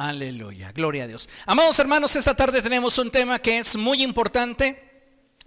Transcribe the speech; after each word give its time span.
Aleluya, 0.00 0.70
gloria 0.70 1.02
a 1.02 1.06
Dios. 1.08 1.28
Amados 1.44 1.76
hermanos, 1.80 2.14
esta 2.14 2.36
tarde 2.36 2.62
tenemos 2.62 2.96
un 2.98 3.10
tema 3.10 3.40
que 3.40 3.58
es 3.58 3.74
muy 3.74 4.04
importante, 4.04 4.80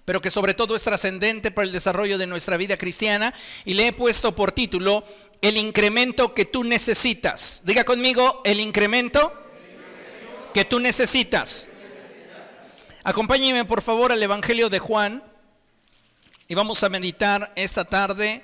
pero 0.03 0.21
que 0.21 0.29
sobre 0.29 0.53
todo 0.53 0.75
es 0.75 0.83
trascendente 0.83 1.51
para 1.51 1.65
el 1.65 1.71
desarrollo 1.71 2.17
de 2.17 2.27
nuestra 2.27 2.57
vida 2.57 2.75
cristiana 2.75 3.33
y 3.63 3.75
le 3.75 3.87
he 3.87 3.93
puesto 3.93 4.35
por 4.35 4.51
título 4.51 5.05
El 5.41 5.55
incremento 5.55 6.33
que 6.33 6.43
tú 6.43 6.65
necesitas. 6.65 7.61
Diga 7.63 7.85
conmigo, 7.85 8.41
el 8.43 8.59
incremento 8.59 9.31
que 10.53 10.65
tú 10.65 10.81
necesitas. 10.81 11.69
Acompáñeme 13.05 13.63
por 13.63 13.81
favor 13.81 14.11
al 14.11 14.21
Evangelio 14.21 14.69
de 14.69 14.79
Juan 14.79 15.23
y 16.49 16.55
vamos 16.55 16.83
a 16.83 16.89
meditar 16.89 17.53
esta 17.55 17.85
tarde 17.85 18.43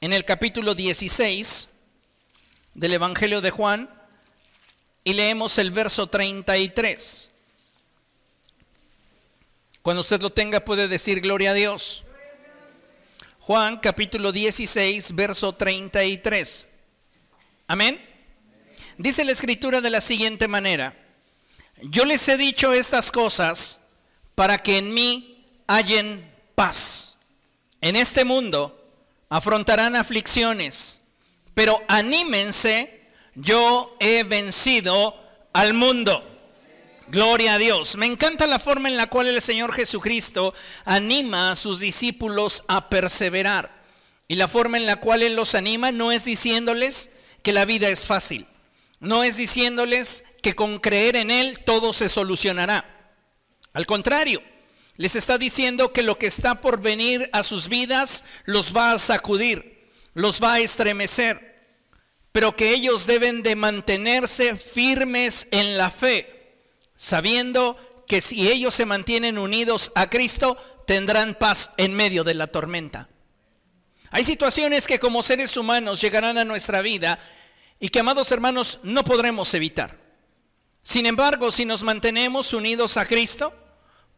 en 0.00 0.12
el 0.12 0.24
capítulo 0.24 0.74
16 0.74 1.68
del 2.74 2.94
Evangelio 2.94 3.40
de 3.40 3.52
Juan 3.52 3.99
y 5.04 5.14
leemos 5.14 5.58
el 5.58 5.70
verso 5.70 6.06
33. 6.06 7.30
Cuando 9.82 10.02
usted 10.02 10.20
lo 10.20 10.30
tenga 10.30 10.64
puede 10.64 10.88
decir 10.88 11.20
gloria 11.20 11.52
a 11.52 11.54
Dios. 11.54 12.04
Juan 13.40 13.78
capítulo 13.78 14.30
16, 14.30 15.14
verso 15.14 15.54
33. 15.54 16.68
Amén. 17.66 18.00
Dice 18.98 19.24
la 19.24 19.32
escritura 19.32 19.80
de 19.80 19.90
la 19.90 20.00
siguiente 20.00 20.46
manera. 20.46 20.94
Yo 21.82 22.04
les 22.04 22.28
he 22.28 22.36
dicho 22.36 22.74
estas 22.74 23.10
cosas 23.10 23.80
para 24.34 24.58
que 24.58 24.78
en 24.78 24.92
mí 24.92 25.44
hallen 25.66 26.30
paz. 26.54 27.16
En 27.80 27.96
este 27.96 28.24
mundo 28.24 28.76
afrontarán 29.30 29.96
aflicciones, 29.96 31.00
pero 31.54 31.82
anímense, 31.88 32.99
yo 33.34 33.96
he 34.00 34.22
vencido 34.22 35.14
al 35.52 35.74
mundo. 35.74 36.26
Gloria 37.08 37.54
a 37.54 37.58
Dios. 37.58 37.96
Me 37.96 38.06
encanta 38.06 38.46
la 38.46 38.58
forma 38.58 38.88
en 38.88 38.96
la 38.96 39.08
cual 39.08 39.26
el 39.26 39.40
Señor 39.40 39.72
Jesucristo 39.72 40.54
anima 40.84 41.50
a 41.50 41.56
sus 41.56 41.80
discípulos 41.80 42.64
a 42.68 42.88
perseverar. 42.88 43.82
Y 44.28 44.36
la 44.36 44.46
forma 44.46 44.76
en 44.76 44.86
la 44.86 44.96
cual 44.96 45.22
Él 45.22 45.34
los 45.34 45.56
anima 45.56 45.90
no 45.90 46.12
es 46.12 46.24
diciéndoles 46.24 47.10
que 47.42 47.52
la 47.52 47.64
vida 47.64 47.88
es 47.88 48.06
fácil. 48.06 48.46
No 49.00 49.24
es 49.24 49.36
diciéndoles 49.36 50.24
que 50.42 50.54
con 50.54 50.78
creer 50.78 51.16
en 51.16 51.32
Él 51.32 51.58
todo 51.64 51.92
se 51.92 52.08
solucionará. 52.08 53.12
Al 53.72 53.86
contrario, 53.86 54.40
les 54.96 55.16
está 55.16 55.38
diciendo 55.38 55.92
que 55.92 56.02
lo 56.02 56.18
que 56.18 56.26
está 56.26 56.60
por 56.60 56.80
venir 56.80 57.28
a 57.32 57.42
sus 57.42 57.68
vidas 57.68 58.24
los 58.44 58.76
va 58.76 58.92
a 58.92 58.98
sacudir, 58.98 59.88
los 60.14 60.42
va 60.42 60.54
a 60.54 60.60
estremecer, 60.60 61.49
pero 62.32 62.56
que 62.56 62.72
ellos 62.72 63.06
deben 63.06 63.42
de 63.42 63.56
mantenerse 63.56 64.56
firmes 64.56 65.48
en 65.50 65.76
la 65.76 65.90
fe 65.90 66.40
sabiendo 67.00 67.78
que 68.06 68.20
si 68.20 68.46
ellos 68.50 68.74
se 68.74 68.84
mantienen 68.84 69.38
unidos 69.38 69.90
a 69.94 70.10
Cristo, 70.10 70.58
tendrán 70.86 71.34
paz 71.34 71.72
en 71.78 71.94
medio 71.94 72.24
de 72.24 72.34
la 72.34 72.46
tormenta. 72.46 73.08
Hay 74.10 74.22
situaciones 74.22 74.86
que 74.86 74.98
como 74.98 75.22
seres 75.22 75.56
humanos 75.56 76.02
llegarán 76.02 76.36
a 76.36 76.44
nuestra 76.44 76.82
vida 76.82 77.18
y 77.78 77.88
que, 77.88 78.00
amados 78.00 78.30
hermanos, 78.32 78.80
no 78.82 79.02
podremos 79.02 79.54
evitar. 79.54 79.96
Sin 80.82 81.06
embargo, 81.06 81.50
si 81.50 81.64
nos 81.64 81.84
mantenemos 81.84 82.52
unidos 82.52 82.98
a 82.98 83.06
Cristo, 83.06 83.54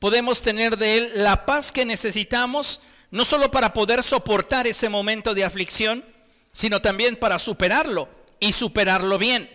podemos 0.00 0.42
tener 0.42 0.76
de 0.76 0.96
Él 0.98 1.12
la 1.14 1.46
paz 1.46 1.70
que 1.70 1.84
necesitamos, 1.84 2.80
no 3.12 3.24
solo 3.24 3.52
para 3.52 3.72
poder 3.72 4.02
soportar 4.02 4.66
ese 4.66 4.88
momento 4.88 5.34
de 5.34 5.44
aflicción, 5.44 6.04
sino 6.52 6.82
también 6.82 7.16
para 7.16 7.38
superarlo 7.38 8.08
y 8.38 8.52
superarlo 8.52 9.18
bien. 9.18 9.50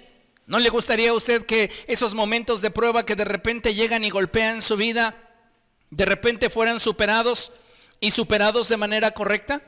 ¿No 0.45 0.59
le 0.59 0.70
gustaría 0.70 1.12
a 1.12 1.14
usted 1.14 1.45
que 1.45 1.72
esos 1.88 2.16
momentos 2.16 2.62
de 2.62 2.72
prueba 2.72 3.06
que 3.06 3.16
de 3.16 3.26
repente 3.26 3.76
llegan 3.76 4.04
y 4.06 4.09
golpean 4.09 4.62
su 4.62 4.78
vida, 4.78 5.16
de 5.89 6.06
repente 6.06 6.50
fueran 6.50 6.80
superados 6.80 7.52
y 8.00 8.12
superados 8.12 8.70
de 8.70 8.78
manera 8.78 9.12
correcta? 9.12 9.61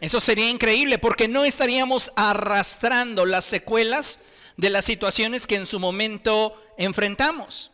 Eso 0.00 0.20
sería 0.20 0.50
increíble 0.50 0.98
porque 0.98 1.28
no 1.28 1.44
estaríamos 1.44 2.12
arrastrando 2.16 3.24
las 3.24 3.46
secuelas 3.46 4.20
de 4.58 4.70
las 4.70 4.84
situaciones 4.84 5.46
que 5.46 5.54
en 5.54 5.66
su 5.66 5.80
momento 5.80 6.62
enfrentamos. 6.76 7.70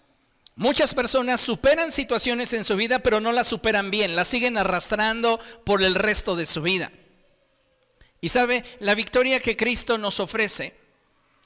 Muchas 0.54 0.94
personas 0.94 1.40
superan 1.40 1.90
situaciones 1.90 2.52
en 2.52 2.64
su 2.64 2.76
vida, 2.76 3.00
pero 3.00 3.20
no 3.20 3.32
las 3.32 3.48
superan 3.48 3.90
bien, 3.90 4.14
las 4.14 4.28
siguen 4.28 4.58
arrastrando 4.58 5.40
por 5.64 5.82
el 5.82 5.94
resto 5.94 6.36
de 6.36 6.46
su 6.46 6.62
vida. 6.62 6.92
Y 8.22 8.28
sabe, 8.28 8.64
la 8.78 8.94
victoria 8.94 9.40
que 9.40 9.56
Cristo 9.56 9.98
nos 9.98 10.20
ofrece 10.20 10.74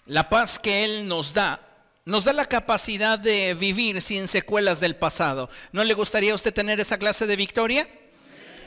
la 0.05 0.29
paz 0.29 0.59
que 0.59 0.85
Él 0.85 1.09
nos 1.09 1.35
da, 1.35 1.61
nos 2.05 2.25
da 2.25 2.35
la 2.35 2.45
capacidad 2.45 3.19
de 3.19 3.55
vivir 3.55 4.01
sin 4.03 4.29
secuelas 4.29 4.79
del 4.79 4.95
pasado. 4.95 5.49
¿No 5.73 5.83
le 5.85 5.95
gustaría 5.95 6.33
a 6.33 6.37
usted 6.37 6.55
tener 6.55 6.79
esa 6.79 6.99
clase 6.99 7.27
de 7.27 7.35
victoria? 7.35 7.89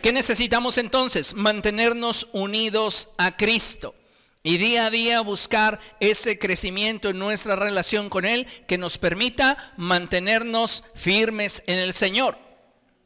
¿Qué 0.02 0.12
necesitamos 0.12 0.80
entonces? 0.80 1.36
Mantenernos 1.36 2.30
unidos 2.34 3.09
a 3.20 3.38
Cristo 3.38 3.94
y 4.41 4.58
día 4.58 4.88
a 4.88 4.90
día 4.90 5.22
buscar 5.22 5.80
ese 6.00 6.40
crecimiento 6.40 7.09
en 7.09 7.20
nuestra 7.20 7.56
relación 7.56 8.09
con 8.09 8.26
Él 8.26 8.47
que 8.68 8.80
nos 8.80 8.97
permita 8.97 9.74
mantenernos 9.78 10.84
firmes 10.96 11.64
en 11.68 11.78
el 11.78 11.94
Señor. 11.94 12.40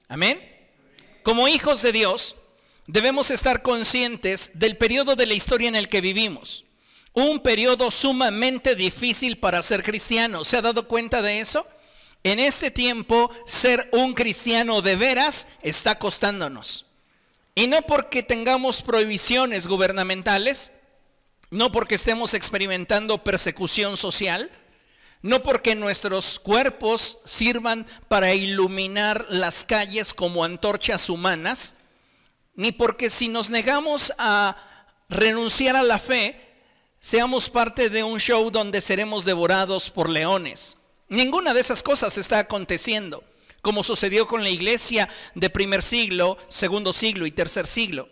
Amén. 0.08 0.40
Como 1.24 1.50
hijos 1.50 1.82
de 1.82 1.92
Dios, 1.92 2.38
debemos 2.88 3.32
estar 3.32 3.62
conscientes 3.62 4.60
del 4.60 4.78
periodo 4.78 5.16
de 5.16 5.26
la 5.26 5.34
historia 5.34 5.68
en 5.68 5.76
el 5.76 5.88
que 5.88 6.02
vivimos 6.02 6.66
un 7.14 7.40
periodo 7.42 7.92
sumamente 7.92 8.76
difícil 8.76 9.38
para 9.38 9.62
ser 9.62 9.84
cristiano. 9.84 10.44
¿Se 10.44 10.58
ha 10.58 10.62
dado 10.62 10.88
cuenta 10.88 11.22
de 11.22 11.40
eso? 11.40 11.66
En 12.24 12.40
este 12.40 12.72
tiempo, 12.72 13.30
ser 13.46 13.88
un 13.92 14.14
cristiano 14.14 14.82
de 14.82 14.96
veras 14.96 15.50
está 15.62 16.00
costándonos. 16.00 16.86
Y 17.56 17.68
no 17.68 17.84
porque 17.84 18.24
tengamos 18.24 18.82
prohibiciones 18.82 19.68
gubernamentales, 19.68 20.72
no 21.52 21.72
porque 21.72 21.96
estemos 21.96 22.34
experimentando 22.34 23.24
persecución 23.24 23.96
social, 23.96 24.50
no 25.22 25.44
porque 25.44 25.76
nuestros 25.76 26.40
cuerpos 26.40 27.20
sirvan 27.26 27.86
para 28.08 28.34
iluminar 28.34 29.24
las 29.30 29.66
calles 29.66 30.16
como 30.16 30.44
antorchas 30.44 31.10
humanas, 31.10 31.76
ni 32.56 32.72
porque 32.72 33.10
si 33.10 33.28
nos 33.28 33.50
negamos 33.50 34.14
a 34.18 34.56
renunciar 35.10 35.76
a 35.76 35.84
la 35.84 36.00
fe, 36.00 36.40
seamos 37.00 37.50
parte 37.50 37.90
de 37.90 38.04
un 38.04 38.20
show 38.20 38.50
donde 38.50 38.82
seremos 38.82 39.26
devorados 39.26 39.90
por 39.90 40.10
leones. 40.10 40.78
Ninguna 41.10 41.54
de 41.54 41.62
esas 41.62 41.84
cosas 41.84 42.18
está 42.18 42.40
aconteciendo, 42.40 43.24
como 43.62 43.84
sucedió 43.84 44.28
con 44.28 44.44
la 44.44 44.50
iglesia 44.50 45.10
de 45.36 45.50
primer 45.50 45.84
siglo, 45.84 46.38
segundo 46.48 46.94
siglo 46.94 47.26
y 47.26 47.32
tercer 47.32 47.68
siglo. 47.68 48.08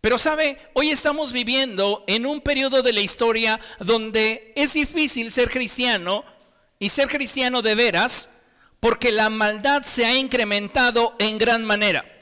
Pero 0.00 0.16
sabe, 0.16 0.58
hoy 0.72 0.90
estamos 0.90 1.32
viviendo 1.32 2.04
en 2.06 2.24
un 2.24 2.40
periodo 2.40 2.82
de 2.82 2.92
la 2.92 3.00
historia 3.00 3.60
donde 3.80 4.52
es 4.56 4.72
difícil 4.72 5.30
ser 5.30 5.50
cristiano 5.50 6.24
y 6.78 6.88
ser 6.88 7.08
cristiano 7.08 7.60
de 7.60 7.74
veras 7.74 8.30
porque 8.80 9.12
la 9.12 9.28
maldad 9.28 9.82
se 9.82 10.06
ha 10.06 10.16
incrementado 10.16 11.14
en 11.18 11.36
gran 11.36 11.64
manera. 11.64 12.19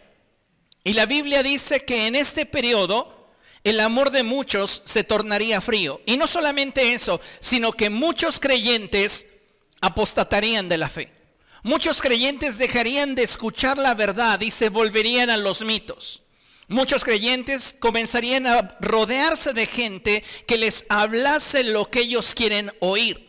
Y 0.89 0.95
la 0.95 1.05
Biblia 1.05 1.43
dice 1.43 1.85
que 1.85 2.07
en 2.07 2.17
este 2.17 2.47
periodo 2.47 3.29
el 3.63 3.79
amor 3.79 4.11
de 4.11 4.23
muchos 4.23 4.81
se 4.87 5.05
tornaría 5.05 5.61
frío. 5.61 6.01
Y 6.07 6.17
no 6.17 6.27
solamente 6.27 6.95
eso, 6.95 7.21
sino 7.41 7.73
que 7.73 7.91
muchos 7.91 8.41
creyentes 8.41 9.27
apostatarían 9.83 10.67
de 10.71 10.79
la 10.79 10.89
fe. 10.89 11.13
Muchos 11.63 12.01
creyentes 12.01 12.57
dejarían 12.57 13.15
de 13.15 13.25
escuchar 13.25 13.77
la 13.77 13.93
verdad 13.93 14.41
y 14.41 14.51
se 14.51 14.71
volverían 14.71 15.29
a 15.29 15.37
los 15.37 15.63
mitos. 15.63 16.23
Muchos 16.69 17.05
creyentes 17.05 17.77
comenzarían 17.79 18.47
a 18.47 18.79
rodearse 18.81 19.53
de 19.53 19.67
gente 19.67 20.25
que 20.47 20.57
les 20.57 20.87
hablase 20.89 21.65
lo 21.65 21.91
que 21.91 22.01
ellos 22.01 22.35
quieren 22.35 22.73
oír. 22.81 23.29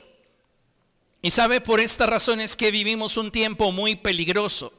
Y 1.22 1.32
sabe, 1.32 1.60
por 1.60 1.82
esta 1.82 2.06
razón 2.06 2.40
es 2.40 2.56
que 2.56 2.72
vivimos 2.72 3.18
un 3.18 3.34
tiempo 3.34 3.74
muy 3.74 3.98
peligroso. 3.98 4.72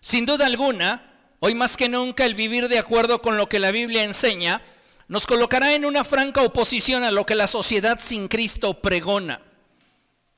Sin 0.00 0.24
duda 0.24 0.46
alguna, 0.46 1.11
hoy 1.44 1.56
más 1.56 1.76
que 1.76 1.88
nunca 1.88 2.24
el 2.24 2.36
vivir 2.36 2.68
de 2.68 2.78
acuerdo 2.78 3.20
con 3.20 3.36
lo 3.36 3.48
que 3.48 3.58
la 3.58 3.72
Biblia 3.72 4.04
enseña 4.04 4.62
nos 5.08 5.26
colocará 5.26 5.74
en 5.74 5.84
una 5.84 6.04
franca 6.04 6.40
oposición 6.40 7.02
a 7.02 7.10
lo 7.10 7.26
que 7.26 7.34
la 7.34 7.48
sociedad 7.48 7.98
sin 8.00 8.28
Cristo 8.28 8.80
pregona. 8.80 9.42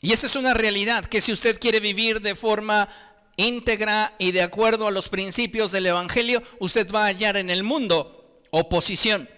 Y 0.00 0.12
esa 0.12 0.26
es 0.26 0.34
una 0.34 0.54
realidad, 0.54 1.04
que 1.04 1.20
si 1.20 1.30
usted 1.30 1.60
quiere 1.60 1.78
vivir 1.80 2.22
de 2.22 2.34
forma 2.34 2.88
íntegra 3.36 4.14
y 4.18 4.32
de 4.32 4.42
acuerdo 4.42 4.86
a 4.86 4.90
los 4.90 5.10
principios 5.10 5.72
del 5.72 5.86
Evangelio, 5.86 6.42
usted 6.58 6.90
va 6.90 7.02
a 7.02 7.08
hallar 7.08 7.36
en 7.36 7.50
el 7.50 7.64
mundo 7.64 8.40
oposición. 8.50 9.28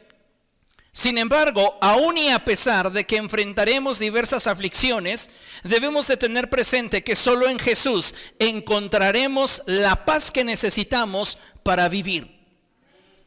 Sin 0.97 1.19
embargo, 1.19 1.77
aún 1.83 2.17
y 2.17 2.31
a 2.31 2.43
pesar 2.43 2.91
de 2.91 3.05
que 3.05 3.19
enfrentaremos 3.19 3.99
diversas 3.99 4.47
aflicciones, 4.47 5.31
debemos 5.63 6.07
de 6.07 6.17
tener 6.17 6.49
presente 6.49 7.05
que 7.05 7.15
solo 7.15 7.51
en 7.51 7.59
Jesús 7.59 8.15
encontraremos 8.39 9.63
la 9.67 10.07
paz 10.07 10.31
que 10.31 10.43
necesitamos 10.43 11.37
para 11.63 11.91
vivir. 11.91 12.41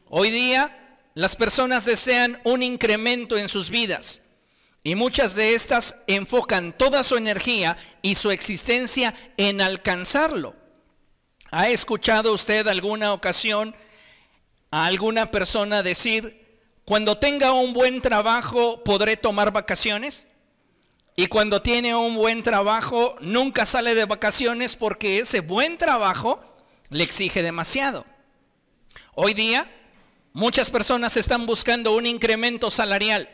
Hoy 0.08 0.32
día 0.32 0.98
las 1.14 1.36
personas 1.36 1.84
desean 1.84 2.40
un 2.42 2.64
incremento 2.64 3.38
en 3.38 3.48
sus 3.48 3.70
vidas. 3.70 4.22
Y 4.82 4.96
muchas 4.96 5.36
de 5.36 5.54
estas 5.54 5.94
enfocan 6.08 6.76
toda 6.76 7.04
su 7.04 7.16
energía 7.16 7.76
y 8.02 8.16
su 8.16 8.32
existencia 8.32 9.14
en 9.36 9.60
alcanzarlo. 9.60 10.56
¿Ha 11.52 11.68
escuchado 11.68 12.34
usted 12.34 12.66
alguna 12.66 13.12
ocasión 13.12 13.76
a 14.72 14.86
alguna 14.86 15.30
persona 15.30 15.84
decir, 15.84 16.39
cuando 16.90 17.18
tenga 17.18 17.52
un 17.52 17.72
buen 17.72 18.02
trabajo 18.02 18.82
podré 18.82 19.16
tomar 19.16 19.52
vacaciones? 19.52 20.26
Y 21.14 21.28
cuando 21.28 21.62
tiene 21.62 21.94
un 21.94 22.16
buen 22.16 22.42
trabajo 22.42 23.14
nunca 23.20 23.64
sale 23.64 23.94
de 23.94 24.06
vacaciones 24.06 24.74
porque 24.74 25.20
ese 25.20 25.38
buen 25.38 25.78
trabajo 25.78 26.42
le 26.88 27.04
exige 27.04 27.44
demasiado. 27.44 28.04
Hoy 29.14 29.34
día 29.34 29.70
muchas 30.32 30.68
personas 30.68 31.16
están 31.16 31.46
buscando 31.46 31.94
un 31.94 32.06
incremento 32.06 32.72
salarial 32.72 33.28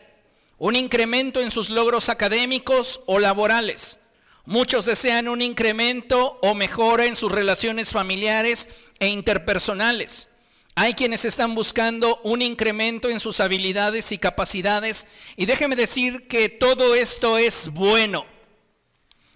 un 0.58 0.76
incremento 0.76 1.40
en 1.40 1.50
sus 1.50 1.70
logros 1.70 2.10
académicos 2.10 3.00
o 3.06 3.18
laborales. 3.18 4.00
Muchos 4.44 4.84
desean 4.84 5.28
un 5.28 5.40
incremento 5.40 6.38
o 6.42 6.54
mejora 6.54 7.06
en 7.06 7.16
sus 7.16 7.32
relaciones 7.32 7.90
familiares 7.90 8.68
e 8.98 9.08
interpersonales. 9.08 10.28
Hay 10.78 10.92
quienes 10.92 11.24
están 11.24 11.54
buscando 11.54 12.20
un 12.22 12.42
incremento 12.42 13.08
en 13.08 13.18
sus 13.18 13.40
habilidades 13.40 14.12
y 14.12 14.18
capacidades. 14.18 15.08
Y 15.34 15.46
déjeme 15.46 15.74
decir 15.74 16.28
que 16.28 16.50
todo 16.50 16.94
esto 16.94 17.38
es 17.38 17.70
bueno. 17.70 18.26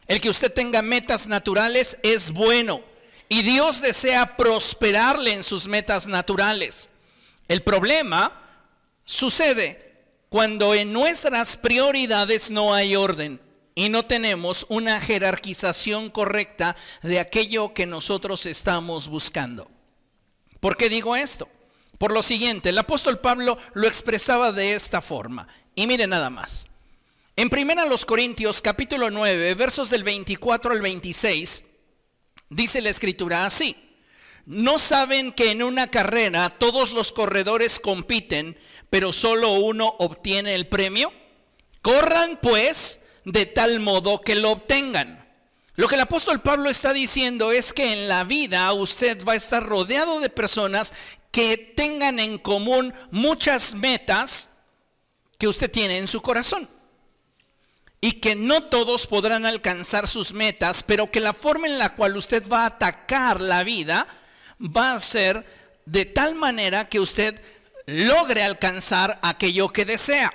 El 0.06 0.20
que 0.20 0.28
usted 0.28 0.52
tenga 0.52 0.82
metas 0.82 1.26
naturales 1.26 1.96
es 2.02 2.30
bueno. 2.30 2.82
Y 3.30 3.40
Dios 3.40 3.80
desea 3.80 4.36
prosperarle 4.36 5.32
en 5.32 5.42
sus 5.42 5.66
metas 5.66 6.06
naturales. 6.06 6.90
El 7.48 7.62
problema 7.62 8.38
sucede 9.06 9.94
cuando 10.28 10.74
en 10.74 10.92
nuestras 10.92 11.56
prioridades 11.56 12.50
no 12.50 12.74
hay 12.74 12.96
orden 12.96 13.40
y 13.74 13.88
no 13.88 14.04
tenemos 14.04 14.66
una 14.68 15.00
jerarquización 15.00 16.10
correcta 16.10 16.76
de 17.00 17.18
aquello 17.18 17.72
que 17.72 17.86
nosotros 17.86 18.44
estamos 18.44 19.08
buscando. 19.08 19.70
¿Por 20.60 20.76
qué 20.76 20.88
digo 20.88 21.16
esto? 21.16 21.48
Por 21.98 22.12
lo 22.12 22.22
siguiente, 22.22 22.68
el 22.68 22.78
apóstol 22.78 23.18
Pablo 23.18 23.58
lo 23.74 23.88
expresaba 23.88 24.52
de 24.52 24.74
esta 24.74 25.00
forma. 25.00 25.48
Y 25.74 25.86
mire 25.86 26.06
nada 26.06 26.30
más. 26.30 26.66
En 27.36 27.48
1 27.52 27.86
los 27.86 28.04
Corintios 28.04 28.60
capítulo 28.60 29.10
9, 29.10 29.54
versos 29.54 29.90
del 29.90 30.04
24 30.04 30.72
al 30.72 30.82
26, 30.82 31.64
dice 32.50 32.80
la 32.80 32.90
escritura 32.90 33.46
así. 33.46 33.76
¿No 34.46 34.78
saben 34.78 35.32
que 35.32 35.50
en 35.50 35.62
una 35.62 35.90
carrera 35.90 36.50
todos 36.58 36.92
los 36.92 37.12
corredores 37.12 37.80
compiten, 37.80 38.58
pero 38.90 39.12
solo 39.12 39.52
uno 39.52 39.94
obtiene 39.98 40.54
el 40.54 40.66
premio? 40.66 41.12
Corran 41.82 42.38
pues 42.42 43.04
de 43.24 43.46
tal 43.46 43.80
modo 43.80 44.20
que 44.20 44.34
lo 44.34 44.50
obtengan. 44.50 45.19
Lo 45.80 45.88
que 45.88 45.94
el 45.94 46.02
apóstol 46.02 46.42
Pablo 46.42 46.68
está 46.68 46.92
diciendo 46.92 47.52
es 47.52 47.72
que 47.72 47.94
en 47.94 48.06
la 48.06 48.22
vida 48.24 48.70
usted 48.74 49.24
va 49.24 49.32
a 49.32 49.36
estar 49.36 49.64
rodeado 49.64 50.20
de 50.20 50.28
personas 50.28 50.92
que 51.32 51.56
tengan 51.56 52.18
en 52.18 52.36
común 52.36 52.92
muchas 53.10 53.72
metas 53.72 54.50
que 55.38 55.48
usted 55.48 55.70
tiene 55.70 55.96
en 55.96 56.06
su 56.06 56.20
corazón. 56.20 56.68
Y 57.98 58.20
que 58.20 58.34
no 58.34 58.64
todos 58.64 59.06
podrán 59.06 59.46
alcanzar 59.46 60.06
sus 60.06 60.34
metas, 60.34 60.82
pero 60.82 61.10
que 61.10 61.18
la 61.18 61.32
forma 61.32 61.66
en 61.66 61.78
la 61.78 61.94
cual 61.94 62.14
usted 62.18 62.46
va 62.46 62.64
a 62.64 62.66
atacar 62.66 63.40
la 63.40 63.64
vida 63.64 64.06
va 64.60 64.92
a 64.92 65.00
ser 65.00 65.46
de 65.86 66.04
tal 66.04 66.34
manera 66.34 66.90
que 66.90 67.00
usted 67.00 67.42
logre 67.86 68.42
alcanzar 68.42 69.18
aquello 69.22 69.70
que 69.70 69.86
desea. 69.86 70.30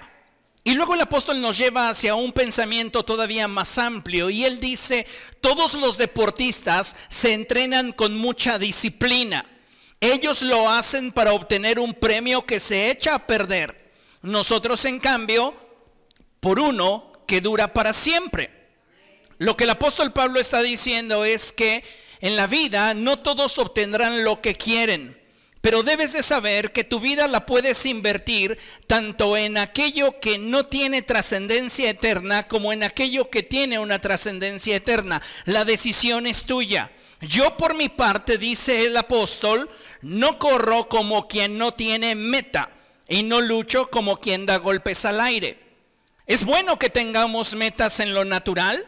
Y 0.68 0.74
luego 0.74 0.96
el 0.96 1.02
apóstol 1.02 1.40
nos 1.40 1.60
lleva 1.60 1.90
hacia 1.90 2.16
un 2.16 2.34
pensamiento 2.34 3.06
todavía 3.06 3.48
más 3.48 3.78
amplio 3.78 4.32
y 4.32 4.46
él 4.46 4.60
dice, 4.60 5.06
todos 5.40 5.76
los 5.76 6.00
deportistas 6.00 6.96
se 7.08 7.34
entrenan 7.34 7.92
con 7.92 8.18
mucha 8.18 8.58
disciplina. 8.58 9.46
Ellos 10.02 10.42
lo 10.42 10.68
hacen 10.68 11.12
para 11.12 11.34
obtener 11.34 11.80
un 11.80 11.94
premio 11.94 12.48
que 12.48 12.60
se 12.60 12.90
echa 12.90 13.14
a 13.14 13.28
perder. 13.28 13.94
Nosotros, 14.24 14.84
en 14.86 15.00
cambio, 15.00 15.56
por 16.40 16.60
uno 16.60 17.14
que 17.28 17.42
dura 17.42 17.72
para 17.72 17.94
siempre. 17.94 18.50
Lo 19.38 19.56
que 19.56 19.66
el 19.66 19.70
apóstol 19.70 20.14
Pablo 20.14 20.40
está 20.40 20.64
diciendo 20.64 21.26
es 21.26 21.52
que 21.52 21.84
en 22.22 22.36
la 22.36 22.48
vida 22.48 22.96
no 22.96 23.20
todos 23.20 23.60
obtendrán 23.60 24.24
lo 24.24 24.42
que 24.42 24.56
quieren, 24.56 25.16
pero 25.66 25.82
debes 25.82 26.14
de 26.14 26.22
saber 26.22 26.72
que 26.72 26.84
tu 26.84 27.00
vida 27.00 27.28
la 27.28 27.48
puedes 27.48 27.88
invertir 27.88 28.56
tanto 28.86 29.36
en 29.36 29.58
aquello 29.58 30.20
que 30.20 30.38
no 30.38 30.68
tiene 30.68 31.02
trascendencia 31.02 31.90
eterna 31.90 32.48
como 32.48 32.72
en 32.72 32.84
aquello 32.84 33.32
que 33.32 33.42
tiene 33.42 33.80
una 33.80 34.00
trascendencia 34.00 34.76
eterna. 34.76 35.24
La 35.46 35.66
decisión 35.66 36.28
es 36.28 36.46
tuya. 36.46 36.92
Yo 37.20 37.58
por 37.58 37.74
mi 37.74 37.90
parte, 37.90 38.38
dice 38.38 38.86
el 38.86 38.96
apóstol, 38.96 39.68
no 40.04 40.38
corro 40.38 40.88
como 40.88 41.28
quien 41.28 41.58
no 41.58 41.74
tiene 41.74 42.14
meta 42.14 42.70
y 43.08 43.24
no 43.24 43.42
lucho 43.42 43.90
como 43.90 44.18
quien 44.20 44.46
da 44.46 44.58
golpes 44.58 45.04
al 45.04 45.20
aire. 45.20 45.58
Es 46.28 46.46
bueno 46.46 46.78
que 46.78 46.92
tengamos 46.92 47.56
metas 47.56 48.00
en 48.02 48.14
lo 48.14 48.24
natural, 48.24 48.86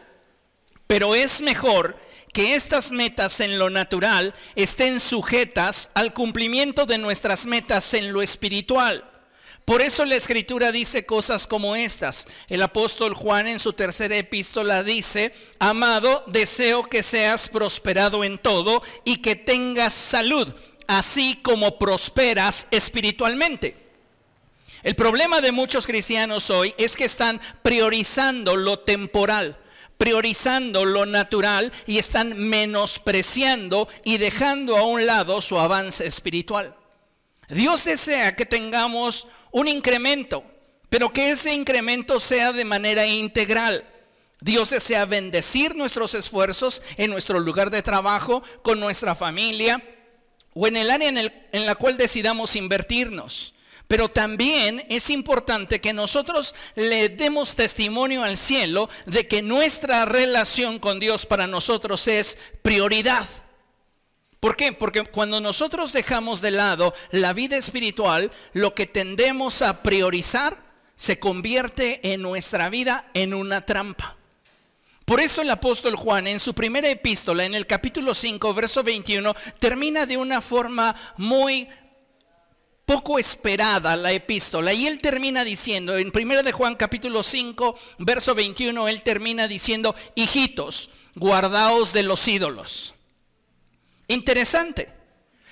pero 0.86 1.16
es 1.16 1.42
mejor 1.42 1.96
que 2.32 2.54
estas 2.54 2.92
metas 2.92 3.40
en 3.40 3.58
lo 3.58 3.70
natural 3.70 4.34
estén 4.54 5.00
sujetas 5.00 5.90
al 5.94 6.12
cumplimiento 6.12 6.86
de 6.86 6.98
nuestras 6.98 7.46
metas 7.46 7.94
en 7.94 8.12
lo 8.12 8.22
espiritual. 8.22 9.04
Por 9.64 9.82
eso 9.82 10.06
la 10.06 10.16
escritura 10.16 10.72
dice 10.72 11.04
cosas 11.04 11.46
como 11.46 11.76
estas. 11.76 12.26
El 12.48 12.62
apóstol 12.62 13.12
Juan 13.12 13.46
en 13.46 13.58
su 13.58 13.74
tercera 13.74 14.16
epístola 14.16 14.82
dice, 14.82 15.34
amado, 15.58 16.24
deseo 16.26 16.84
que 16.84 17.02
seas 17.02 17.50
prosperado 17.50 18.24
en 18.24 18.38
todo 18.38 18.82
y 19.04 19.18
que 19.18 19.36
tengas 19.36 19.92
salud, 19.92 20.48
así 20.86 21.38
como 21.42 21.78
prosperas 21.78 22.66
espiritualmente. 22.70 23.76
El 24.82 24.94
problema 24.94 25.42
de 25.42 25.52
muchos 25.52 25.86
cristianos 25.86 26.48
hoy 26.48 26.74
es 26.78 26.96
que 26.96 27.04
están 27.04 27.38
priorizando 27.62 28.56
lo 28.56 28.78
temporal 28.78 29.58
priorizando 29.98 30.84
lo 30.84 31.04
natural 31.04 31.72
y 31.86 31.98
están 31.98 32.38
menospreciando 32.38 33.88
y 34.04 34.16
dejando 34.16 34.76
a 34.76 34.84
un 34.84 35.04
lado 35.04 35.42
su 35.42 35.58
avance 35.58 36.06
espiritual. 36.06 36.74
Dios 37.48 37.84
desea 37.84 38.36
que 38.36 38.46
tengamos 38.46 39.26
un 39.50 39.68
incremento, 39.68 40.44
pero 40.88 41.12
que 41.12 41.30
ese 41.30 41.52
incremento 41.52 42.20
sea 42.20 42.52
de 42.52 42.64
manera 42.64 43.06
integral. 43.06 43.84
Dios 44.40 44.70
desea 44.70 45.04
bendecir 45.04 45.74
nuestros 45.74 46.14
esfuerzos 46.14 46.82
en 46.96 47.10
nuestro 47.10 47.40
lugar 47.40 47.70
de 47.70 47.82
trabajo, 47.82 48.42
con 48.62 48.78
nuestra 48.78 49.14
familia 49.14 49.82
o 50.54 50.66
en 50.66 50.76
el 50.76 50.90
área 50.90 51.08
en, 51.08 51.66
la 51.66 51.74
cual 51.74 51.96
decidamos 51.96 52.54
invertirnos. 52.54 53.54
Pero 53.88 54.10
también 54.10 54.84
es 54.90 55.08
importante 55.08 55.80
que 55.80 55.94
nosotros 55.94 56.54
le 56.76 57.08
demos 57.08 57.56
testimonio 57.56 58.22
al 58.22 58.36
cielo 58.36 58.90
de 59.06 59.26
que 59.26 59.40
nuestra 59.40 60.04
relación 60.04 60.78
con 60.78 61.00
Dios 61.00 61.24
para 61.24 61.46
nosotros 61.46 62.06
es 62.06 62.38
prioridad. 62.60 63.26
¿Por 64.40 64.56
qué? 64.56 64.72
Porque 64.74 65.04
cuando 65.04 65.40
nosotros 65.40 65.92
dejamos 65.94 66.42
de 66.42 66.50
lado 66.50 66.94
la 67.10 67.32
vida 67.32 67.56
espiritual, 67.56 68.30
lo 68.52 68.74
que 68.74 68.86
tendemos 68.86 69.62
a 69.62 69.82
priorizar 69.82 70.62
se 70.94 71.18
convierte 71.18 72.12
en 72.12 72.20
nuestra 72.20 72.68
vida 72.68 73.10
en 73.14 73.32
una 73.32 73.64
trampa. 73.64 74.18
Por 75.08 75.20
eso 75.20 75.40
el 75.40 75.48
apóstol 75.48 75.96
Juan 75.96 76.26
en 76.26 76.38
su 76.38 76.52
primera 76.52 76.86
epístola, 76.86 77.44
en 77.44 77.54
el 77.54 77.66
capítulo 77.66 78.14
5, 78.14 78.52
verso 78.52 78.82
21, 78.82 79.34
termina 79.58 80.04
de 80.04 80.18
una 80.18 80.42
forma 80.42 80.94
muy 81.16 81.66
poco 82.88 83.18
esperada 83.18 83.96
la 83.96 84.12
epístola. 84.12 84.72
Y 84.72 84.86
él 84.86 84.98
termina 84.98 85.44
diciendo, 85.44 85.98
en 85.98 86.10
1 86.10 86.42
de 86.42 86.52
Juan 86.52 86.74
capítulo 86.74 87.22
5, 87.22 87.78
verso 87.98 88.34
21, 88.34 88.88
él 88.88 89.02
termina 89.02 89.46
diciendo, 89.46 89.94
hijitos, 90.14 90.88
guardaos 91.14 91.92
de 91.92 92.02
los 92.02 92.26
ídolos. 92.26 92.94
Interesante, 94.06 94.88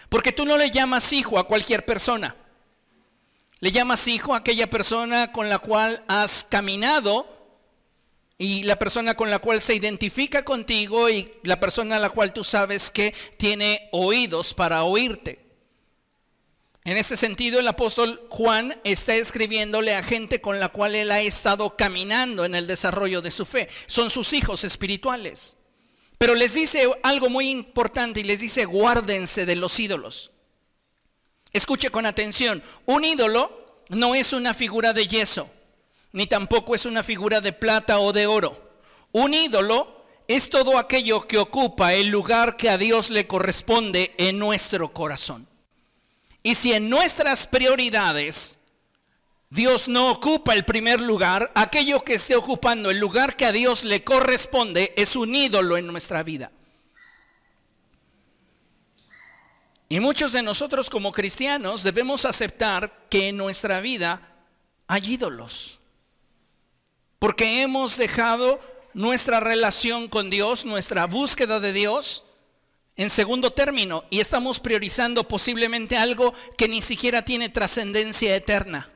porque 0.08 0.32
tú 0.32 0.46
no 0.46 0.56
le 0.56 0.70
llamas 0.70 1.12
hijo 1.12 1.38
a 1.38 1.46
cualquier 1.46 1.84
persona. 1.84 2.34
Le 3.60 3.70
llamas 3.70 4.08
hijo 4.08 4.32
a 4.32 4.38
aquella 4.38 4.70
persona 4.70 5.30
con 5.30 5.50
la 5.50 5.58
cual 5.58 6.02
has 6.08 6.42
caminado 6.42 7.28
y 8.38 8.62
la 8.62 8.78
persona 8.78 9.14
con 9.14 9.28
la 9.28 9.40
cual 9.40 9.60
se 9.60 9.74
identifica 9.74 10.42
contigo 10.42 11.10
y 11.10 11.30
la 11.42 11.60
persona 11.60 11.96
a 11.96 12.00
la 12.00 12.08
cual 12.08 12.32
tú 12.32 12.44
sabes 12.44 12.90
que 12.90 13.14
tiene 13.36 13.90
oídos 13.92 14.54
para 14.54 14.84
oírte. 14.84 15.45
En 16.86 16.96
ese 16.96 17.16
sentido, 17.16 17.58
el 17.58 17.66
apóstol 17.66 18.24
Juan 18.30 18.80
está 18.84 19.16
escribiéndole 19.16 19.96
a 19.96 20.04
gente 20.04 20.40
con 20.40 20.60
la 20.60 20.68
cual 20.68 20.94
él 20.94 21.10
ha 21.10 21.20
estado 21.20 21.74
caminando 21.74 22.44
en 22.44 22.54
el 22.54 22.68
desarrollo 22.68 23.20
de 23.20 23.32
su 23.32 23.44
fe. 23.44 23.68
Son 23.88 24.08
sus 24.08 24.32
hijos 24.32 24.62
espirituales. 24.62 25.56
Pero 26.16 26.36
les 26.36 26.54
dice 26.54 26.88
algo 27.02 27.28
muy 27.28 27.50
importante 27.50 28.20
y 28.20 28.22
les 28.22 28.38
dice, 28.38 28.66
guárdense 28.66 29.46
de 29.46 29.56
los 29.56 29.80
ídolos. 29.80 30.30
Escuche 31.52 31.90
con 31.90 32.06
atención, 32.06 32.62
un 32.84 33.04
ídolo 33.04 33.82
no 33.88 34.14
es 34.14 34.32
una 34.32 34.54
figura 34.54 34.92
de 34.92 35.08
yeso, 35.08 35.50
ni 36.12 36.28
tampoco 36.28 36.76
es 36.76 36.86
una 36.86 37.02
figura 37.02 37.40
de 37.40 37.52
plata 37.52 37.98
o 37.98 38.12
de 38.12 38.28
oro. 38.28 38.62
Un 39.10 39.34
ídolo 39.34 40.04
es 40.28 40.50
todo 40.50 40.78
aquello 40.78 41.26
que 41.26 41.38
ocupa 41.38 41.94
el 41.94 42.10
lugar 42.10 42.56
que 42.56 42.70
a 42.70 42.78
Dios 42.78 43.10
le 43.10 43.26
corresponde 43.26 44.14
en 44.18 44.38
nuestro 44.38 44.92
corazón. 44.92 45.48
Y 46.46 46.54
si 46.54 46.72
en 46.72 46.88
nuestras 46.88 47.44
prioridades 47.44 48.60
Dios 49.50 49.88
no 49.88 50.12
ocupa 50.12 50.54
el 50.54 50.64
primer 50.64 51.00
lugar, 51.00 51.50
aquello 51.56 52.04
que 52.04 52.14
esté 52.14 52.36
ocupando 52.36 52.88
el 52.88 53.00
lugar 53.00 53.34
que 53.34 53.46
a 53.46 53.50
Dios 53.50 53.82
le 53.82 54.04
corresponde 54.04 54.94
es 54.96 55.16
un 55.16 55.34
ídolo 55.34 55.76
en 55.76 55.88
nuestra 55.88 56.22
vida. 56.22 56.52
Y 59.88 59.98
muchos 59.98 60.30
de 60.30 60.44
nosotros 60.44 60.88
como 60.88 61.10
cristianos 61.10 61.82
debemos 61.82 62.24
aceptar 62.24 63.08
que 63.10 63.30
en 63.30 63.36
nuestra 63.36 63.80
vida 63.80 64.36
hay 64.86 65.14
ídolos. 65.14 65.80
Porque 67.18 67.62
hemos 67.62 67.96
dejado 67.96 68.60
nuestra 68.94 69.40
relación 69.40 70.06
con 70.06 70.30
Dios, 70.30 70.64
nuestra 70.64 71.06
búsqueda 71.06 71.58
de 71.58 71.72
Dios 71.72 72.22
en 72.96 73.10
segundo 73.10 73.52
término 73.52 74.04
y 74.10 74.20
estamos 74.20 74.60
priorizando 74.60 75.28
posiblemente 75.28 75.96
algo 75.96 76.34
que 76.56 76.68
ni 76.68 76.80
siquiera 76.80 77.24
tiene 77.24 77.48
trascendencia 77.48 78.34
eterna. 78.34 78.90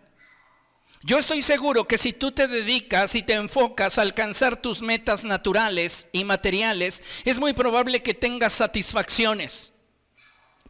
Yo 1.02 1.18
estoy 1.18 1.40
seguro 1.40 1.88
que 1.88 1.96
si 1.96 2.12
tú 2.12 2.30
te 2.32 2.46
dedicas 2.46 3.14
y 3.14 3.22
te 3.22 3.34
enfocas 3.34 3.98
a 3.98 4.02
alcanzar 4.02 4.60
tus 4.60 4.82
metas 4.82 5.24
naturales 5.24 6.08
y 6.12 6.24
materiales, 6.24 7.02
es 7.24 7.40
muy 7.40 7.54
probable 7.54 8.02
que 8.02 8.12
tengas 8.12 8.52
satisfacciones 8.52 9.72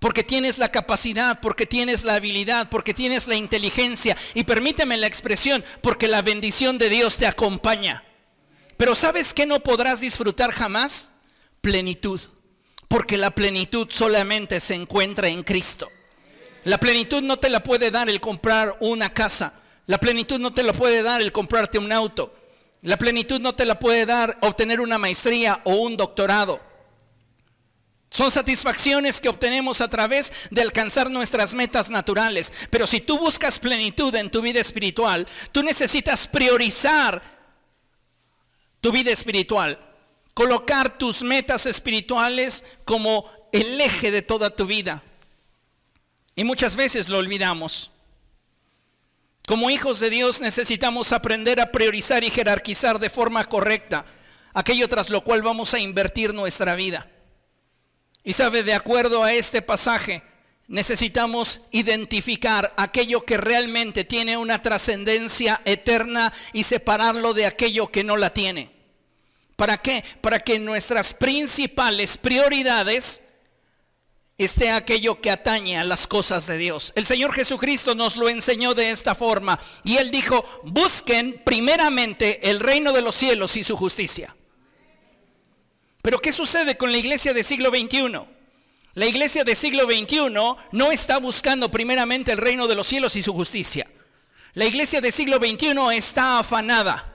porque 0.00 0.24
tienes 0.24 0.56
la 0.58 0.72
capacidad, 0.72 1.40
porque 1.40 1.66
tienes 1.66 2.04
la 2.04 2.14
habilidad, 2.14 2.70
porque 2.70 2.94
tienes 2.94 3.28
la 3.28 3.36
inteligencia 3.36 4.16
y 4.34 4.44
permíteme 4.44 4.96
la 4.96 5.06
expresión, 5.06 5.62
porque 5.82 6.08
la 6.08 6.22
bendición 6.22 6.78
de 6.78 6.88
Dios 6.88 7.18
te 7.18 7.26
acompaña. 7.26 8.02
Pero 8.78 8.94
¿sabes 8.94 9.34
qué 9.34 9.44
no 9.44 9.60
podrás 9.60 10.00
disfrutar 10.00 10.52
jamás? 10.52 11.12
Plenitud, 11.60 12.18
porque 12.90 13.16
la 13.16 13.30
plenitud 13.30 13.86
solamente 13.88 14.58
se 14.58 14.74
encuentra 14.74 15.28
en 15.28 15.44
Cristo. 15.44 15.88
La 16.64 16.78
plenitud 16.78 17.22
no 17.22 17.38
te 17.38 17.48
la 17.48 17.62
puede 17.62 17.92
dar 17.92 18.10
el 18.10 18.20
comprar 18.20 18.76
una 18.80 19.14
casa, 19.14 19.54
la 19.86 19.98
plenitud 19.98 20.40
no 20.40 20.52
te 20.52 20.64
la 20.64 20.72
puede 20.72 21.00
dar 21.04 21.22
el 21.22 21.30
comprarte 21.30 21.78
un 21.78 21.92
auto, 21.92 22.34
la 22.82 22.98
plenitud 22.98 23.40
no 23.40 23.54
te 23.54 23.64
la 23.64 23.78
puede 23.78 24.06
dar 24.06 24.36
obtener 24.40 24.80
una 24.80 24.98
maestría 24.98 25.60
o 25.62 25.74
un 25.76 25.96
doctorado. 25.96 26.60
Son 28.10 28.28
satisfacciones 28.32 29.20
que 29.20 29.28
obtenemos 29.28 29.80
a 29.80 29.88
través 29.88 30.32
de 30.50 30.60
alcanzar 30.60 31.12
nuestras 31.12 31.54
metas 31.54 31.90
naturales. 31.90 32.52
Pero 32.70 32.88
si 32.88 33.00
tú 33.00 33.18
buscas 33.18 33.60
plenitud 33.60 34.12
en 34.16 34.30
tu 34.30 34.42
vida 34.42 34.58
espiritual, 34.58 35.28
tú 35.52 35.62
necesitas 35.62 36.26
priorizar 36.26 37.22
tu 38.80 38.90
vida 38.90 39.12
espiritual. 39.12 39.78
Colocar 40.40 40.96
tus 40.96 41.22
metas 41.22 41.66
espirituales 41.66 42.64
como 42.86 43.30
el 43.52 43.78
eje 43.78 44.10
de 44.10 44.22
toda 44.22 44.48
tu 44.48 44.64
vida. 44.64 45.02
Y 46.34 46.44
muchas 46.44 46.76
veces 46.76 47.10
lo 47.10 47.18
olvidamos. 47.18 47.90
Como 49.46 49.68
hijos 49.68 50.00
de 50.00 50.08
Dios 50.08 50.40
necesitamos 50.40 51.12
aprender 51.12 51.60
a 51.60 51.70
priorizar 51.70 52.24
y 52.24 52.30
jerarquizar 52.30 52.98
de 52.98 53.10
forma 53.10 53.50
correcta 53.50 54.06
aquello 54.54 54.88
tras 54.88 55.10
lo 55.10 55.22
cual 55.24 55.42
vamos 55.42 55.74
a 55.74 55.78
invertir 55.78 56.32
nuestra 56.32 56.74
vida. 56.74 57.06
Y 58.24 58.32
sabe, 58.32 58.62
de 58.62 58.72
acuerdo 58.72 59.22
a 59.22 59.34
este 59.34 59.60
pasaje, 59.60 60.22
necesitamos 60.68 61.60
identificar 61.70 62.72
aquello 62.78 63.26
que 63.26 63.36
realmente 63.36 64.04
tiene 64.04 64.38
una 64.38 64.62
trascendencia 64.62 65.60
eterna 65.66 66.32
y 66.54 66.62
separarlo 66.62 67.34
de 67.34 67.44
aquello 67.44 67.92
que 67.92 68.04
no 68.04 68.16
la 68.16 68.32
tiene. 68.32 68.79
¿Para 69.60 69.76
qué? 69.76 70.02
Para 70.22 70.40
que 70.40 70.58
nuestras 70.58 71.12
principales 71.12 72.16
prioridades 72.16 73.24
esté 74.38 74.70
aquello 74.70 75.20
que 75.20 75.30
atañe 75.30 75.76
a 75.76 75.84
las 75.84 76.06
cosas 76.06 76.46
de 76.46 76.56
Dios. 76.56 76.94
El 76.96 77.04
Señor 77.04 77.34
Jesucristo 77.34 77.94
nos 77.94 78.16
lo 78.16 78.30
enseñó 78.30 78.72
de 78.72 78.90
esta 78.90 79.14
forma 79.14 79.60
y 79.84 79.98
Él 79.98 80.10
dijo, 80.10 80.46
busquen 80.64 81.42
primeramente 81.44 82.48
el 82.48 82.58
reino 82.58 82.94
de 82.94 83.02
los 83.02 83.14
cielos 83.14 83.54
y 83.58 83.62
su 83.62 83.76
justicia. 83.76 84.34
Pero 86.00 86.22
¿qué 86.22 86.32
sucede 86.32 86.78
con 86.78 86.90
la 86.90 86.96
iglesia 86.96 87.34
del 87.34 87.44
siglo 87.44 87.68
XXI? 87.68 88.18
La 88.94 89.04
iglesia 89.04 89.44
del 89.44 89.56
siglo 89.56 89.84
XXI 89.84 90.30
no 90.72 90.90
está 90.90 91.18
buscando 91.18 91.70
primeramente 91.70 92.32
el 92.32 92.38
reino 92.38 92.66
de 92.66 92.76
los 92.76 92.86
cielos 92.86 93.14
y 93.14 93.20
su 93.20 93.34
justicia. 93.34 93.86
La 94.54 94.64
iglesia 94.64 95.02
del 95.02 95.12
siglo 95.12 95.36
XXI 95.36 95.94
está 95.94 96.38
afanada, 96.38 97.09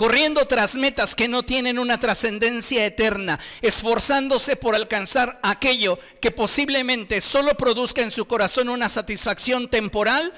corriendo 0.00 0.46
tras 0.46 0.76
metas 0.76 1.14
que 1.14 1.28
no 1.28 1.42
tienen 1.42 1.78
una 1.78 2.00
trascendencia 2.00 2.86
eterna, 2.86 3.38
esforzándose 3.60 4.56
por 4.56 4.74
alcanzar 4.74 5.38
aquello 5.42 5.98
que 6.22 6.30
posiblemente 6.30 7.20
solo 7.20 7.54
produzca 7.54 8.00
en 8.00 8.10
su 8.10 8.24
corazón 8.24 8.70
una 8.70 8.88
satisfacción 8.88 9.68
temporal, 9.68 10.32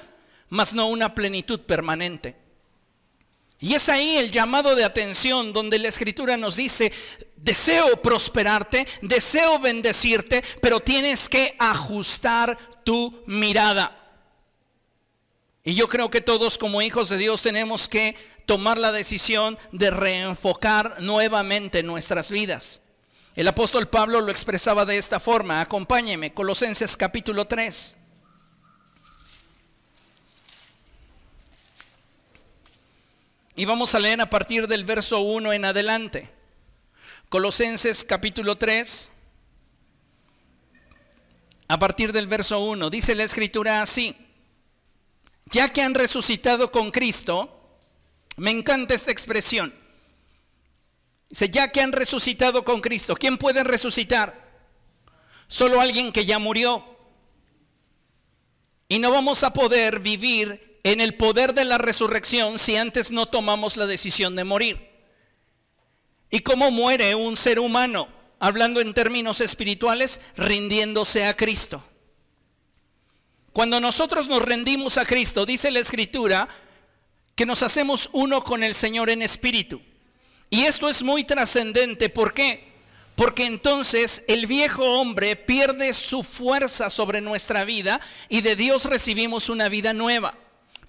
mas 0.49 0.75
no 0.75 0.89
una 0.89 1.15
plenitud 1.15 1.61
permanente. 1.61 2.35
Y 3.57 3.75
es 3.75 3.87
ahí 3.87 4.17
el 4.17 4.31
llamado 4.31 4.75
de 4.75 4.83
atención 4.83 5.53
donde 5.53 5.79
la 5.79 5.87
escritura 5.87 6.35
nos 6.35 6.57
dice, 6.57 6.91
deseo 7.37 8.01
prosperarte, 8.01 8.85
deseo 9.01 9.59
bendecirte, 9.59 10.43
pero 10.61 10.81
tienes 10.81 11.29
que 11.29 11.55
ajustar 11.57 12.57
tu 12.83 13.23
mirada. 13.27 14.03
Y 15.63 15.75
yo 15.75 15.87
creo 15.87 16.11
que 16.11 16.19
todos 16.19 16.57
como 16.57 16.81
hijos 16.81 17.07
de 17.07 17.17
Dios 17.17 17.41
tenemos 17.41 17.87
que 17.87 18.17
tomar 18.45 18.77
la 18.77 18.91
decisión 18.91 19.57
de 19.71 19.91
reenfocar 19.91 21.01
nuevamente 21.01 21.83
nuestras 21.83 22.31
vidas. 22.31 22.81
El 23.35 23.47
apóstol 23.47 23.87
Pablo 23.87 24.21
lo 24.21 24.31
expresaba 24.31 24.85
de 24.85 24.97
esta 24.97 25.19
forma. 25.19 25.61
Acompáñeme, 25.61 26.33
Colosenses 26.33 26.95
capítulo 26.95 27.45
3. 27.45 27.97
Y 33.55 33.65
vamos 33.65 33.93
a 33.93 33.99
leer 33.99 34.19
a 34.21 34.29
partir 34.29 34.67
del 34.67 34.83
verso 34.83 35.19
1 35.21 35.53
en 35.53 35.65
adelante. 35.65 36.29
Colosenses 37.29 38.03
capítulo 38.03 38.57
3, 38.59 39.11
a 41.67 41.79
partir 41.79 42.11
del 42.13 42.27
verso 42.27 42.59
1, 42.59 42.91
dice 42.91 43.15
la 43.15 43.23
escritura 43.23 43.81
así, 43.81 44.15
ya 45.45 45.73
que 45.73 45.81
han 45.81 45.95
resucitado 45.95 46.71
con 46.71 46.91
Cristo, 46.91 47.62
me 48.37 48.51
encanta 48.51 48.93
esta 48.93 49.11
expresión, 49.11 49.73
dice, 51.29 51.49
ya 51.49 51.71
que 51.71 51.81
han 51.81 51.91
resucitado 51.91 52.63
con 52.63 52.81
Cristo, 52.81 53.15
¿quién 53.15 53.37
puede 53.37 53.63
resucitar? 53.63 54.43
Solo 55.47 55.81
alguien 55.81 56.11
que 56.11 56.25
ya 56.25 56.39
murió. 56.39 56.83
Y 58.87 58.99
no 58.99 59.11
vamos 59.11 59.43
a 59.43 59.53
poder 59.53 59.99
vivir 59.99 60.79
en 60.83 60.99
el 60.99 61.15
poder 61.15 61.53
de 61.53 61.65
la 61.65 61.77
resurrección 61.77 62.59
si 62.59 62.75
antes 62.75 63.11
no 63.11 63.27
tomamos 63.27 63.77
la 63.77 63.85
decisión 63.85 64.35
de 64.35 64.43
morir. 64.43 64.89
¿Y 66.29 66.39
cómo 66.39 66.71
muere 66.71 67.15
un 67.15 67.37
ser 67.37 67.59
humano? 67.59 68.07
Hablando 68.39 68.81
en 68.81 68.93
términos 68.93 69.39
espirituales, 69.39 70.21
rindiéndose 70.35 71.25
a 71.25 71.37
Cristo. 71.37 71.83
Cuando 73.53 73.79
nosotros 73.79 74.27
nos 74.27 74.41
rendimos 74.41 74.97
a 74.97 75.05
Cristo, 75.05 75.45
dice 75.45 75.69
la 75.69 75.79
Escritura, 75.79 76.49
que 77.35 77.45
nos 77.45 77.63
hacemos 77.63 78.09
uno 78.13 78.43
con 78.43 78.63
el 78.63 78.73
Señor 78.75 79.09
en 79.09 79.21
espíritu. 79.21 79.81
Y 80.49 80.65
esto 80.65 80.87
es 80.89 81.01
muy 81.01 81.23
trascendente. 81.23 82.09
¿Por 82.09 82.33
qué? 82.33 82.73
Porque 83.15 83.45
entonces 83.45 84.23
el 84.27 84.47
viejo 84.47 84.83
hombre 84.99 85.35
pierde 85.35 85.93
su 85.93 86.23
fuerza 86.23 86.89
sobre 86.89 87.21
nuestra 87.21 87.63
vida 87.63 87.99
y 88.29 88.41
de 88.41 88.55
Dios 88.55 88.85
recibimos 88.85 89.49
una 89.49 89.69
vida 89.69 89.93
nueva. 89.93 90.35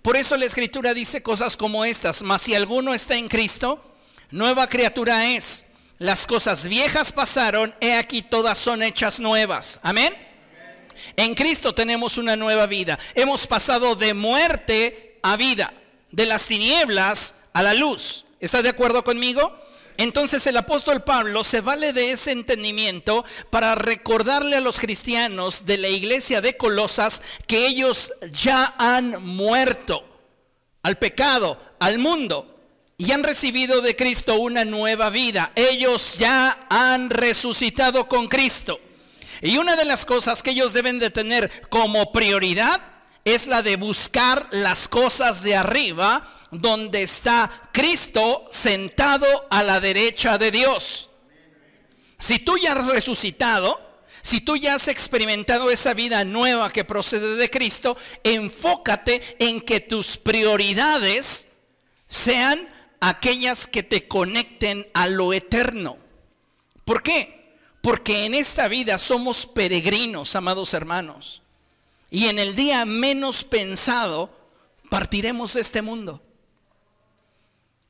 Por 0.02 0.16
eso 0.16 0.36
la 0.36 0.44
escritura 0.44 0.92
dice 0.92 1.22
cosas 1.22 1.56
como 1.56 1.84
estas, 1.84 2.22
mas 2.22 2.42
si 2.42 2.54
alguno 2.54 2.92
está 2.92 3.16
en 3.16 3.28
Cristo, 3.28 3.82
nueva 4.30 4.68
criatura 4.68 5.30
es. 5.30 5.66
Las 5.98 6.26
cosas 6.26 6.68
viejas 6.68 7.12
pasaron, 7.12 7.74
he 7.80 7.94
aquí 7.94 8.20
todas 8.20 8.58
son 8.58 8.82
hechas 8.82 9.20
nuevas. 9.20 9.80
Amén. 9.82 10.14
En 11.16 11.34
Cristo 11.34 11.74
tenemos 11.74 12.18
una 12.18 12.36
nueva 12.36 12.66
vida. 12.66 12.98
Hemos 13.14 13.46
pasado 13.46 13.94
de 13.96 14.12
muerte 14.12 15.18
a 15.22 15.36
vida, 15.36 15.72
de 16.14 16.26
las 16.26 16.47
tinieblas 16.47 17.35
a 17.52 17.62
la 17.62 17.75
luz. 17.75 18.25
¿Está 18.40 18.62
de 18.62 18.68
acuerdo 18.68 19.02
conmigo? 19.02 19.59
Entonces 19.97 20.47
el 20.47 20.56
apóstol 20.56 21.02
Pablo 21.02 21.44
se 21.44 21.61
vale 21.61 21.92
de 21.92 22.12
ese 22.12 22.33
entendimiento 22.33 23.25
para 23.50 23.75
recordarle 23.75 24.56
a 24.56 24.61
los 24.61 24.80
cristianos 24.80 25.66
de 25.66 25.76
la 25.76 25.88
iglesia 25.88 26.40
de 26.40 26.56
Colosas 26.56 27.23
que 27.47 27.66
ellos 27.66 28.12
ya 28.33 28.75
han 28.78 29.25
muerto 29.25 30.04
al 30.83 30.99
pecado, 30.99 31.59
al 31.78 31.99
mundo, 31.99 32.50
y 32.97 33.12
han 33.12 33.25
recibido 33.25 33.80
de 33.80 33.97
Cristo 33.97 34.37
una 34.37 34.64
nueva 34.64 35.11
vida. 35.11 35.52
Ellos 35.54 36.16
ya 36.18 36.66
han 36.68 37.11
resucitado 37.11 38.09
con 38.09 38.28
Cristo. 38.28 38.80
Y 39.40 39.59
una 39.59 39.75
de 39.76 39.85
las 39.85 40.04
cosas 40.04 40.42
que 40.42 40.50
ellos 40.50 40.73
deben 40.73 40.99
de 40.99 41.11
tener 41.11 41.68
como 41.68 42.12
prioridad 42.12 42.80
es 43.24 43.46
la 43.46 43.62
de 43.62 43.76
buscar 43.76 44.46
las 44.50 44.86
cosas 44.88 45.42
de 45.42 45.56
arriba, 45.56 46.22
donde 46.50 47.02
está 47.02 47.50
Cristo 47.72 48.46
sentado 48.50 49.26
a 49.50 49.62
la 49.62 49.80
derecha 49.80 50.38
de 50.38 50.50
Dios. 50.50 51.10
Si 52.18 52.38
tú 52.38 52.56
ya 52.58 52.72
has 52.72 52.88
resucitado, 52.88 53.80
si 54.22 54.40
tú 54.40 54.56
ya 54.56 54.74
has 54.74 54.88
experimentado 54.88 55.70
esa 55.70 55.92
vida 55.94 56.24
nueva 56.24 56.70
que 56.70 56.84
procede 56.84 57.36
de 57.36 57.50
Cristo, 57.50 57.96
enfócate 58.22 59.20
en 59.38 59.60
que 59.60 59.80
tus 59.80 60.16
prioridades 60.16 61.52
sean 62.08 62.68
aquellas 63.00 63.66
que 63.66 63.82
te 63.82 64.08
conecten 64.08 64.86
a 64.94 65.08
lo 65.08 65.32
eterno. 65.32 65.98
¿Por 66.84 67.02
qué? 67.02 67.58
Porque 67.82 68.24
en 68.24 68.34
esta 68.34 68.68
vida 68.68 68.96
somos 68.96 69.46
peregrinos, 69.46 70.36
amados 70.36 70.72
hermanos. 70.72 71.43
Y 72.14 72.28
en 72.28 72.38
el 72.38 72.54
día 72.54 72.85
menos 72.85 73.42
pensado 73.42 74.30
partiremos 74.88 75.54
de 75.54 75.62
este 75.62 75.83
mundo. 75.83 76.23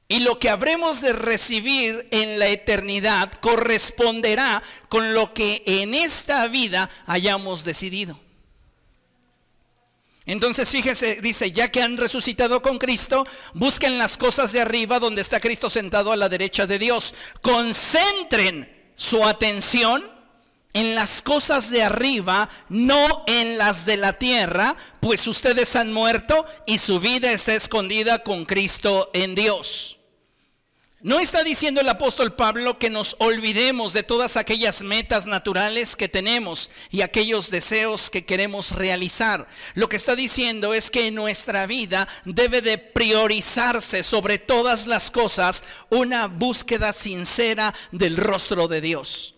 Y 0.08 0.20
lo 0.20 0.38
que 0.38 0.48
habremos 0.48 1.02
de 1.02 1.12
recibir 1.12 2.08
en 2.10 2.38
la 2.38 2.48
eternidad 2.48 3.30
corresponderá 3.42 4.62
con 4.88 5.12
lo 5.12 5.34
que 5.34 5.62
en 5.66 5.92
esta 5.92 6.46
vida 6.46 6.88
hayamos 7.04 7.64
decidido. 7.64 8.18
Entonces 10.24 10.70
fíjese, 10.70 11.20
dice, 11.20 11.52
ya 11.52 11.70
que 11.70 11.82
han 11.82 11.98
resucitado 11.98 12.62
con 12.62 12.78
Cristo, 12.78 13.26
busquen 13.52 13.98
las 13.98 14.16
cosas 14.16 14.52
de 14.52 14.62
arriba 14.62 15.00
donde 15.00 15.20
está 15.20 15.38
Cristo 15.38 15.68
sentado 15.68 16.12
a 16.12 16.16
la 16.16 16.30
derecha 16.30 16.66
de 16.66 16.78
Dios. 16.78 17.14
Concentren 17.42 18.90
su 18.96 19.22
atención 19.22 20.13
en 20.74 20.94
las 20.94 21.22
cosas 21.22 21.70
de 21.70 21.82
arriba, 21.82 22.50
no 22.68 23.24
en 23.26 23.56
las 23.56 23.86
de 23.86 23.96
la 23.96 24.12
tierra, 24.12 24.76
pues 25.00 25.26
ustedes 25.26 25.74
han 25.76 25.92
muerto 25.92 26.44
y 26.66 26.78
su 26.78 27.00
vida 27.00 27.32
está 27.32 27.54
escondida 27.54 28.22
con 28.22 28.44
Cristo 28.44 29.10
en 29.14 29.34
Dios. 29.34 29.98
No 31.04 31.20
está 31.20 31.44
diciendo 31.44 31.82
el 31.82 31.88
apóstol 31.90 32.32
Pablo 32.32 32.78
que 32.78 32.88
nos 32.88 33.16
olvidemos 33.18 33.92
de 33.92 34.02
todas 34.02 34.38
aquellas 34.38 34.82
metas 34.82 35.26
naturales 35.26 35.96
que 35.96 36.08
tenemos 36.08 36.70
y 36.90 37.02
aquellos 37.02 37.50
deseos 37.50 38.08
que 38.08 38.24
queremos 38.24 38.72
realizar. 38.72 39.46
Lo 39.74 39.90
que 39.90 39.96
está 39.96 40.16
diciendo 40.16 40.72
es 40.72 40.90
que 40.90 41.08
en 41.08 41.14
nuestra 41.14 41.66
vida 41.66 42.08
debe 42.24 42.62
de 42.62 42.78
priorizarse 42.78 44.02
sobre 44.02 44.38
todas 44.38 44.86
las 44.86 45.10
cosas 45.10 45.64
una 45.90 46.26
búsqueda 46.26 46.94
sincera 46.94 47.74
del 47.92 48.16
rostro 48.16 48.66
de 48.66 48.80
Dios. 48.80 49.33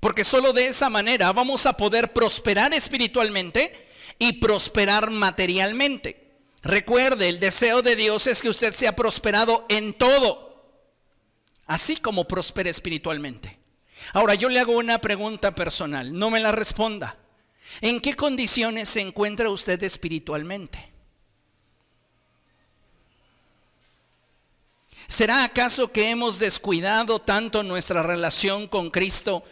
Porque 0.00 0.24
solo 0.24 0.52
de 0.52 0.68
esa 0.68 0.88
manera 0.88 1.32
vamos 1.32 1.66
a 1.66 1.74
poder 1.74 2.12
prosperar 2.12 2.74
espiritualmente 2.74 3.88
y 4.18 4.34
prosperar 4.34 5.10
materialmente. 5.10 6.30
Recuerde, 6.62 7.28
el 7.28 7.38
deseo 7.38 7.82
de 7.82 7.96
Dios 7.96 8.26
es 8.26 8.42
que 8.42 8.48
usted 8.48 8.74
sea 8.74 8.96
prosperado 8.96 9.66
en 9.68 9.94
todo 9.94 10.50
así 11.70 11.96
como 11.96 12.26
prospere 12.26 12.68
espiritualmente. 12.68 13.56
Ahora 14.12 14.34
yo 14.34 14.48
le 14.48 14.58
hago 14.58 14.72
una 14.76 15.00
pregunta 15.00 15.54
personal, 15.54 16.12
no 16.18 16.28
me 16.28 16.40
la 16.40 16.50
responda. 16.50 17.16
¿En 17.80 18.00
qué 18.00 18.16
condiciones 18.16 18.88
se 18.88 19.00
encuentra 19.00 19.48
usted 19.48 19.80
espiritualmente? 19.84 20.90
¿Será 25.06 25.44
acaso 25.44 25.92
que 25.92 26.10
hemos 26.10 26.40
descuidado 26.40 27.20
tanto 27.20 27.62
nuestra 27.62 28.02
relación 28.02 28.66
con 28.66 28.90
Cristo 28.90 29.44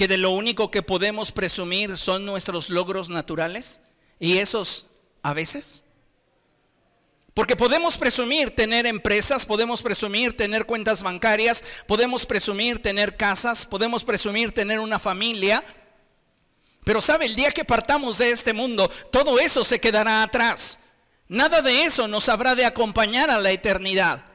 que 0.00 0.08
de 0.08 0.16
lo 0.16 0.30
único 0.30 0.70
que 0.70 0.80
podemos 0.80 1.30
presumir 1.30 1.98
son 1.98 2.24
nuestros 2.24 2.70
logros 2.70 3.10
naturales? 3.10 3.82
¿Y 4.18 4.38
esos 4.38 4.86
a 5.22 5.34
veces? 5.34 5.84
Porque 7.34 7.54
podemos 7.54 7.98
presumir 7.98 8.56
tener 8.56 8.86
empresas, 8.86 9.44
podemos 9.44 9.82
presumir 9.82 10.34
tener 10.34 10.64
cuentas 10.64 11.02
bancarias, 11.02 11.62
podemos 11.86 12.24
presumir 12.24 12.80
tener 12.80 13.18
casas, 13.18 13.66
podemos 13.66 14.02
presumir 14.02 14.52
tener 14.52 14.80
una 14.80 14.98
familia. 14.98 15.62
Pero 16.82 17.02
sabe, 17.02 17.26
el 17.26 17.36
día 17.36 17.52
que 17.52 17.66
partamos 17.66 18.16
de 18.16 18.30
este 18.30 18.54
mundo, 18.54 18.88
todo 19.12 19.38
eso 19.38 19.64
se 19.64 19.80
quedará 19.80 20.22
atrás. 20.22 20.80
Nada 21.28 21.60
de 21.60 21.84
eso 21.84 22.08
nos 22.08 22.30
habrá 22.30 22.54
de 22.54 22.64
acompañar 22.64 23.28
a 23.28 23.38
la 23.38 23.50
eternidad. 23.50 24.29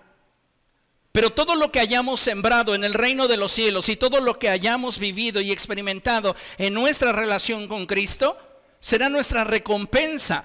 Pero 1.15 1.29
todo 1.29 1.55
lo 1.55 1.71
que 1.71 1.79
hayamos 1.79 2.19
sembrado 2.19 2.75
en 2.75 2.83
el 2.83 2.93
reino 2.93 3.29
de 3.29 3.37
los 3.37 3.53
cielos 3.53 3.87
y 3.87 3.95
todo 3.95 4.19
lo 4.19 4.37
que 4.37 4.49
hayamos 4.49 4.99
vivido 4.99 5.39
y 5.39 5.49
experimentado 5.49 6.35
en 6.57 6.73
nuestra 6.73 7.13
relación 7.13 7.69
con 7.69 7.85
Cristo 7.85 8.37
será 8.81 9.07
nuestra 9.07 9.45
recompensa 9.45 10.43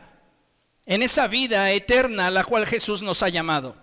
en 0.87 1.03
esa 1.03 1.27
vida 1.27 1.73
eterna 1.73 2.29
a 2.29 2.31
la 2.31 2.45
cual 2.45 2.69
Jesús 2.69 3.03
nos 3.03 3.25
ha 3.25 3.31
llamado. 3.31 3.75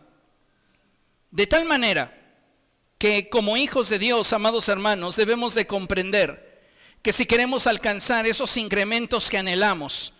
De 1.29 1.45
tal 1.45 1.65
manera 1.65 2.17
que 2.97 3.27
como 3.27 3.57
hijos 3.57 3.89
de 3.89 3.99
Dios, 3.99 4.31
amados 4.31 4.69
hermanos, 4.69 5.17
debemos 5.17 5.55
de 5.55 5.67
comprender 5.67 6.69
que 7.01 7.11
si 7.11 7.25
queremos 7.25 7.67
alcanzar 7.67 8.25
esos 8.27 8.55
incrementos 8.55 9.29
que 9.29 9.39
anhelamos, 9.39 10.13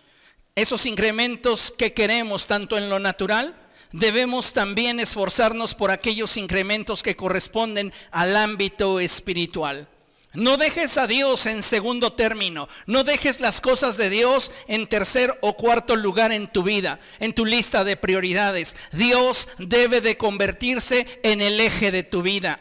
esos 0.54 0.84
incrementos 0.84 1.70
que 1.70 1.94
queremos 1.94 2.46
tanto 2.46 2.76
en 2.76 2.90
lo 2.90 2.98
natural, 2.98 3.56
debemos 3.92 4.52
también 4.52 5.00
esforzarnos 5.00 5.74
por 5.74 5.90
aquellos 5.90 6.36
incrementos 6.36 7.02
que 7.02 7.16
corresponden 7.16 7.92
al 8.10 8.36
ámbito 8.36 9.00
espiritual. 9.00 9.88
No 10.34 10.58
dejes 10.58 10.98
a 10.98 11.06
Dios 11.06 11.46
en 11.46 11.62
segundo 11.62 12.12
término. 12.12 12.68
No 12.86 13.02
dejes 13.02 13.40
las 13.40 13.60
cosas 13.60 13.96
de 13.96 14.10
Dios 14.10 14.52
en 14.66 14.86
tercer 14.86 15.36
o 15.40 15.56
cuarto 15.56 15.96
lugar 15.96 16.32
en 16.32 16.48
tu 16.48 16.62
vida, 16.62 17.00
en 17.18 17.32
tu 17.32 17.46
lista 17.46 17.82
de 17.82 17.96
prioridades. 17.96 18.76
Dios 18.92 19.48
debe 19.58 20.00
de 20.00 20.18
convertirse 20.18 21.20
en 21.22 21.40
el 21.40 21.58
eje 21.60 21.90
de 21.90 22.02
tu 22.02 22.22
vida. 22.22 22.60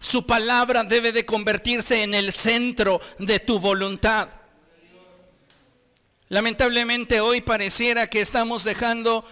Su 0.00 0.26
palabra 0.26 0.82
debe 0.82 1.12
de 1.12 1.26
convertirse 1.26 2.02
en 2.02 2.14
el 2.14 2.32
centro 2.32 3.00
de 3.18 3.38
tu 3.38 3.60
voluntad. 3.60 4.28
Lamentablemente 6.30 7.20
hoy 7.20 7.42
pareciera 7.42 8.06
que 8.08 8.20
estamos 8.20 8.64
dejando 8.64 9.24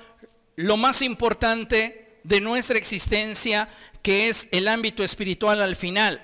lo 0.59 0.77
más 0.77 1.03
importante 1.03 2.19
de 2.25 2.41
nuestra 2.41 2.79
existencia, 2.79 3.69
que 4.03 4.29
es 4.29 4.49
el 4.51 4.67
ámbito 4.67 5.05
espiritual 5.05 5.63
al 5.63 5.77
final. 5.77 6.21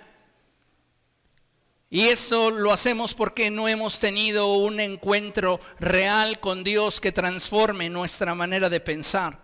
Y 1.89 2.09
eso 2.09 2.51
lo 2.51 2.73
hacemos 2.73 3.15
porque 3.15 3.49
no 3.51 3.69
hemos 3.69 4.01
tenido 4.01 4.55
un 4.55 4.81
encuentro 4.81 5.61
real 5.79 6.41
con 6.41 6.65
Dios 6.65 7.01
que 7.01 7.13
transforme 7.13 7.89
nuestra 7.91 8.35
manera 8.35 8.69
de 8.69 8.81
pensar. 8.81 9.39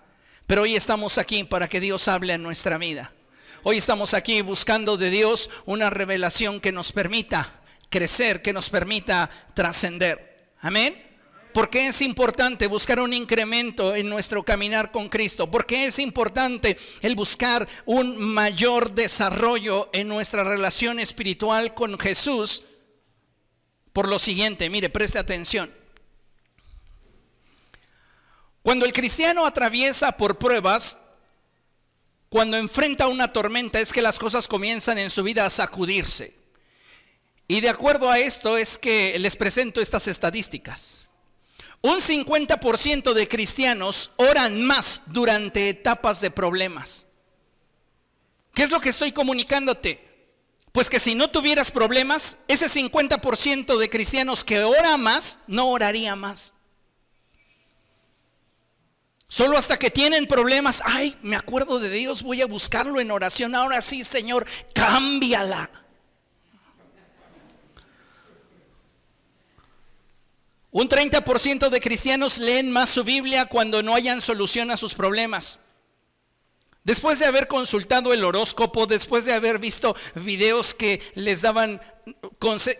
Pero 0.49 0.63
hoy 0.63 0.75
estamos 0.75 1.19
aquí 1.19 1.45
para 1.45 1.69
que 1.69 1.79
Dios 1.79 2.09
hable 2.09 2.33
en 2.33 2.43
nuestra 2.43 2.77
vida. 2.77 3.13
Hoy 3.63 3.77
estamos 3.77 4.13
aquí 4.13 4.43
buscando 4.43 4.97
de 4.97 5.11
Dios 5.11 5.51
una 5.67 5.89
revelación 5.91 6.59
que 6.59 6.73
nos 6.73 6.91
permita 6.91 7.61
crecer, 7.91 8.43
que 8.43 8.53
nos 8.53 8.69
permita 8.71 9.31
trascender. 9.55 10.51
Amén. 10.63 11.10
¿Por 11.53 11.71
qué 11.71 11.89
es 11.89 12.01
importante 12.03 12.67
buscar 12.67 13.01
un 13.01 13.13
incremento 13.13 13.95
en 13.95 14.09
nuestro 14.09 14.43
caminar 14.43 14.91
con 14.91 15.09
Cristo? 15.09 15.51
¿Por 15.51 15.67
qué 15.67 15.87
es 15.87 15.99
importante 15.99 16.79
el 17.01 17.15
buscar 17.15 17.69
un 17.87 18.19
mayor 18.19 18.93
desarrollo 18.93 19.91
en 19.93 20.09
nuestra 20.09 20.45
relación 20.45 20.99
espiritual 20.99 21.75
con 21.75 21.99
Jesús? 21.99 22.63
Por 23.93 24.09
lo 24.09 24.19
siguiente, 24.19 24.71
mire, 24.71 24.89
preste 24.89 25.19
atención. 25.19 25.73
Cuando 28.63 28.85
el 28.85 28.93
cristiano 28.93 29.47
atraviesa 29.47 30.13
por 30.13 30.39
pruebas, 30.39 30.99
cuando 32.29 32.57
enfrenta 32.57 33.09
una 33.09 33.33
tormenta, 33.33 33.81
es 33.81 33.93
que 33.93 34.03
las 34.03 34.19
cosas 34.19 34.47
comienzan 34.47 34.99
en 34.99 35.11
su 35.11 35.23
vida 35.23 35.45
a 35.45 35.51
sacudirse. 35.51 36.35
Y 37.49 37.61
de 37.61 37.69
acuerdo 37.69 38.09
a 38.09 38.21
esto 38.21 38.57
es 38.57 38.79
que 38.79 39.19
les 39.19 39.35
presento 39.35 39.81
estas 39.81 40.07
estadísticas. 40.07 41.10
Un 41.83 42.01
50% 42.01 43.15
de 43.15 43.29
cristianos 43.29 44.13
oran 44.17 44.63
más 44.63 45.03
durante 45.07 45.69
etapas 45.69 46.21
de 46.21 46.31
problemas. 46.31 47.07
¿Qué 48.53 48.63
es 48.63 48.71
lo 48.71 48.81
que 48.81 48.91
estoy 48.91 49.13
comunicándote? 49.13 50.07
Pues 50.73 50.91
que 50.91 51.01
si 51.01 51.15
no 51.15 51.31
tuvieras 51.31 51.71
problemas, 51.71 52.39
ese 52.49 52.67
50% 52.67 53.79
de 53.79 53.91
cristianos 53.91 54.45
que 54.45 54.63
ora 54.63 54.97
más, 54.97 55.41
no 55.47 55.69
oraría 55.69 56.15
más. 56.17 56.55
Solo 59.27 59.57
hasta 59.57 59.79
que 59.79 59.91
tienen 59.91 60.27
problemas, 60.27 60.83
ay, 60.85 61.17
me 61.23 61.37
acuerdo 61.37 61.79
de 61.79 61.89
Dios, 61.89 62.23
voy 62.23 62.43
a 62.43 62.47
buscarlo 62.47 63.01
en 63.01 63.11
oración. 63.11 63.55
Ahora 63.55 63.81
sí, 63.81 64.05
Señor, 64.05 64.45
cámbiala. 64.75 65.71
Un 70.73 70.89
30% 70.89 71.69
de 71.69 71.81
cristianos 71.81 72.39
leen 72.39 72.71
más 72.71 72.91
su 72.91 73.03
Biblia 73.03 73.47
cuando 73.47 73.83
no 73.83 73.95
hayan 73.95 74.21
solución 74.21 74.71
a 74.71 74.77
sus 74.77 74.95
problemas. 74.95 75.61
Después 76.85 77.19
de 77.19 77.27
haber 77.27 77.49
consultado 77.49 78.13
el 78.15 78.25
horóscopo, 78.25 78.87
después 78.87 79.25
de 79.25 79.35
haber 79.35 79.59
visto 79.59 79.95
videos 80.15 80.73
que 80.73 81.03
les 81.15 81.43
daban 81.43 81.81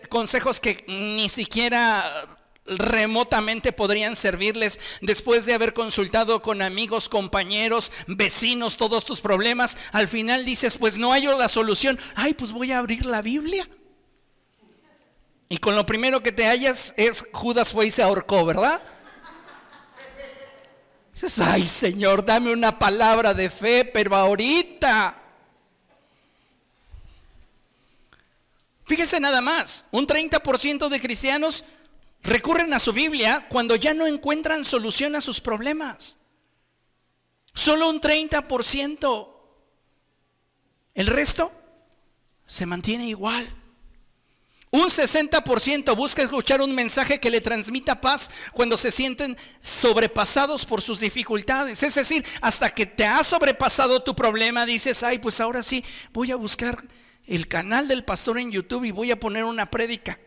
consejos 0.09 0.59
que 0.59 0.83
ni 0.87 1.29
siquiera 1.29 2.37
remotamente 2.65 3.71
podrían 3.71 4.15
servirles 4.15 4.79
después 5.01 5.45
de 5.45 5.53
haber 5.53 5.73
consultado 5.73 6.41
con 6.41 6.61
amigos, 6.61 7.09
compañeros, 7.09 7.91
vecinos, 8.07 8.77
todos 8.77 9.05
tus 9.05 9.19
problemas. 9.19 9.77
Al 9.91 10.07
final 10.07 10.45
dices, 10.45 10.77
pues 10.77 10.97
no 10.97 11.11
hay 11.13 11.23
la 11.23 11.47
solución. 11.47 11.99
Ay, 12.15 12.33
pues 12.33 12.53
voy 12.53 12.71
a 12.71 12.79
abrir 12.79 13.05
la 13.05 13.21
Biblia. 13.21 13.67
Y 15.51 15.57
con 15.57 15.75
lo 15.75 15.85
primero 15.85 16.23
que 16.23 16.31
te 16.31 16.45
hallas 16.45 16.93
es 16.95 17.25
Judas 17.33 17.73
fue 17.73 17.87
y 17.87 17.91
se 17.91 18.01
ahorcó, 18.01 18.45
¿verdad? 18.45 18.81
Dices, 21.11 21.39
ay 21.41 21.65
Señor, 21.65 22.23
dame 22.23 22.53
una 22.53 22.79
palabra 22.79 23.33
de 23.33 23.49
fe, 23.49 23.83
pero 23.83 24.15
ahorita. 24.15 25.21
Fíjese 28.85 29.19
nada 29.19 29.41
más, 29.41 29.87
un 29.91 30.07
30% 30.07 30.87
de 30.87 31.01
cristianos 31.01 31.65
recurren 32.23 32.73
a 32.73 32.79
su 32.79 32.93
Biblia 32.93 33.47
cuando 33.49 33.75
ya 33.75 33.93
no 33.93 34.07
encuentran 34.07 34.63
solución 34.63 35.17
a 35.17 35.21
sus 35.21 35.41
problemas. 35.41 36.17
Solo 37.53 37.89
un 37.89 37.99
30%. 37.99 39.33
El 40.93 41.07
resto 41.07 41.51
se 42.45 42.65
mantiene 42.65 43.07
igual. 43.07 43.45
Un 44.73 44.85
60% 44.85 45.97
busca 45.97 46.21
escuchar 46.21 46.61
un 46.61 46.73
mensaje 46.73 47.19
que 47.19 47.29
le 47.29 47.41
transmita 47.41 47.99
paz 47.99 48.31
cuando 48.53 48.77
se 48.77 48.89
sienten 48.89 49.35
sobrepasados 49.59 50.63
por 50.65 50.81
sus 50.81 51.01
dificultades. 51.01 51.83
Es 51.83 51.95
decir, 51.95 52.25
hasta 52.39 52.73
que 52.73 52.85
te 52.85 53.05
ha 53.05 53.21
sobrepasado 53.25 54.01
tu 54.01 54.15
problema, 54.15 54.65
dices, 54.65 55.03
ay, 55.03 55.19
pues 55.19 55.41
ahora 55.41 55.61
sí, 55.61 55.83
voy 56.13 56.31
a 56.31 56.37
buscar 56.37 56.81
el 57.27 57.49
canal 57.49 57.89
del 57.89 58.05
pastor 58.05 58.39
en 58.39 58.49
YouTube 58.49 58.85
y 58.85 58.91
voy 58.91 59.11
a 59.11 59.19
poner 59.19 59.43
una 59.43 59.69
prédica. 59.69 60.17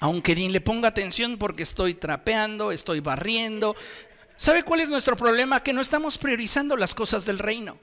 Aunque 0.00 0.34
ni 0.34 0.50
le 0.50 0.60
ponga 0.60 0.88
atención 0.88 1.38
porque 1.38 1.62
estoy 1.62 1.94
trapeando, 1.94 2.72
estoy 2.72 3.00
barriendo. 3.00 3.74
¿Sabe 4.36 4.64
cuál 4.64 4.80
es 4.80 4.90
nuestro 4.90 5.16
problema? 5.16 5.62
Que 5.62 5.72
no 5.72 5.80
estamos 5.80 6.18
priorizando 6.18 6.76
las 6.76 6.94
cosas 6.94 7.24
del 7.24 7.38
reino. 7.38 7.78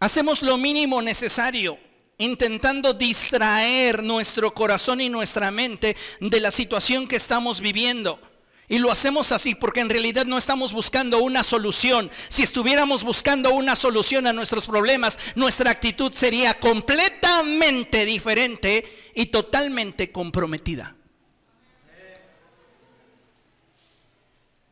Hacemos 0.00 0.42
lo 0.42 0.56
mínimo 0.56 1.02
necesario 1.02 1.78
intentando 2.18 2.94
distraer 2.94 4.02
nuestro 4.02 4.54
corazón 4.54 5.00
y 5.00 5.08
nuestra 5.08 5.50
mente 5.50 5.96
de 6.20 6.40
la 6.40 6.50
situación 6.50 7.08
que 7.08 7.16
estamos 7.16 7.60
viviendo. 7.60 8.20
Y 8.66 8.78
lo 8.78 8.90
hacemos 8.90 9.30
así 9.30 9.54
porque 9.54 9.80
en 9.80 9.90
realidad 9.90 10.24
no 10.24 10.38
estamos 10.38 10.72
buscando 10.72 11.18
una 11.18 11.44
solución. 11.44 12.10
Si 12.30 12.42
estuviéramos 12.42 13.04
buscando 13.04 13.52
una 13.52 13.76
solución 13.76 14.26
a 14.26 14.32
nuestros 14.32 14.66
problemas, 14.66 15.18
nuestra 15.34 15.70
actitud 15.70 16.12
sería 16.12 16.54
completamente 16.54 18.06
diferente 18.06 18.84
y 19.14 19.26
totalmente 19.26 20.10
comprometida. 20.10 20.96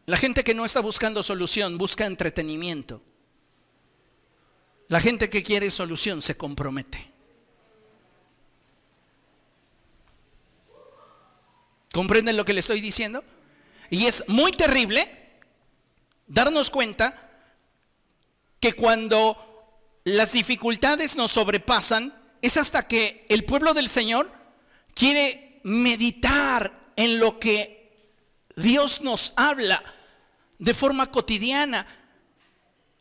La 0.07 0.16
gente 0.16 0.42
que 0.42 0.55
no 0.55 0.64
está 0.64 0.81
buscando 0.81 1.22
solución 1.22 1.78
busca 1.78 2.07
entretenimiento. 2.07 3.02
La 4.88 5.00
gente 5.00 5.28
que 5.28 5.42
quiere 5.42 5.70
solución 5.70 6.22
se 6.22 6.37
compromete. 6.37 7.12
¿Comprenden 11.92 12.37
lo 12.37 12.44
que 12.44 12.52
le 12.52 12.61
estoy 12.61 12.81
diciendo? 12.81 13.22
Y 13.90 14.07
es 14.07 14.24
muy 14.28 14.52
terrible 14.52 15.11
darnos 16.26 16.70
cuenta 16.70 17.31
que 18.59 18.72
cuando 18.72 19.37
las 20.05 20.33
dificultades 20.33 21.16
nos 21.16 21.33
sobrepasan, 21.33 22.14
es 22.40 22.57
hasta 22.57 22.88
que 22.88 23.26
el 23.28 23.44
pueblo 23.44 23.74
del 23.74 23.88
Señor 23.88 24.33
quiere 24.94 25.61
meditar 25.64 26.92
en 26.96 27.18
lo 27.18 27.38
que 27.38 28.09
Dios 28.57 29.02
nos 29.02 29.33
habla 29.37 29.83
de 30.59 30.74
forma 30.74 31.11
cotidiana, 31.11 31.87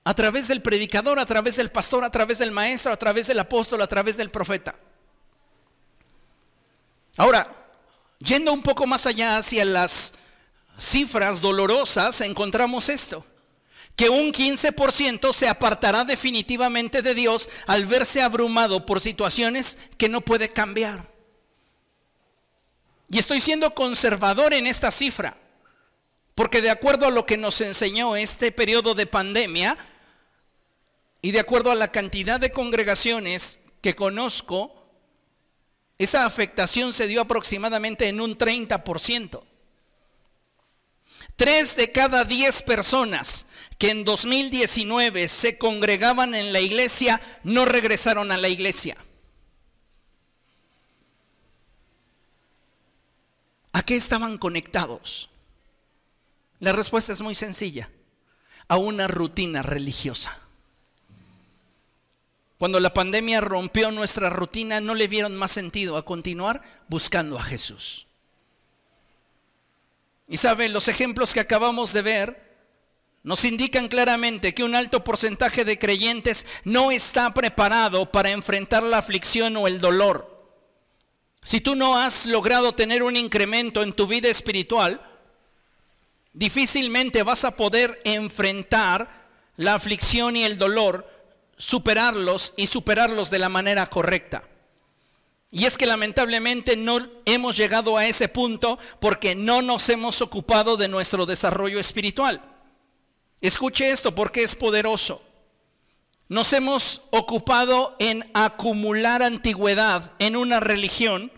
a 0.04 0.14
través 0.16 0.48
del 0.48 0.62
predicador, 0.62 1.20
a 1.20 1.26
través 1.26 1.58
del 1.58 1.72
pastor, 1.72 2.04
a 2.04 2.10
través 2.10 2.40
del 2.40 2.52
maestro, 2.52 2.92
a 2.92 2.98
través 2.98 3.28
del 3.28 3.40
apóstol, 3.40 3.82
a 3.82 3.88
través 3.88 4.18
del 4.18 4.32
profeta. 4.32 4.76
Ahora, 7.18 7.61
Yendo 8.24 8.54
un 8.54 8.62
poco 8.62 8.86
más 8.86 9.08
allá 9.08 9.38
hacia 9.38 9.66
las 9.66 10.14
cifras 10.78 11.42
dolorosas, 11.42 12.22
encontramos 12.22 12.90
esto, 12.90 13.26
que 13.96 14.10
un 14.10 14.32
15% 14.32 15.34
se 15.34 15.48
apartará 15.48 16.04
definitivamente 16.04 17.02
de 17.02 17.16
Dios 17.16 17.50
al 17.66 17.86
verse 17.88 18.22
abrumado 18.22 18.86
por 18.86 19.02
situaciones 19.02 19.80
que 19.98 20.08
no 20.08 20.22
puede 20.22 20.50
cambiar. 20.50 21.12
Y 23.10 23.18
estoy 23.18 23.42
siendo 23.42 23.74
conservador 23.74 24.54
en 24.54 24.68
esta 24.68 24.92
cifra, 24.92 25.38
porque 26.36 26.62
de 26.62 26.70
acuerdo 26.70 27.08
a 27.08 27.12
lo 27.12 27.26
que 27.26 27.38
nos 27.38 27.60
enseñó 27.60 28.16
este 28.16 28.52
periodo 28.52 28.94
de 28.94 29.08
pandemia, 29.08 29.78
y 31.24 31.32
de 31.32 31.40
acuerdo 31.40 31.72
a 31.72 31.76
la 31.76 31.92
cantidad 31.92 32.40
de 32.40 32.52
congregaciones 32.52 33.60
que 33.82 33.96
conozco, 33.96 34.81
esa 36.04 36.26
afectación 36.26 36.94
se 36.94 37.06
dio 37.06 37.22
aproximadamente 37.22 38.08
en 38.08 38.22
un 38.22 38.36
30%. 38.36 39.44
Tres 41.36 41.76
de 41.76 41.92
cada 41.92 42.24
diez 42.26 42.64
personas 42.64 43.48
que 43.78 43.90
en 43.90 44.04
2019 44.04 45.28
se 45.28 45.58
congregaban 45.60 46.34
en 46.34 46.54
la 46.54 46.60
iglesia 46.60 47.22
no 47.44 47.66
regresaron 47.66 48.32
a 48.32 48.38
la 48.38 48.50
iglesia. 48.50 48.98
¿A 53.74 53.84
qué 53.84 53.96
estaban 53.96 54.38
conectados? 54.38 55.30
La 56.60 56.74
respuesta 56.74 57.14
es 57.14 57.22
muy 57.22 57.36
sencilla, 57.36 57.92
a 58.68 58.78
una 58.78 59.08
rutina 59.08 59.62
religiosa. 59.62 60.41
Cuando 62.62 62.80
la 62.80 62.94
pandemia 62.94 63.42
rompió 63.42 63.90
nuestra 63.90 64.30
rutina, 64.30 64.80
no 64.82 64.94
le 64.94 65.08
vieron 65.08 65.36
más 65.36 65.50
sentido 65.50 65.98
a 65.98 66.06
continuar 66.06 66.62
buscando 66.88 67.40
a 67.40 67.42
Jesús. 67.42 68.06
Y 70.28 70.38
saben, 70.38 70.72
los 70.72 70.88
ejemplos 70.88 71.34
que 71.34 71.40
acabamos 71.40 71.92
de 71.92 72.04
ver 72.04 72.54
nos 73.24 73.46
indican 73.46 73.88
claramente 73.88 74.54
que 74.54 74.64
un 74.64 74.76
alto 74.76 75.04
porcentaje 75.04 75.66
de 75.66 75.80
creyentes 75.80 76.46
no 76.64 76.92
está 76.92 77.34
preparado 77.34 78.12
para 78.12 78.30
enfrentar 78.30 78.84
la 78.84 79.00
aflicción 79.00 79.58
o 79.58 79.68
el 79.68 79.80
dolor. 79.80 80.54
Si 81.42 81.62
tú 81.62 81.76
no 81.76 81.98
has 81.98 82.28
logrado 82.28 82.76
tener 82.76 83.02
un 83.02 83.18
incremento 83.18 83.82
en 83.82 83.94
tu 83.94 84.06
vida 84.06 84.30
espiritual, 84.30 85.02
difícilmente 86.32 87.24
vas 87.24 87.44
a 87.44 87.58
poder 87.58 88.00
enfrentar 88.04 89.10
la 89.56 89.74
aflicción 89.74 90.38
y 90.38 90.44
el 90.44 90.60
dolor 90.60 91.21
superarlos 91.62 92.54
y 92.58 92.66
superarlos 92.66 93.30
de 93.30 93.38
la 93.38 93.48
manera 93.48 93.88
correcta. 93.88 94.44
Y 95.52 95.66
es 95.66 95.78
que 95.78 95.86
lamentablemente 95.86 96.76
no 96.76 97.08
hemos 97.26 97.56
llegado 97.56 97.98
a 97.98 98.08
ese 98.08 98.28
punto 98.28 98.80
porque 99.00 99.36
no 99.36 99.62
nos 99.62 99.88
hemos 99.90 100.24
ocupado 100.24 100.76
de 100.76 100.88
nuestro 100.88 101.28
desarrollo 101.28 101.80
espiritual. 101.80 102.42
Escuche 103.42 103.92
esto 103.92 104.16
porque 104.16 104.42
es 104.42 104.56
poderoso. 104.56 105.22
Nos 106.30 106.52
hemos 106.54 107.04
ocupado 107.12 107.96
en 108.00 108.28
acumular 108.34 109.22
antigüedad 109.22 110.14
en 110.18 110.38
una 110.38 110.62
religión, 110.62 111.32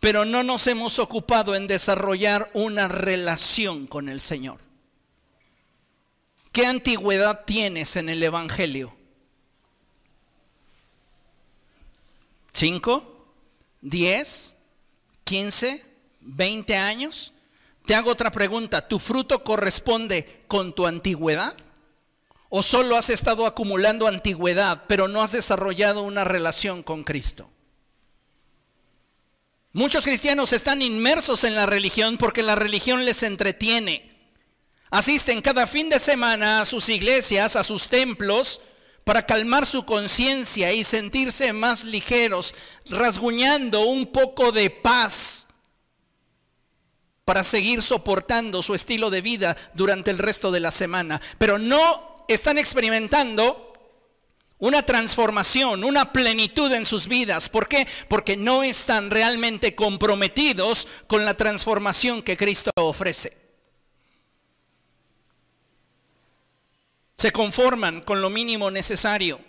pero 0.00 0.24
no 0.24 0.42
nos 0.42 0.66
hemos 0.68 0.98
ocupado 0.98 1.54
en 1.54 1.66
desarrollar 1.66 2.50
una 2.54 2.88
relación 2.88 3.86
con 3.88 4.08
el 4.08 4.22
Señor. 4.22 4.58
¿Qué 6.50 6.64
antigüedad 6.64 7.44
tienes 7.44 7.96
en 7.96 8.08
el 8.08 8.22
Evangelio? 8.22 8.97
5, 12.58 13.34
10, 13.82 14.56
15, 15.22 15.84
20 16.22 16.76
años. 16.76 17.32
Te 17.86 17.94
hago 17.94 18.10
otra 18.10 18.32
pregunta, 18.32 18.88
¿tu 18.88 18.98
fruto 18.98 19.44
corresponde 19.44 20.42
con 20.48 20.74
tu 20.74 20.84
antigüedad? 20.84 21.56
¿O 22.48 22.64
solo 22.64 22.96
has 22.96 23.10
estado 23.10 23.46
acumulando 23.46 24.08
antigüedad, 24.08 24.86
pero 24.88 25.06
no 25.06 25.22
has 25.22 25.30
desarrollado 25.32 26.02
una 26.02 26.24
relación 26.24 26.82
con 26.82 27.04
Cristo? 27.04 27.48
Muchos 29.72 30.04
cristianos 30.04 30.52
están 30.52 30.82
inmersos 30.82 31.44
en 31.44 31.54
la 31.54 31.66
religión 31.66 32.18
porque 32.18 32.42
la 32.42 32.56
religión 32.56 33.04
les 33.04 33.22
entretiene. 33.22 34.18
Asisten 34.90 35.42
cada 35.42 35.68
fin 35.68 35.90
de 35.90 36.00
semana 36.00 36.62
a 36.62 36.64
sus 36.64 36.88
iglesias, 36.88 37.54
a 37.54 37.62
sus 37.62 37.88
templos, 37.88 38.60
para 39.08 39.22
calmar 39.22 39.64
su 39.64 39.86
conciencia 39.86 40.70
y 40.74 40.84
sentirse 40.84 41.54
más 41.54 41.82
ligeros, 41.82 42.54
rasguñando 42.90 43.86
un 43.86 44.08
poco 44.08 44.52
de 44.52 44.68
paz 44.68 45.46
para 47.24 47.42
seguir 47.42 47.82
soportando 47.82 48.62
su 48.62 48.74
estilo 48.74 49.08
de 49.08 49.22
vida 49.22 49.56
durante 49.72 50.10
el 50.10 50.18
resto 50.18 50.50
de 50.50 50.60
la 50.60 50.70
semana. 50.70 51.22
Pero 51.38 51.58
no 51.58 52.26
están 52.28 52.58
experimentando 52.58 53.72
una 54.58 54.84
transformación, 54.84 55.84
una 55.84 56.12
plenitud 56.12 56.70
en 56.70 56.84
sus 56.84 57.08
vidas. 57.08 57.48
¿Por 57.48 57.66
qué? 57.66 57.88
Porque 58.08 58.36
no 58.36 58.62
están 58.62 59.10
realmente 59.10 59.74
comprometidos 59.74 60.86
con 61.06 61.24
la 61.24 61.34
transformación 61.34 62.20
que 62.20 62.36
Cristo 62.36 62.70
ofrece. 62.76 63.47
Se 67.18 67.32
conforman 67.32 68.00
con 68.02 68.22
lo 68.22 68.30
mínimo 68.30 68.70
necesario 68.70 69.40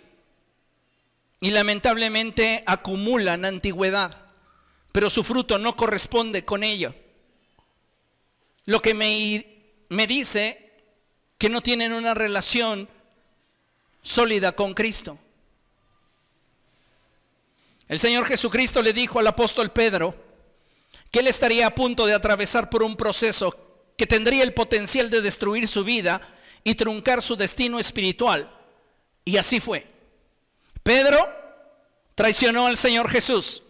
y 1.40 1.52
lamentablemente 1.52 2.64
acumulan 2.66 3.44
antigüedad, 3.44 4.16
pero 4.90 5.08
su 5.08 5.22
fruto 5.22 5.56
no 5.56 5.76
corresponde 5.76 6.44
con 6.44 6.64
ello. 6.64 6.94
Lo 8.66 8.82
que 8.82 8.92
me, 8.92 9.46
me 9.88 10.06
dice 10.08 10.72
que 11.38 11.48
no 11.48 11.62
tienen 11.62 11.92
una 11.92 12.12
relación 12.12 12.88
sólida 14.02 14.52
con 14.52 14.74
Cristo. 14.74 15.16
El 17.88 18.00
Señor 18.00 18.26
Jesucristo 18.26 18.82
le 18.82 18.92
dijo 18.92 19.20
al 19.20 19.26
apóstol 19.28 19.70
Pedro 19.70 20.14
que 21.10 21.20
él 21.20 21.28
estaría 21.28 21.68
a 21.68 21.74
punto 21.74 22.04
de 22.04 22.14
atravesar 22.14 22.68
por 22.68 22.82
un 22.82 22.96
proceso 22.96 23.56
que 23.96 24.06
tendría 24.06 24.42
el 24.42 24.54
potencial 24.54 25.08
de 25.08 25.20
destruir 25.20 25.68
su 25.68 25.84
vida 25.84 26.20
y 26.64 26.74
truncar 26.74 27.22
su 27.22 27.36
destino 27.36 27.78
espiritual. 27.78 28.50
Y 29.24 29.36
así 29.36 29.60
fue. 29.60 29.86
Pedro 30.82 31.18
traicionó 32.14 32.66
al 32.66 32.76
Señor 32.76 33.08
Jesús. 33.10 33.62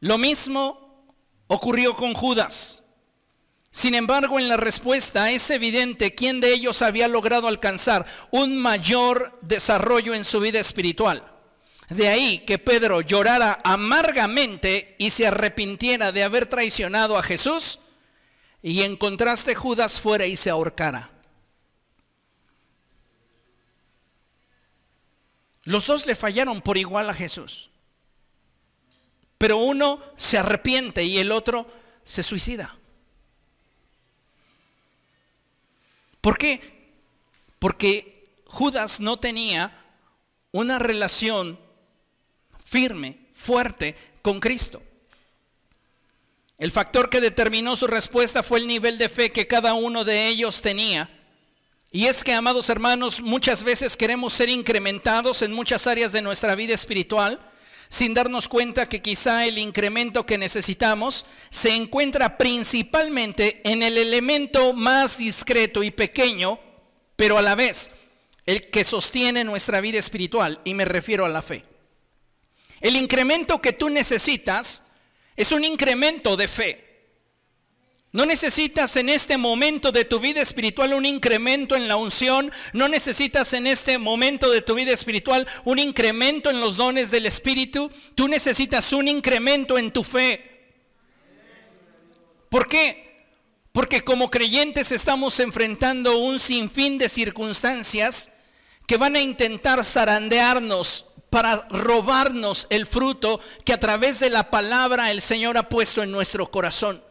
Lo 0.00 0.18
mismo 0.18 1.04
ocurrió 1.46 1.94
con 1.94 2.14
Judas. 2.14 2.82
Sin 3.70 3.94
embargo, 3.94 4.38
en 4.38 4.48
la 4.48 4.56
respuesta 4.56 5.30
es 5.30 5.50
evidente 5.50 6.14
quién 6.14 6.40
de 6.40 6.54
ellos 6.54 6.80
había 6.80 7.08
logrado 7.08 7.48
alcanzar 7.48 8.06
un 8.30 8.56
mayor 8.56 9.38
desarrollo 9.42 10.14
en 10.14 10.24
su 10.24 10.40
vida 10.40 10.60
espiritual. 10.60 11.22
De 11.90 12.08
ahí 12.08 12.40
que 12.40 12.58
Pedro 12.58 13.00
llorara 13.00 13.60
amargamente 13.62 14.96
y 14.98 15.10
se 15.10 15.26
arrepintiera 15.26 16.10
de 16.10 16.24
haber 16.24 16.46
traicionado 16.46 17.18
a 17.18 17.22
Jesús 17.22 17.80
y 18.62 18.82
en 18.82 18.96
contraste 18.96 19.54
Judas 19.54 20.00
fuera 20.00 20.26
y 20.26 20.36
se 20.36 20.50
ahorcara. 20.50 21.10
Los 25.64 25.86
dos 25.86 26.06
le 26.06 26.14
fallaron 26.14 26.62
por 26.62 26.78
igual 26.78 27.10
a 27.10 27.14
Jesús. 27.14 27.70
Pero 29.38 29.58
uno 29.58 30.00
se 30.16 30.38
arrepiente 30.38 31.04
y 31.04 31.18
el 31.18 31.32
otro 31.32 31.66
se 32.04 32.22
suicida. 32.22 32.76
¿Por 36.20 36.38
qué? 36.38 36.90
Porque 37.58 38.24
Judas 38.46 39.00
no 39.00 39.18
tenía 39.18 39.84
una 40.52 40.78
relación 40.78 41.58
firme, 42.64 43.28
fuerte 43.34 43.96
con 44.22 44.40
Cristo. 44.40 44.82
El 46.58 46.70
factor 46.70 47.10
que 47.10 47.20
determinó 47.20 47.76
su 47.76 47.86
respuesta 47.86 48.42
fue 48.42 48.60
el 48.60 48.66
nivel 48.66 48.98
de 48.98 49.08
fe 49.08 49.30
que 49.30 49.46
cada 49.46 49.74
uno 49.74 50.04
de 50.04 50.28
ellos 50.28 50.62
tenía. 50.62 51.10
Y 51.90 52.06
es 52.06 52.24
que, 52.24 52.32
amados 52.32 52.70
hermanos, 52.70 53.20
muchas 53.20 53.62
veces 53.62 53.96
queremos 53.96 54.32
ser 54.32 54.48
incrementados 54.48 55.42
en 55.42 55.52
muchas 55.52 55.86
áreas 55.86 56.12
de 56.12 56.22
nuestra 56.22 56.54
vida 56.54 56.74
espiritual 56.74 57.40
sin 57.88 58.14
darnos 58.14 58.48
cuenta 58.48 58.88
que 58.88 59.02
quizá 59.02 59.46
el 59.46 59.58
incremento 59.58 60.26
que 60.26 60.38
necesitamos 60.38 61.26
se 61.50 61.70
encuentra 61.70 62.36
principalmente 62.36 63.60
en 63.64 63.82
el 63.82 63.96
elemento 63.98 64.72
más 64.72 65.18
discreto 65.18 65.82
y 65.82 65.90
pequeño, 65.90 66.58
pero 67.16 67.38
a 67.38 67.42
la 67.42 67.54
vez 67.54 67.92
el 68.44 68.70
que 68.70 68.84
sostiene 68.84 69.44
nuestra 69.44 69.80
vida 69.80 69.98
espiritual, 69.98 70.60
y 70.64 70.74
me 70.74 70.84
refiero 70.84 71.24
a 71.24 71.28
la 71.28 71.42
fe. 71.42 71.64
El 72.80 72.96
incremento 72.96 73.60
que 73.60 73.72
tú 73.72 73.88
necesitas 73.88 74.84
es 75.36 75.52
un 75.52 75.64
incremento 75.64 76.36
de 76.36 76.48
fe. 76.48 76.86
No 78.12 78.24
necesitas 78.24 78.96
en 78.96 79.10
este 79.10 79.36
momento 79.36 79.92
de 79.92 80.06
tu 80.06 80.18
vida 80.18 80.40
espiritual 80.40 80.94
un 80.94 81.04
incremento 81.04 81.76
en 81.76 81.86
la 81.86 81.96
unción. 81.96 82.50
No 82.72 82.88
necesitas 82.88 83.52
en 83.52 83.66
este 83.66 83.98
momento 83.98 84.50
de 84.50 84.62
tu 84.62 84.74
vida 84.74 84.92
espiritual 84.92 85.46
un 85.64 85.78
incremento 85.78 86.48
en 86.48 86.60
los 86.60 86.78
dones 86.78 87.10
del 87.10 87.26
Espíritu. 87.26 87.90
Tú 88.14 88.26
necesitas 88.26 88.94
un 88.94 89.08
incremento 89.08 89.76
en 89.76 89.90
tu 89.90 90.02
fe. 90.02 90.56
¿Por 92.48 92.68
qué? 92.68 93.26
Porque 93.72 94.00
como 94.00 94.30
creyentes 94.30 94.92
estamos 94.92 95.38
enfrentando 95.40 96.16
un 96.16 96.38
sinfín 96.38 96.96
de 96.96 97.10
circunstancias 97.10 98.32
que 98.86 98.96
van 98.96 99.16
a 99.16 99.20
intentar 99.20 99.84
zarandearnos 99.84 101.05
para 101.30 101.66
robarnos 101.70 102.66
el 102.70 102.86
fruto 102.86 103.40
que 103.64 103.72
a 103.72 103.80
través 103.80 104.20
de 104.20 104.30
la 104.30 104.50
palabra 104.50 105.10
el 105.10 105.20
Señor 105.20 105.58
ha 105.58 105.68
puesto 105.68 106.02
en 106.02 106.10
nuestro 106.10 106.50
corazón. 106.50 107.02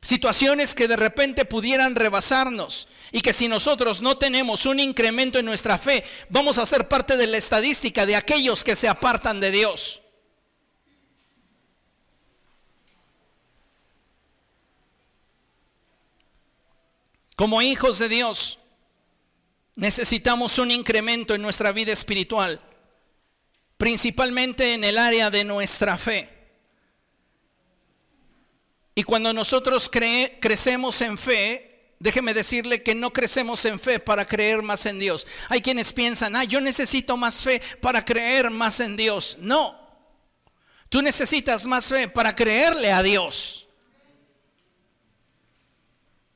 Situaciones 0.00 0.74
que 0.74 0.86
de 0.86 0.96
repente 0.96 1.44
pudieran 1.44 1.96
rebasarnos 1.96 2.86
y 3.10 3.20
que 3.22 3.32
si 3.32 3.48
nosotros 3.48 4.02
no 4.02 4.16
tenemos 4.18 4.64
un 4.64 4.78
incremento 4.78 5.38
en 5.38 5.46
nuestra 5.46 5.78
fe, 5.78 6.04
vamos 6.28 6.58
a 6.58 6.66
ser 6.66 6.86
parte 6.86 7.16
de 7.16 7.26
la 7.26 7.38
estadística 7.38 8.06
de 8.06 8.14
aquellos 8.14 8.62
que 8.62 8.76
se 8.76 8.88
apartan 8.88 9.40
de 9.40 9.50
Dios. 9.50 10.02
Como 17.34 17.60
hijos 17.60 17.98
de 17.98 18.08
Dios, 18.08 18.58
necesitamos 19.74 20.58
un 20.58 20.70
incremento 20.70 21.34
en 21.34 21.42
nuestra 21.42 21.70
vida 21.72 21.92
espiritual, 21.92 22.60
principalmente 23.76 24.74
en 24.74 24.84
el 24.84 24.98
área 24.98 25.30
de 25.30 25.44
nuestra 25.44 25.98
fe. 25.98 26.30
Y 28.94 29.02
cuando 29.02 29.32
nosotros 29.32 29.90
crecemos 30.40 31.00
en 31.02 31.18
fe, 31.18 31.94
déjeme 31.98 32.32
decirle 32.32 32.82
que 32.82 32.94
no 32.94 33.12
crecemos 33.12 33.62
en 33.66 33.78
fe 33.78 34.00
para 34.00 34.24
creer 34.24 34.62
más 34.62 34.86
en 34.86 34.98
Dios. 34.98 35.26
Hay 35.50 35.60
quienes 35.60 35.92
piensan, 35.92 36.34
ah, 36.34 36.44
yo 36.44 36.60
necesito 36.62 37.16
más 37.16 37.42
fe 37.42 37.60
para 37.82 38.04
creer 38.04 38.50
más 38.50 38.80
en 38.80 38.96
Dios. 38.96 39.36
No, 39.38 39.78
tú 40.88 41.02
necesitas 41.02 41.66
más 41.66 41.86
fe 41.86 42.08
para 42.08 42.34
creerle 42.34 42.90
a 42.90 43.02
Dios. 43.02 43.66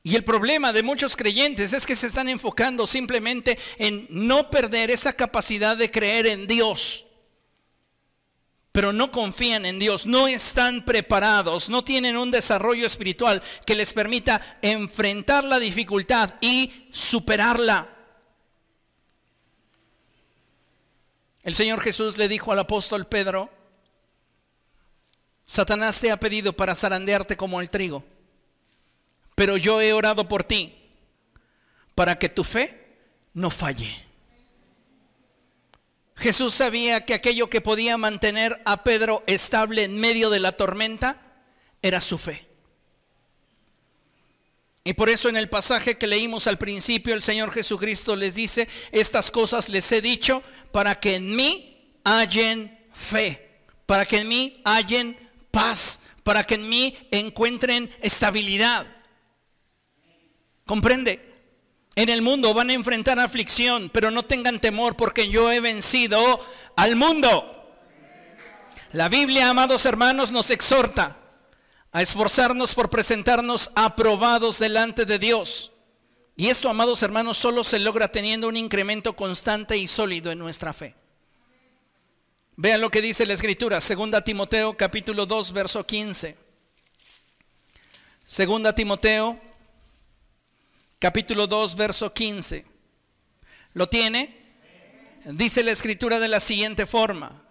Y 0.03 0.15
el 0.15 0.23
problema 0.23 0.71
de 0.71 0.83
muchos 0.83 1.15
creyentes 1.15 1.73
es 1.73 1.85
que 1.85 1.95
se 1.95 2.07
están 2.07 2.29
enfocando 2.29 2.85
simplemente 2.85 3.57
en 3.77 4.07
no 4.09 4.51
perder 4.51 4.91
esa 4.91 5.13
capacidad 5.13 5.77
de 5.77 5.89
creer 5.89 6.27
en 6.27 6.45
Dios 6.45 7.05
pero 8.71 8.93
no 8.93 9.11
confían 9.11 9.65
en 9.65 9.79
Dios, 9.79 10.07
no 10.07 10.27
están 10.27 10.85
preparados, 10.85 11.69
no 11.69 11.83
tienen 11.83 12.15
un 12.15 12.31
desarrollo 12.31 12.85
espiritual 12.85 13.41
que 13.65 13.75
les 13.75 13.91
permita 13.91 14.59
enfrentar 14.61 15.43
la 15.43 15.59
dificultad 15.59 16.35
y 16.39 16.87
superarla. 16.89 17.89
El 21.43 21.55
Señor 21.55 21.81
Jesús 21.81 22.17
le 22.17 22.27
dijo 22.27 22.51
al 22.51 22.59
apóstol 22.59 23.05
Pedro, 23.07 23.49
Satanás 25.43 25.99
te 25.99 26.11
ha 26.11 26.17
pedido 26.17 26.53
para 26.53 26.75
zarandearte 26.75 27.35
como 27.35 27.59
el 27.59 27.69
trigo, 27.69 28.05
pero 29.35 29.57
yo 29.57 29.81
he 29.81 29.91
orado 29.91 30.27
por 30.29 30.45
ti 30.45 30.77
para 31.93 32.17
que 32.17 32.29
tu 32.29 32.45
fe 32.45 32.97
no 33.33 33.49
falle. 33.49 34.10
Jesús 36.21 36.53
sabía 36.53 37.03
que 37.03 37.15
aquello 37.15 37.49
que 37.49 37.61
podía 37.61 37.97
mantener 37.97 38.61
a 38.63 38.83
Pedro 38.83 39.23
estable 39.25 39.83
en 39.83 39.99
medio 39.99 40.29
de 40.29 40.39
la 40.39 40.51
tormenta 40.51 41.19
era 41.81 41.99
su 41.99 42.19
fe. 42.19 42.45
Y 44.83 44.93
por 44.93 45.09
eso 45.09 45.29
en 45.29 45.35
el 45.35 45.49
pasaje 45.49 45.97
que 45.97 46.05
leímos 46.05 46.45
al 46.45 46.59
principio, 46.59 47.15
el 47.15 47.23
Señor 47.23 47.51
Jesucristo 47.51 48.15
les 48.15 48.35
dice, 48.35 48.69
estas 48.91 49.31
cosas 49.31 49.69
les 49.69 49.91
he 49.91 49.99
dicho 49.99 50.43
para 50.71 50.99
que 50.99 51.15
en 51.15 51.35
mí 51.35 51.97
hallen 52.03 52.79
fe, 52.93 53.63
para 53.87 54.05
que 54.05 54.17
en 54.17 54.27
mí 54.27 54.61
hallen 54.63 55.17
paz, 55.49 56.01
para 56.21 56.43
que 56.43 56.53
en 56.53 56.69
mí 56.69 56.95
encuentren 57.09 57.89
estabilidad. 57.99 58.85
¿Comprende? 60.67 61.30
En 61.95 62.09
el 62.09 62.21
mundo 62.21 62.53
van 62.53 62.69
a 62.69 62.73
enfrentar 62.73 63.19
aflicción, 63.19 63.89
pero 63.89 64.11
no 64.11 64.23
tengan 64.23 64.59
temor 64.59 64.95
porque 64.95 65.29
yo 65.29 65.51
he 65.51 65.59
vencido 65.59 66.39
al 66.75 66.95
mundo. 66.95 67.57
La 68.93 69.09
Biblia, 69.09 69.49
amados 69.49 69.85
hermanos, 69.85 70.31
nos 70.31 70.51
exhorta 70.51 71.17
a 71.91 72.01
esforzarnos 72.01 72.73
por 72.73 72.89
presentarnos 72.89 73.71
aprobados 73.75 74.59
delante 74.59 75.05
de 75.05 75.19
Dios. 75.19 75.71
Y 76.37 76.47
esto, 76.47 76.69
amados 76.69 77.03
hermanos, 77.03 77.37
solo 77.37 77.63
se 77.63 77.79
logra 77.79 78.09
teniendo 78.09 78.47
un 78.47 78.55
incremento 78.55 79.13
constante 79.13 79.77
y 79.77 79.87
sólido 79.87 80.31
en 80.31 80.39
nuestra 80.39 80.71
fe. 80.73 80.95
Vean 82.55 82.79
lo 82.79 82.89
que 82.89 83.01
dice 83.01 83.25
la 83.25 83.33
escritura, 83.33 83.81
segunda 83.81 84.23
Timoteo 84.23 84.77
capítulo 84.77 85.25
2, 85.25 85.51
verso 85.51 85.85
15. 85.85 86.37
Segunda 88.25 88.73
Timoteo 88.73 89.37
capítulo 91.01 91.47
2, 91.47 91.75
verso 91.75 92.13
15. 92.13 92.63
¿Lo 93.73 93.89
tiene? 93.89 94.39
dice 95.25 95.63
la 95.63 95.71
escritura 95.71 96.19
de 96.19 96.27
la 96.27 96.39
siguiente 96.39 96.85
forma. 96.85 97.43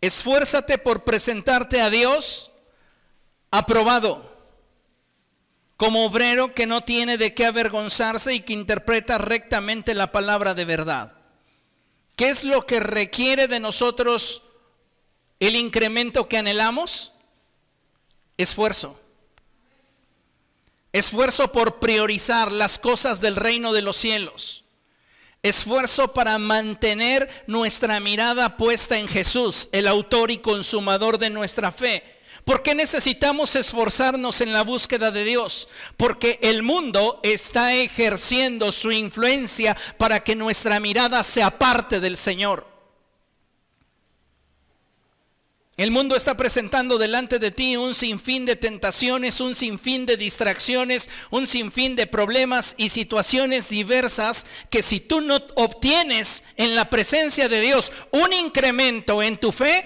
Esfuérzate 0.00 0.78
por 0.78 1.04
presentarte 1.04 1.80
a 1.80 1.90
Dios 1.90 2.50
aprobado, 3.50 4.36
como 5.76 6.04
obrero 6.04 6.54
que 6.54 6.66
no 6.66 6.82
tiene 6.82 7.18
de 7.18 7.34
qué 7.34 7.46
avergonzarse 7.46 8.34
y 8.34 8.40
que 8.40 8.52
interpreta 8.52 9.16
rectamente 9.16 9.94
la 9.94 10.10
palabra 10.10 10.54
de 10.54 10.64
verdad. 10.64 11.12
¿Qué 12.16 12.30
es 12.30 12.42
lo 12.42 12.66
que 12.66 12.80
requiere 12.80 13.46
de 13.46 13.60
nosotros 13.60 14.42
el 15.38 15.54
incremento 15.54 16.28
que 16.28 16.38
anhelamos? 16.38 17.12
Esfuerzo. 18.36 19.00
Esfuerzo 20.92 21.52
por 21.52 21.80
priorizar 21.80 22.50
las 22.50 22.78
cosas 22.78 23.20
del 23.20 23.36
reino 23.36 23.72
de 23.72 23.82
los 23.82 23.96
cielos. 23.96 24.64
Esfuerzo 25.42 26.14
para 26.14 26.38
mantener 26.38 27.44
nuestra 27.46 28.00
mirada 28.00 28.56
puesta 28.56 28.98
en 28.98 29.06
Jesús, 29.06 29.68
el 29.72 29.86
autor 29.86 30.30
y 30.30 30.38
consumador 30.38 31.18
de 31.18 31.30
nuestra 31.30 31.70
fe. 31.70 32.02
¿Por 32.44 32.62
qué 32.62 32.74
necesitamos 32.74 33.54
esforzarnos 33.56 34.40
en 34.40 34.54
la 34.54 34.62
búsqueda 34.62 35.10
de 35.10 35.24
Dios? 35.24 35.68
Porque 35.98 36.38
el 36.42 36.62
mundo 36.62 37.20
está 37.22 37.74
ejerciendo 37.74 38.72
su 38.72 38.90
influencia 38.90 39.76
para 39.98 40.24
que 40.24 40.34
nuestra 40.34 40.80
mirada 40.80 41.22
sea 41.22 41.50
parte 41.50 42.00
del 42.00 42.16
Señor. 42.16 42.77
El 45.78 45.92
mundo 45.92 46.16
está 46.16 46.36
presentando 46.36 46.98
delante 46.98 47.38
de 47.38 47.52
ti 47.52 47.76
un 47.76 47.94
sinfín 47.94 48.44
de 48.44 48.56
tentaciones, 48.56 49.40
un 49.40 49.54
sinfín 49.54 50.06
de 50.06 50.16
distracciones, 50.16 51.08
un 51.30 51.46
sinfín 51.46 51.94
de 51.94 52.08
problemas 52.08 52.74
y 52.78 52.88
situaciones 52.88 53.68
diversas 53.68 54.44
que 54.70 54.82
si 54.82 54.98
tú 54.98 55.20
no 55.20 55.36
obtienes 55.54 56.42
en 56.56 56.74
la 56.74 56.90
presencia 56.90 57.48
de 57.48 57.60
Dios 57.60 57.92
un 58.10 58.32
incremento 58.32 59.22
en 59.22 59.38
tu 59.38 59.52
fe, 59.52 59.84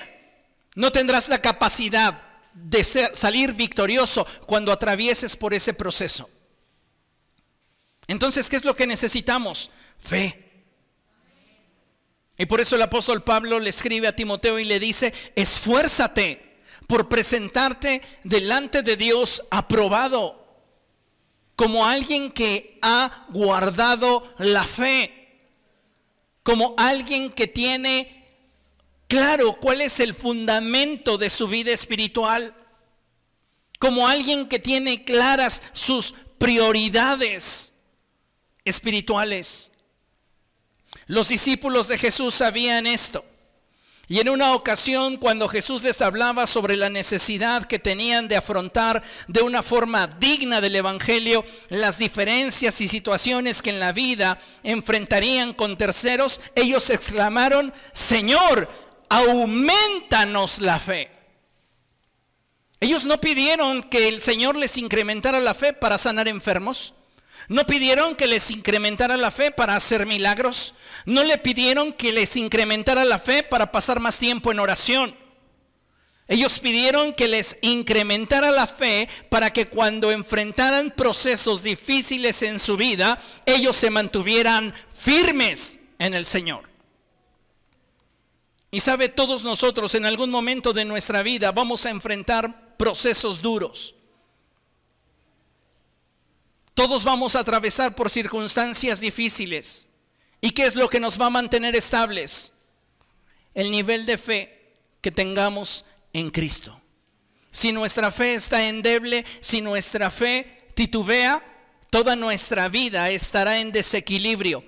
no 0.76 0.90
tendrás 0.90 1.28
la 1.28 1.42
capacidad 1.42 2.24
de 2.54 2.84
salir 2.84 3.52
victorioso 3.52 4.26
cuando 4.46 4.72
atravieses 4.72 5.36
por 5.36 5.52
ese 5.52 5.74
proceso. 5.74 6.30
Entonces, 8.06 8.48
¿qué 8.48 8.56
es 8.56 8.64
lo 8.64 8.74
que 8.74 8.86
necesitamos? 8.86 9.70
Fe. 9.98 10.51
Y 12.38 12.46
por 12.46 12.60
eso 12.60 12.76
el 12.76 12.82
apóstol 12.82 13.22
Pablo 13.22 13.58
le 13.58 13.70
escribe 13.70 14.08
a 14.08 14.16
Timoteo 14.16 14.58
y 14.58 14.64
le 14.64 14.80
dice, 14.80 15.12
esfuérzate 15.36 16.60
por 16.86 17.08
presentarte 17.08 18.02
delante 18.24 18.82
de 18.82 18.96
Dios 18.96 19.44
aprobado, 19.50 20.38
como 21.56 21.86
alguien 21.86 22.30
que 22.32 22.78
ha 22.82 23.26
guardado 23.30 24.32
la 24.38 24.64
fe, 24.64 25.40
como 26.42 26.74
alguien 26.76 27.30
que 27.30 27.46
tiene 27.46 28.28
claro 29.06 29.58
cuál 29.60 29.82
es 29.82 30.00
el 30.00 30.14
fundamento 30.14 31.18
de 31.18 31.28
su 31.28 31.46
vida 31.46 31.70
espiritual, 31.70 32.54
como 33.78 34.08
alguien 34.08 34.48
que 34.48 34.58
tiene 34.58 35.04
claras 35.04 35.62
sus 35.72 36.14
prioridades 36.38 37.74
espirituales. 38.64 39.71
Los 41.06 41.28
discípulos 41.28 41.88
de 41.88 41.98
Jesús 41.98 42.34
sabían 42.34 42.86
esto. 42.86 43.24
Y 44.08 44.20
en 44.20 44.28
una 44.28 44.54
ocasión, 44.54 45.16
cuando 45.16 45.48
Jesús 45.48 45.82
les 45.82 46.02
hablaba 46.02 46.46
sobre 46.46 46.76
la 46.76 46.90
necesidad 46.90 47.64
que 47.64 47.78
tenían 47.78 48.28
de 48.28 48.36
afrontar 48.36 49.02
de 49.28 49.40
una 49.40 49.62
forma 49.62 50.06
digna 50.06 50.60
del 50.60 50.76
Evangelio 50.76 51.44
las 51.70 51.98
diferencias 51.98 52.80
y 52.80 52.88
situaciones 52.88 53.62
que 53.62 53.70
en 53.70 53.80
la 53.80 53.92
vida 53.92 54.38
enfrentarían 54.64 55.54
con 55.54 55.78
terceros, 55.78 56.40
ellos 56.54 56.90
exclamaron, 56.90 57.72
Señor, 57.94 58.68
aumentanos 59.08 60.60
la 60.60 60.78
fe. 60.78 61.10
Ellos 62.80 63.06
no 63.06 63.20
pidieron 63.20 63.82
que 63.82 64.08
el 64.08 64.20
Señor 64.20 64.56
les 64.56 64.76
incrementara 64.76 65.38
la 65.38 65.54
fe 65.54 65.72
para 65.72 65.96
sanar 65.96 66.26
enfermos. 66.26 66.94
No 67.48 67.66
pidieron 67.66 68.14
que 68.14 68.26
les 68.26 68.50
incrementara 68.50 69.16
la 69.16 69.30
fe 69.30 69.50
para 69.50 69.76
hacer 69.76 70.06
milagros. 70.06 70.74
No 71.04 71.24
le 71.24 71.38
pidieron 71.38 71.92
que 71.92 72.12
les 72.12 72.36
incrementara 72.36 73.04
la 73.04 73.18
fe 73.18 73.42
para 73.42 73.72
pasar 73.72 74.00
más 74.00 74.18
tiempo 74.18 74.52
en 74.52 74.60
oración. 74.60 75.16
Ellos 76.28 76.60
pidieron 76.60 77.12
que 77.12 77.28
les 77.28 77.58
incrementara 77.62 78.50
la 78.50 78.66
fe 78.66 79.08
para 79.28 79.52
que 79.52 79.68
cuando 79.68 80.10
enfrentaran 80.10 80.90
procesos 80.90 81.62
difíciles 81.62 82.42
en 82.42 82.58
su 82.58 82.76
vida, 82.76 83.20
ellos 83.44 83.76
se 83.76 83.90
mantuvieran 83.90 84.72
firmes 84.92 85.80
en 85.98 86.14
el 86.14 86.24
Señor. 86.24 86.70
Y 88.70 88.80
sabe, 88.80 89.10
todos 89.10 89.44
nosotros 89.44 89.94
en 89.94 90.06
algún 90.06 90.30
momento 90.30 90.72
de 90.72 90.86
nuestra 90.86 91.22
vida 91.22 91.52
vamos 91.52 91.84
a 91.84 91.90
enfrentar 91.90 92.76
procesos 92.78 93.42
duros. 93.42 93.94
Todos 96.82 97.04
vamos 97.04 97.36
a 97.36 97.38
atravesar 97.38 97.94
por 97.94 98.10
circunstancias 98.10 98.98
difíciles. 98.98 99.86
¿Y 100.40 100.50
qué 100.50 100.66
es 100.66 100.74
lo 100.74 100.90
que 100.90 100.98
nos 100.98 101.20
va 101.20 101.26
a 101.26 101.30
mantener 101.30 101.76
estables? 101.76 102.54
El 103.54 103.70
nivel 103.70 104.04
de 104.04 104.18
fe 104.18 104.74
que 105.00 105.12
tengamos 105.12 105.84
en 106.12 106.30
Cristo. 106.30 106.80
Si 107.52 107.70
nuestra 107.70 108.10
fe 108.10 108.34
está 108.34 108.66
endeble, 108.66 109.24
si 109.38 109.60
nuestra 109.60 110.10
fe 110.10 110.58
titubea, 110.74 111.40
toda 111.88 112.16
nuestra 112.16 112.66
vida 112.66 113.10
estará 113.10 113.60
en 113.60 113.70
desequilibrio 113.70 114.64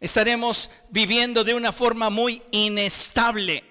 estaremos 0.00 0.70
viviendo 0.90 1.44
de 1.44 1.54
una 1.54 1.70
forma 1.70 2.10
muy 2.10 2.42
inestable. 2.50 3.62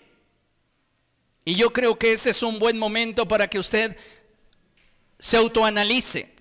Y 1.43 1.55
yo 1.55 1.73
creo 1.73 1.99
que 1.99 2.13
ese 2.13 2.29
es 2.29 2.43
un 2.43 2.59
buen 2.59 2.79
momento 2.79 3.27
para 3.27 3.49
que 3.49 3.59
usted 3.59 3.97
se 5.19 5.35
autoanalice 5.35 6.32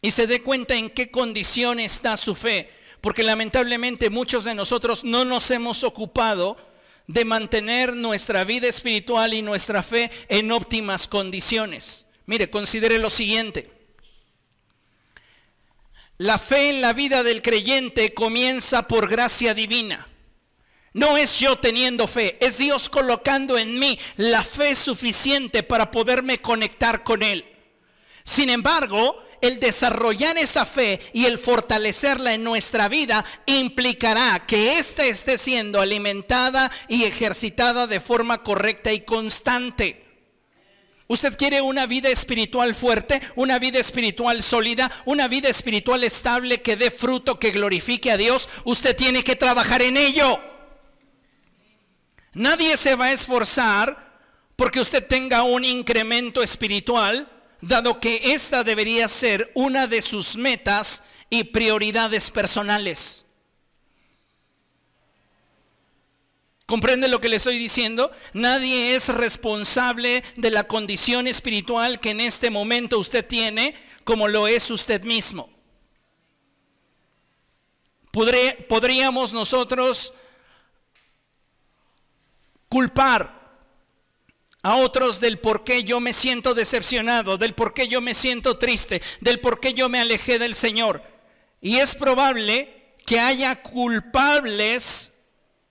y 0.00 0.10
se 0.10 0.26
dé 0.26 0.42
cuenta 0.42 0.74
en 0.74 0.90
qué 0.90 1.10
condición 1.10 1.80
está 1.80 2.16
su 2.16 2.34
fe, 2.34 2.70
porque 3.00 3.22
lamentablemente 3.22 4.10
muchos 4.10 4.44
de 4.44 4.54
nosotros 4.54 5.04
no 5.04 5.24
nos 5.24 5.50
hemos 5.50 5.84
ocupado 5.84 6.56
de 7.06 7.24
mantener 7.24 7.94
nuestra 7.94 8.44
vida 8.44 8.66
espiritual 8.68 9.32
y 9.34 9.42
nuestra 9.42 9.82
fe 9.82 10.10
en 10.28 10.50
óptimas 10.52 11.08
condiciones. 11.08 12.06
Mire, 12.26 12.50
considere 12.50 12.98
lo 12.98 13.10
siguiente. 13.10 13.70
La 16.18 16.38
fe 16.38 16.70
en 16.70 16.80
la 16.80 16.92
vida 16.92 17.22
del 17.22 17.42
creyente 17.42 18.14
comienza 18.14 18.88
por 18.88 19.08
gracia 19.08 19.54
divina. 19.54 20.08
No 20.94 21.18
es 21.18 21.38
yo 21.38 21.58
teniendo 21.58 22.06
fe, 22.06 22.38
es 22.40 22.56
Dios 22.56 22.88
colocando 22.88 23.58
en 23.58 23.78
mí 23.78 23.98
la 24.16 24.42
fe 24.42 24.74
suficiente 24.74 25.62
para 25.62 25.90
poderme 25.90 26.40
conectar 26.40 27.04
con 27.04 27.22
Él. 27.22 27.46
Sin 28.24 28.48
embargo, 28.48 29.22
el 29.40 29.60
desarrollar 29.60 30.38
esa 30.38 30.64
fe 30.64 31.00
y 31.12 31.26
el 31.26 31.38
fortalecerla 31.38 32.34
en 32.34 32.44
nuestra 32.44 32.88
vida 32.88 33.24
implicará 33.46 34.44
que 34.46 34.78
ésta 34.78 35.04
esté 35.04 35.38
siendo 35.38 35.80
alimentada 35.80 36.70
y 36.88 37.04
ejercitada 37.04 37.86
de 37.86 38.00
forma 38.00 38.42
correcta 38.42 38.92
y 38.92 39.00
constante. 39.00 40.06
Usted 41.08 41.36
quiere 41.36 41.60
una 41.60 41.86
vida 41.86 42.08
espiritual 42.08 42.74
fuerte, 42.74 43.20
una 43.36 43.60
vida 43.60 43.78
espiritual 43.78 44.42
sólida, 44.42 44.90
una 45.04 45.28
vida 45.28 45.48
espiritual 45.48 46.02
estable 46.02 46.62
que 46.62 46.76
dé 46.76 46.90
fruto, 46.90 47.38
que 47.38 47.52
glorifique 47.52 48.10
a 48.10 48.16
Dios. 48.16 48.48
Usted 48.64 48.96
tiene 48.96 49.22
que 49.22 49.36
trabajar 49.36 49.82
en 49.82 49.96
ello. 49.96 50.40
Nadie 52.32 52.76
se 52.76 52.96
va 52.96 53.06
a 53.06 53.12
esforzar 53.12 54.18
porque 54.56 54.80
usted 54.80 55.06
tenga 55.06 55.42
un 55.42 55.64
incremento 55.64 56.42
espiritual, 56.42 57.30
dado 57.66 58.00
que 58.00 58.32
esta 58.32 58.64
debería 58.64 59.08
ser 59.08 59.50
una 59.54 59.86
de 59.86 60.02
sus 60.02 60.36
metas 60.36 61.04
y 61.30 61.44
prioridades 61.44 62.30
personales. 62.30 63.24
¿Comprende 66.66 67.06
lo 67.06 67.20
que 67.20 67.28
le 67.28 67.36
estoy 67.36 67.58
diciendo? 67.58 68.10
Nadie 68.32 68.96
es 68.96 69.08
responsable 69.08 70.24
de 70.36 70.50
la 70.50 70.64
condición 70.64 71.28
espiritual 71.28 72.00
que 72.00 72.10
en 72.10 72.20
este 72.20 72.50
momento 72.50 72.98
usted 72.98 73.24
tiene 73.24 73.74
como 74.02 74.26
lo 74.26 74.48
es 74.48 74.70
usted 74.70 75.02
mismo. 75.04 75.48
podríamos 78.68 79.32
nosotros 79.32 80.12
culpar 82.68 83.35
a 84.66 84.74
otros 84.74 85.20
del 85.20 85.38
por 85.38 85.62
qué 85.62 85.84
yo 85.84 86.00
me 86.00 86.12
siento 86.12 86.52
decepcionado, 86.52 87.38
del 87.38 87.54
por 87.54 87.72
qué 87.72 87.86
yo 87.86 88.00
me 88.00 88.14
siento 88.14 88.58
triste, 88.58 89.00
del 89.20 89.38
por 89.38 89.60
qué 89.60 89.74
yo 89.74 89.88
me 89.88 90.00
alejé 90.00 90.40
del 90.40 90.56
Señor. 90.56 91.04
Y 91.60 91.76
es 91.76 91.94
probable 91.94 92.96
que 93.06 93.20
haya 93.20 93.62
culpables 93.62 95.20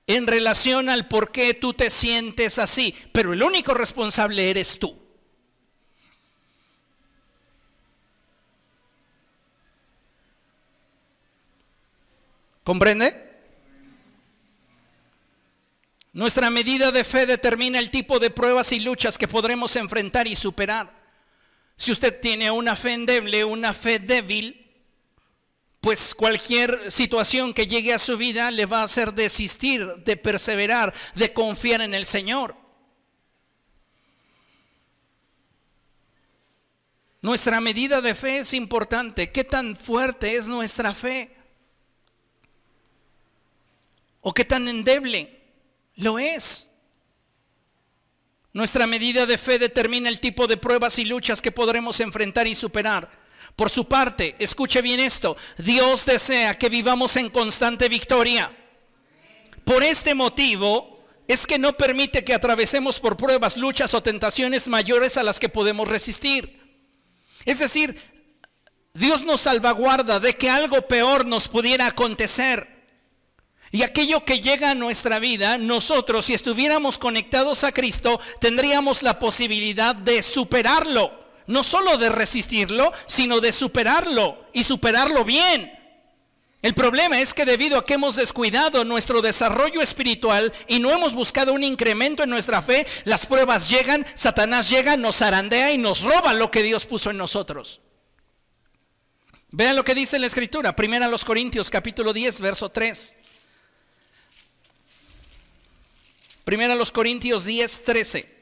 en 0.08 0.26
relación 0.28 0.88
al 0.88 1.10
por 1.10 1.34
qué 1.34 1.54
tú 1.54 1.74
te 1.74 1.90
sientes 1.90 2.58
así, 2.58 2.96
pero 3.12 3.34
el 3.34 3.44
único 3.44 3.74
responsable 3.74 4.50
eres 4.50 4.80
tú. 4.80 4.98
¿Comprende? 12.64 13.25
Nuestra 16.16 16.50
medida 16.50 16.94
de 16.94 17.04
fe 17.04 17.26
determina 17.26 17.78
el 17.78 17.92
tipo 17.92 18.20
de 18.20 18.30
pruebas 18.30 18.72
y 18.72 18.80
luchas 18.80 19.18
que 19.18 19.28
podremos 19.28 19.76
enfrentar 19.76 20.30
y 20.30 20.36
superar. 20.38 20.90
Si 21.76 21.92
usted 21.92 22.22
tiene 22.22 22.50
una 22.50 22.78
fe 22.78 22.94
endeble, 22.94 23.44
una 23.44 23.74
fe 23.74 24.00
débil, 24.00 24.66
pues 25.82 26.16
cualquier 26.16 26.90
situación 26.90 27.54
que 27.54 27.68
llegue 27.68 27.94
a 27.94 28.00
su 28.00 28.16
vida 28.16 28.50
le 28.50 28.66
va 28.66 28.80
a 28.80 28.84
hacer 28.84 29.14
desistir, 29.14 29.86
de 30.06 30.16
perseverar, 30.16 30.94
de 31.16 31.34
confiar 31.34 31.82
en 31.82 31.94
el 31.94 32.06
Señor. 32.06 32.56
Nuestra 37.22 37.60
medida 37.60 38.00
de 38.00 38.16
fe 38.16 38.38
es 38.38 38.54
importante. 38.54 39.34
¿Qué 39.34 39.44
tan 39.44 39.76
fuerte 39.76 40.38
es 40.38 40.48
nuestra 40.48 40.94
fe? 40.94 41.36
¿O 44.22 44.34
qué 44.34 44.46
tan 44.46 44.70
endeble? 44.70 45.35
Lo 45.96 46.20
es. 46.20 46.70
Nuestra 48.54 48.88
medida 48.88 49.26
de 49.26 49.38
fe 49.38 49.60
determina 49.60 50.10
el 50.10 50.20
tipo 50.20 50.48
de 50.48 50.58
pruebas 50.58 50.98
y 51.00 51.06
luchas 51.06 51.42
que 51.42 51.52
podremos 51.52 52.00
enfrentar 52.00 52.48
y 52.48 52.56
superar. 52.56 53.10
Por 53.56 53.70
su 53.70 53.88
parte, 53.88 54.36
escuche 54.40 54.82
bien 54.82 55.00
esto, 55.00 55.38
Dios 55.58 56.06
desea 56.06 56.58
que 56.58 56.70
vivamos 56.70 57.16
en 57.16 57.30
constante 57.30 57.88
victoria. 57.90 58.56
Por 59.64 59.84
este 59.84 60.14
motivo 60.14 61.04
es 61.28 61.48
que 61.48 61.58
no 61.58 61.74
permite 61.74 62.24
que 62.24 62.34
atravesemos 62.34 63.00
por 63.00 63.18
pruebas, 63.18 63.58
luchas 63.58 63.94
o 63.94 64.04
tentaciones 64.04 64.68
mayores 64.68 65.18
a 65.18 65.24
las 65.24 65.40
que 65.40 65.50
podemos 65.50 65.88
resistir. 65.88 66.62
Es 67.46 67.60
decir, 67.60 68.00
Dios 68.94 69.24
nos 69.24 69.42
salvaguarda 69.42 70.20
de 70.20 70.36
que 70.36 70.50
algo 70.50 70.88
peor 70.88 71.26
nos 71.26 71.48
pudiera 71.48 71.88
acontecer. 71.88 72.75
Y 73.76 73.84
aquello 73.84 74.24
que 74.24 74.40
llega 74.40 74.72
a 74.72 74.74
nuestra 74.74 75.20
vida, 75.20 75.58
nosotros 75.58 76.24
si 76.24 76.34
estuviéramos 76.34 76.98
conectados 76.98 77.66
a 77.66 77.74
Cristo, 77.74 78.22
tendríamos 78.40 79.04
la 79.04 79.20
posibilidad 79.20 79.94
de 79.94 80.24
superarlo. 80.24 81.12
No 81.48 81.62
solo 81.62 81.98
de 81.98 82.08
resistirlo, 82.08 82.94
sino 83.06 83.42
de 83.42 83.52
superarlo 83.52 84.46
y 84.54 84.64
superarlo 84.64 85.26
bien. 85.26 85.74
El 86.62 86.74
problema 86.74 87.20
es 87.20 87.34
que 87.34 87.44
debido 87.44 87.78
a 87.78 87.84
que 87.84 87.96
hemos 87.96 88.16
descuidado 88.16 88.86
nuestro 88.86 89.22
desarrollo 89.22 89.82
espiritual 89.82 90.54
y 90.70 90.80
no 90.80 90.90
hemos 90.92 91.14
buscado 91.14 91.52
un 91.52 91.66
incremento 91.66 92.24
en 92.24 92.30
nuestra 92.30 92.62
fe, 92.62 92.88
las 93.04 93.26
pruebas 93.26 93.70
llegan, 93.70 94.06
Satanás 94.14 94.70
llega, 94.70 94.96
nos 94.96 95.18
zarandea 95.18 95.74
y 95.74 95.78
nos 95.78 96.02
roba 96.02 96.34
lo 96.34 96.50
que 96.50 96.64
Dios 96.64 96.86
puso 96.86 97.10
en 97.10 97.18
nosotros. 97.18 97.82
Vean 99.52 99.76
lo 99.76 99.84
que 99.84 99.96
dice 99.96 100.18
la 100.18 100.28
escritura, 100.28 100.74
primera 100.78 101.10
los 101.10 101.26
Corintios 101.26 101.70
capítulo 101.70 102.14
10, 102.14 102.40
verso 102.40 102.70
3. 102.70 103.16
Primera 106.46 106.76
los 106.76 106.94
Corintios 106.94 107.44
10, 107.44 107.84
13. 107.84 108.36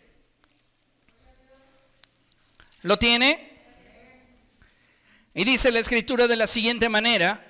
¿Lo 2.83 2.99
tiene? 2.99 3.51
Y 5.33 5.43
dice 5.45 5.71
la 5.71 5.79
escritura 5.79 6.27
de 6.27 6.35
la 6.35 6.45
siguiente 6.45 6.89
manera, 6.89 7.49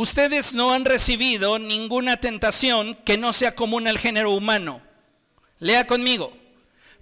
Ustedes 0.00 0.54
no 0.54 0.74
han 0.74 0.84
recibido 0.84 1.58
ninguna 1.58 2.18
tentación 2.18 2.94
que 3.04 3.18
no 3.18 3.32
sea 3.32 3.56
común 3.56 3.88
al 3.88 3.98
género 3.98 4.30
humano. 4.30 4.80
Lea 5.58 5.88
conmigo. 5.88 6.32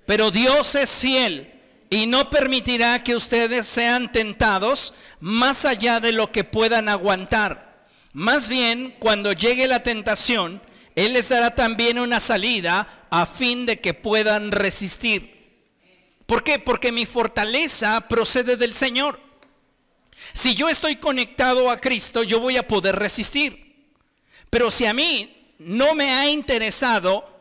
Pero 0.07 0.31
Dios 0.31 0.75
es 0.77 1.01
fiel 1.01 1.53
y 1.91 2.07
no 2.07 2.31
permitirá 2.31 3.05
que 3.05 3.15
ustedes 3.15 3.67
sean 3.67 4.11
tentados 4.11 4.95
más 5.21 5.67
allá 5.67 6.01
de 6.01 6.13
lo 6.13 6.33
que 6.33 6.43
puedan 6.45 6.89
aguantar. 6.89 7.87
Más 8.15 8.49
bien, 8.49 8.97
cuando 8.99 9.35
llegue 9.35 9.67
la 9.67 9.83
tentación, 9.83 10.63
Él 10.97 11.13
les 11.13 11.29
dará 11.29 11.55
también 11.55 11.99
una 11.99 12.19
salida 12.19 13.07
a 13.11 13.27
fin 13.27 13.67
de 13.67 13.77
que 13.77 13.95
puedan 13.95 14.51
resistir. 14.51 15.37
¿Por 16.25 16.43
qué? 16.43 16.59
Porque 16.59 16.91
mi 16.91 17.07
fortaleza 17.07 18.01
procede 18.09 18.57
del 18.57 18.75
Señor. 18.75 19.21
Si 20.33 20.55
yo 20.55 20.69
estoy 20.69 20.97
conectado 20.97 21.71
a 21.71 21.77
Cristo, 21.77 22.23
yo 22.23 22.41
voy 22.41 22.57
a 22.57 22.67
poder 22.67 22.97
resistir. 22.97 23.87
Pero 24.51 24.71
si 24.71 24.87
a 24.87 24.95
mí 24.95 25.55
no 25.59 25.95
me 25.95 26.11
ha 26.13 26.31
interesado 26.31 27.37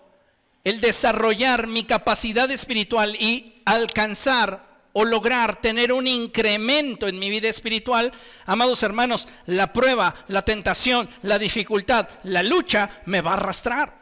el 0.66 0.82
desarrollar 0.82 1.68
mi 1.68 1.86
capacidad 1.86 2.52
espiritual 2.52 3.16
y 3.16 3.62
alcanzar 3.64 4.66
o 4.98 5.04
lograr 5.04 5.60
tener 5.60 5.92
un 5.92 6.08
incremento 6.08 7.10
en 7.10 7.20
mi 7.20 7.30
vida 7.30 7.50
espiritual, 7.50 8.14
amados 8.46 8.82
hermanos, 8.82 9.28
la 9.46 9.74
prueba, 9.74 10.16
la 10.30 10.46
tentación, 10.46 11.10
la 11.22 11.38
dificultad, 11.38 12.08
la 12.24 12.42
lucha 12.44 13.02
me 13.04 13.20
va 13.20 13.32
a 13.32 13.34
arrastrar. 13.34 14.00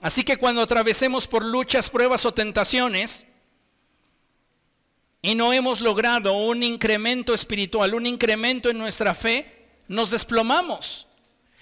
Así 0.00 0.24
que 0.24 0.36
cuando 0.36 0.62
atravesemos 0.62 1.28
por 1.28 1.44
luchas, 1.44 1.88
pruebas 1.90 2.26
o 2.26 2.34
tentaciones, 2.34 3.28
y 5.22 5.36
no 5.36 5.52
hemos 5.52 5.80
logrado 5.80 6.32
un 6.32 6.64
incremento 6.64 7.32
espiritual, 7.32 7.94
un 7.94 8.06
incremento 8.06 8.68
en 8.68 8.78
nuestra 8.78 9.14
fe, 9.14 9.68
nos 9.86 10.10
desplomamos. 10.10 11.06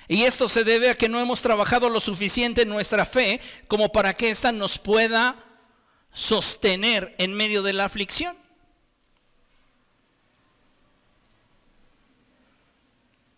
Y 0.07 0.23
esto 0.23 0.49
se 0.49 0.65
debe 0.65 0.89
a 0.89 0.95
que 0.95 1.11
no 1.11 1.21
hemos 1.21 1.43
trabajado 1.43 1.91
lo 1.91 2.01
suficiente 2.01 2.63
en 2.63 2.71
nuestra 2.71 3.05
fe 3.05 3.43
como 3.67 3.93
para 3.93 4.15
que 4.15 4.31
ésta 4.31 4.53
nos 4.53 4.79
pueda 4.79 5.45
sostener 6.19 7.15
en 7.19 7.33
medio 7.33 7.63
de 7.63 7.73
la 7.73 7.85
aflicción. 7.85 8.37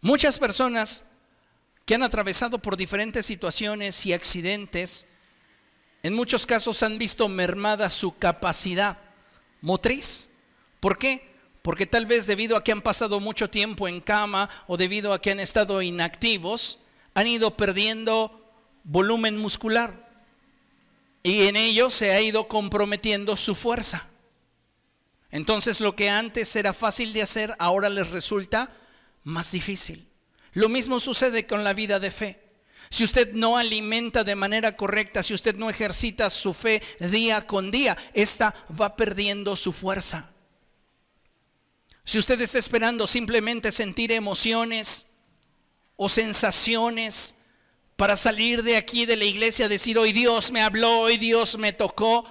Muchas 0.00 0.38
personas 0.38 1.04
que 1.84 1.96
han 1.96 2.02
atravesado 2.02 2.58
por 2.58 2.78
diferentes 2.78 3.26
situaciones 3.26 4.06
y 4.06 4.14
accidentes, 4.14 5.06
en 6.02 6.14
muchos 6.14 6.46
casos 6.46 6.82
han 6.82 6.96
visto 6.96 7.28
mermada 7.28 7.90
su 7.90 8.16
capacidad 8.16 8.96
motriz. 9.60 10.30
¿Por 10.80 10.96
qué? 10.96 11.34
Porque 11.60 11.84
tal 11.84 12.06
vez 12.06 12.26
debido 12.26 12.56
a 12.56 12.64
que 12.64 12.72
han 12.72 12.80
pasado 12.80 13.20
mucho 13.20 13.50
tiempo 13.50 13.88
en 13.88 14.00
cama 14.00 14.48
o 14.66 14.78
debido 14.78 15.12
a 15.12 15.20
que 15.20 15.32
han 15.32 15.40
estado 15.40 15.82
inactivos, 15.82 16.78
han 17.12 17.26
ido 17.26 17.58
perdiendo 17.58 18.50
volumen 18.84 19.36
muscular 19.36 20.09
y 21.22 21.42
en 21.42 21.56
ello 21.56 21.90
se 21.90 22.12
ha 22.12 22.20
ido 22.20 22.48
comprometiendo 22.48 23.36
su 23.36 23.54
fuerza. 23.54 24.08
Entonces 25.30 25.80
lo 25.80 25.94
que 25.94 26.08
antes 26.08 26.54
era 26.56 26.72
fácil 26.72 27.12
de 27.12 27.22
hacer 27.22 27.54
ahora 27.58 27.88
les 27.88 28.10
resulta 28.10 28.72
más 29.22 29.52
difícil. 29.52 30.08
Lo 30.52 30.68
mismo 30.68 30.98
sucede 30.98 31.46
con 31.46 31.62
la 31.62 31.72
vida 31.72 32.00
de 32.00 32.10
fe. 32.10 32.50
Si 32.90 33.04
usted 33.04 33.32
no 33.34 33.56
alimenta 33.56 34.24
de 34.24 34.34
manera 34.34 34.76
correcta, 34.76 35.22
si 35.22 35.32
usted 35.32 35.54
no 35.54 35.70
ejercita 35.70 36.28
su 36.28 36.52
fe 36.52 36.82
día 36.98 37.46
con 37.46 37.70
día, 37.70 37.96
esta 38.14 38.54
va 38.78 38.96
perdiendo 38.96 39.54
su 39.54 39.72
fuerza. 39.72 40.32
Si 42.02 42.18
usted 42.18 42.40
está 42.40 42.58
esperando 42.58 43.06
simplemente 43.06 43.70
sentir 43.70 44.10
emociones 44.10 45.06
o 45.94 46.08
sensaciones 46.08 47.36
para 48.00 48.16
salir 48.16 48.62
de 48.62 48.78
aquí 48.78 49.04
de 49.04 49.14
la 49.14 49.26
iglesia, 49.26 49.68
decir, 49.68 49.98
hoy 49.98 50.14
Dios 50.14 50.52
me 50.52 50.62
habló, 50.62 51.00
hoy 51.00 51.18
Dios 51.18 51.58
me 51.58 51.74
tocó, 51.74 52.24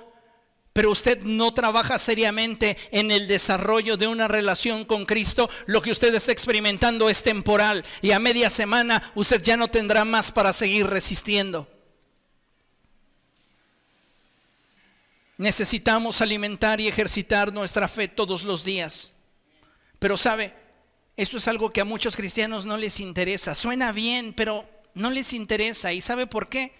pero 0.74 0.90
usted 0.90 1.22
no 1.22 1.54
trabaja 1.54 2.00
seriamente 2.00 2.76
en 2.90 3.12
el 3.12 3.28
desarrollo 3.28 3.96
de 3.96 4.08
una 4.08 4.28
relación 4.28 4.84
con 4.84 5.06
Cristo, 5.06 5.48
lo 5.68 5.84
que 5.84 5.92
usted 5.92 6.12
está 6.16 6.32
experimentando 6.32 7.08
es 7.08 7.22
temporal 7.22 7.84
y 8.02 8.14
a 8.14 8.18
media 8.18 8.50
semana 8.50 9.12
usted 9.14 9.44
ya 9.44 9.58
no 9.58 9.68
tendrá 9.68 10.06
más 10.06 10.32
para 10.32 10.54
seguir 10.54 10.88
resistiendo. 10.88 11.68
Necesitamos 15.38 16.20
alimentar 16.20 16.82
y 16.82 16.88
ejercitar 16.88 17.54
nuestra 17.54 17.88
fe 17.88 18.08
todos 18.08 18.44
los 18.44 18.64
días. 18.64 19.14
Pero 20.00 20.18
sabe, 20.18 20.52
esto 21.16 21.38
es 21.38 21.48
algo 21.48 21.70
que 21.70 21.82
a 21.82 21.86
muchos 21.86 22.16
cristianos 22.16 22.66
no 22.66 22.76
les 22.76 23.00
interesa. 23.00 23.54
Suena 23.54 23.92
bien, 23.92 24.34
pero 24.34 24.79
no 24.94 25.10
les 25.10 25.34
interesa. 25.34 25.94
¿Y 25.94 26.02
sabe 26.02 26.28
por 26.28 26.48
qué? 26.48 26.74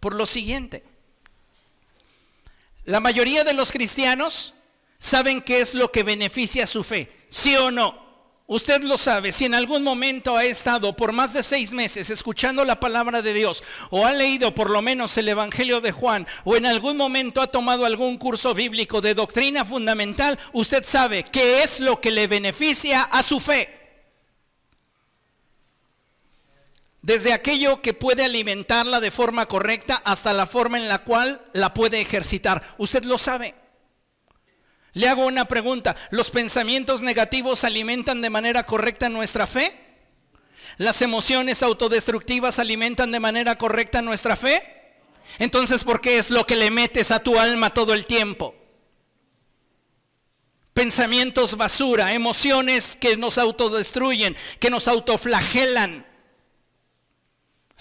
Por 0.00 0.14
lo 0.14 0.26
siguiente. 0.26 0.82
La 2.84 3.00
mayoría 3.00 3.44
de 3.44 3.54
los 3.54 3.70
cristianos 3.70 4.54
saben 4.98 5.40
qué 5.40 5.60
es 5.60 5.74
lo 5.74 5.92
que 5.92 6.02
beneficia 6.02 6.66
su 6.66 6.82
fe, 6.82 7.10
sí 7.28 7.56
o 7.56 7.70
no. 7.70 8.02
Usted 8.48 8.82
lo 8.82 8.98
sabe, 8.98 9.32
si 9.32 9.44
en 9.44 9.54
algún 9.54 9.82
momento 9.82 10.36
ha 10.36 10.44
estado 10.44 10.94
por 10.94 11.12
más 11.12 11.32
de 11.32 11.42
seis 11.42 11.72
meses 11.72 12.10
escuchando 12.10 12.64
la 12.64 12.80
palabra 12.80 13.22
de 13.22 13.32
Dios 13.32 13.62
o 13.90 14.04
ha 14.04 14.12
leído 14.12 14.52
por 14.52 14.68
lo 14.68 14.82
menos 14.82 15.16
el 15.16 15.28
Evangelio 15.28 15.80
de 15.80 15.92
Juan 15.92 16.26
o 16.44 16.56
en 16.56 16.66
algún 16.66 16.96
momento 16.96 17.40
ha 17.40 17.46
tomado 17.46 17.86
algún 17.86 18.18
curso 18.18 18.52
bíblico 18.52 19.00
de 19.00 19.14
doctrina 19.14 19.64
fundamental, 19.64 20.38
usted 20.52 20.84
sabe 20.84 21.22
qué 21.22 21.62
es 21.62 21.80
lo 21.80 22.00
que 22.00 22.10
le 22.10 22.26
beneficia 22.26 23.02
a 23.04 23.22
su 23.22 23.40
fe. 23.40 23.81
Desde 27.02 27.32
aquello 27.32 27.82
que 27.82 27.94
puede 27.94 28.24
alimentarla 28.24 29.00
de 29.00 29.10
forma 29.10 29.46
correcta 29.46 30.00
hasta 30.04 30.32
la 30.32 30.46
forma 30.46 30.78
en 30.78 30.88
la 30.88 30.98
cual 31.02 31.42
la 31.52 31.74
puede 31.74 32.00
ejercitar. 32.00 32.62
Usted 32.78 33.04
lo 33.04 33.18
sabe. 33.18 33.56
Le 34.92 35.08
hago 35.08 35.26
una 35.26 35.46
pregunta. 35.46 35.96
¿Los 36.10 36.30
pensamientos 36.30 37.02
negativos 37.02 37.64
alimentan 37.64 38.20
de 38.20 38.30
manera 38.30 38.64
correcta 38.64 39.08
nuestra 39.08 39.48
fe? 39.48 39.76
¿Las 40.76 41.02
emociones 41.02 41.64
autodestructivas 41.64 42.60
alimentan 42.60 43.10
de 43.10 43.20
manera 43.20 43.58
correcta 43.58 44.00
nuestra 44.00 44.36
fe? 44.36 44.62
Entonces, 45.40 45.82
¿por 45.82 46.00
qué 46.00 46.18
es 46.18 46.30
lo 46.30 46.46
que 46.46 46.56
le 46.56 46.70
metes 46.70 47.10
a 47.10 47.20
tu 47.20 47.38
alma 47.38 47.74
todo 47.74 47.94
el 47.94 48.06
tiempo? 48.06 48.54
Pensamientos 50.72 51.56
basura, 51.56 52.12
emociones 52.14 52.96
que 52.96 53.16
nos 53.16 53.38
autodestruyen, 53.38 54.36
que 54.60 54.70
nos 54.70 54.88
autoflagelan. 54.88 56.11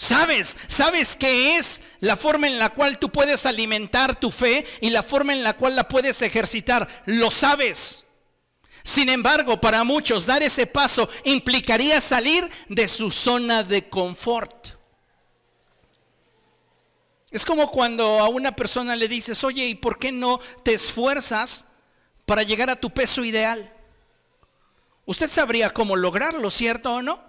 ¿Sabes? 0.01 0.57
¿Sabes 0.67 1.15
qué 1.15 1.59
es 1.59 1.83
la 1.99 2.15
forma 2.15 2.47
en 2.47 2.57
la 2.57 2.71
cual 2.71 2.97
tú 2.97 3.11
puedes 3.11 3.45
alimentar 3.45 4.19
tu 4.19 4.31
fe 4.31 4.65
y 4.81 4.89
la 4.89 5.03
forma 5.03 5.31
en 5.31 5.43
la 5.43 5.55
cual 5.55 5.75
la 5.75 5.87
puedes 5.87 6.23
ejercitar? 6.23 6.87
Lo 7.05 7.29
sabes. 7.29 8.03
Sin 8.83 9.09
embargo, 9.09 9.61
para 9.61 9.83
muchos 9.83 10.25
dar 10.25 10.41
ese 10.41 10.65
paso 10.65 11.07
implicaría 11.23 12.01
salir 12.01 12.49
de 12.67 12.87
su 12.87 13.11
zona 13.11 13.63
de 13.63 13.89
confort. 13.89 14.69
Es 17.29 17.45
como 17.45 17.69
cuando 17.69 18.21
a 18.21 18.27
una 18.27 18.55
persona 18.55 18.95
le 18.95 19.07
dices, 19.07 19.43
oye, 19.43 19.67
¿y 19.67 19.75
por 19.75 19.99
qué 19.99 20.11
no 20.11 20.39
te 20.63 20.73
esfuerzas 20.73 21.67
para 22.25 22.41
llegar 22.41 22.71
a 22.71 22.75
tu 22.75 22.89
peso 22.89 23.23
ideal? 23.23 23.71
Usted 25.05 25.29
sabría 25.29 25.69
cómo 25.69 25.95
lograrlo, 25.95 26.49
¿cierto 26.49 26.91
o 26.91 27.01
no? 27.03 27.23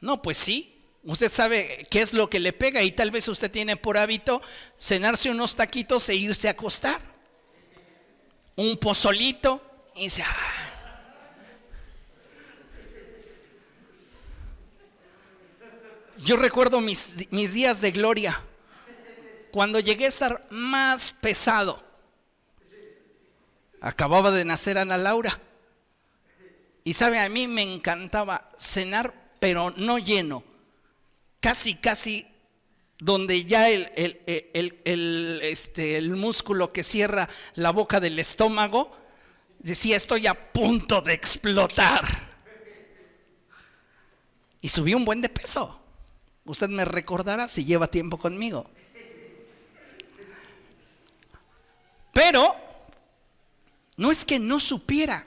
No, 0.00 0.20
pues 0.20 0.36
sí. 0.36 0.73
Usted 1.06 1.30
sabe 1.30 1.86
qué 1.90 2.00
es 2.00 2.14
lo 2.14 2.30
que 2.30 2.40
le 2.40 2.54
pega 2.54 2.82
y 2.82 2.92
tal 2.92 3.10
vez 3.10 3.28
usted 3.28 3.50
tiene 3.50 3.76
por 3.76 3.98
hábito 3.98 4.40
cenarse 4.78 5.28
unos 5.30 5.54
taquitos 5.54 6.08
e 6.08 6.14
irse 6.14 6.48
a 6.48 6.52
acostar. 6.52 6.98
Un 8.56 8.78
pozolito 8.78 9.60
y 9.96 10.04
dice, 10.04 10.22
ah". 10.22 10.70
Yo 16.24 16.36
recuerdo 16.36 16.80
mis, 16.80 17.30
mis 17.30 17.52
días 17.52 17.82
de 17.82 17.90
gloria, 17.90 18.40
cuando 19.50 19.80
llegué 19.80 20.06
a 20.06 20.08
estar 20.08 20.46
más 20.48 21.12
pesado. 21.12 21.84
Acababa 23.82 24.30
de 24.30 24.46
nacer 24.46 24.78
Ana 24.78 24.96
Laura. 24.96 25.38
Y 26.82 26.94
sabe, 26.94 27.18
a 27.20 27.28
mí 27.28 27.46
me 27.46 27.60
encantaba 27.60 28.48
cenar, 28.56 29.12
pero 29.38 29.70
no 29.76 29.98
lleno 29.98 30.53
casi, 31.44 31.74
casi 31.74 32.26
donde 32.98 33.44
ya 33.44 33.68
el, 33.68 33.86
el, 33.96 35.40
este, 35.42 35.98
el 35.98 36.16
músculo 36.16 36.72
que 36.72 36.82
cierra 36.82 37.28
la 37.56 37.70
boca 37.70 38.00
del 38.00 38.18
estómago, 38.18 38.96
decía, 39.58 39.94
estoy 39.94 40.26
a 40.26 40.52
punto 40.54 41.02
de 41.02 41.12
explotar. 41.12 42.02
Y 44.62 44.70
subí 44.70 44.94
un 44.94 45.04
buen 45.04 45.20
de 45.20 45.28
peso. 45.28 45.82
Usted 46.46 46.70
me 46.70 46.86
recordará 46.86 47.46
si 47.46 47.66
lleva 47.66 47.88
tiempo 47.88 48.18
conmigo. 48.18 48.70
Pero 52.14 52.56
no 53.98 54.10
es 54.10 54.24
que 54.24 54.38
no 54.38 54.58
supiera. 54.58 55.26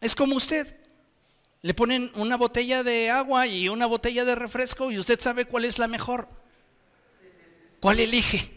Es 0.00 0.14
como 0.14 0.36
usted. 0.36 0.77
Le 1.68 1.74
ponen 1.74 2.10
una 2.14 2.38
botella 2.38 2.82
de 2.82 3.10
agua 3.10 3.46
y 3.46 3.68
una 3.68 3.84
botella 3.84 4.24
de 4.24 4.34
refresco 4.34 4.90
y 4.90 4.98
usted 4.98 5.20
sabe 5.20 5.44
cuál 5.44 5.66
es 5.66 5.78
la 5.78 5.86
mejor. 5.86 6.26
¿Cuál 7.78 8.00
elige? 8.00 8.50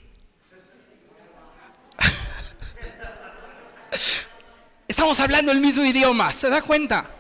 Estamos 4.87 5.19
hablando 5.19 5.51
el 5.51 5.59
mismo 5.59 5.83
idioma, 5.83 6.31
¿se 6.31 6.49
da 6.49 6.61
cuenta? 6.61 7.13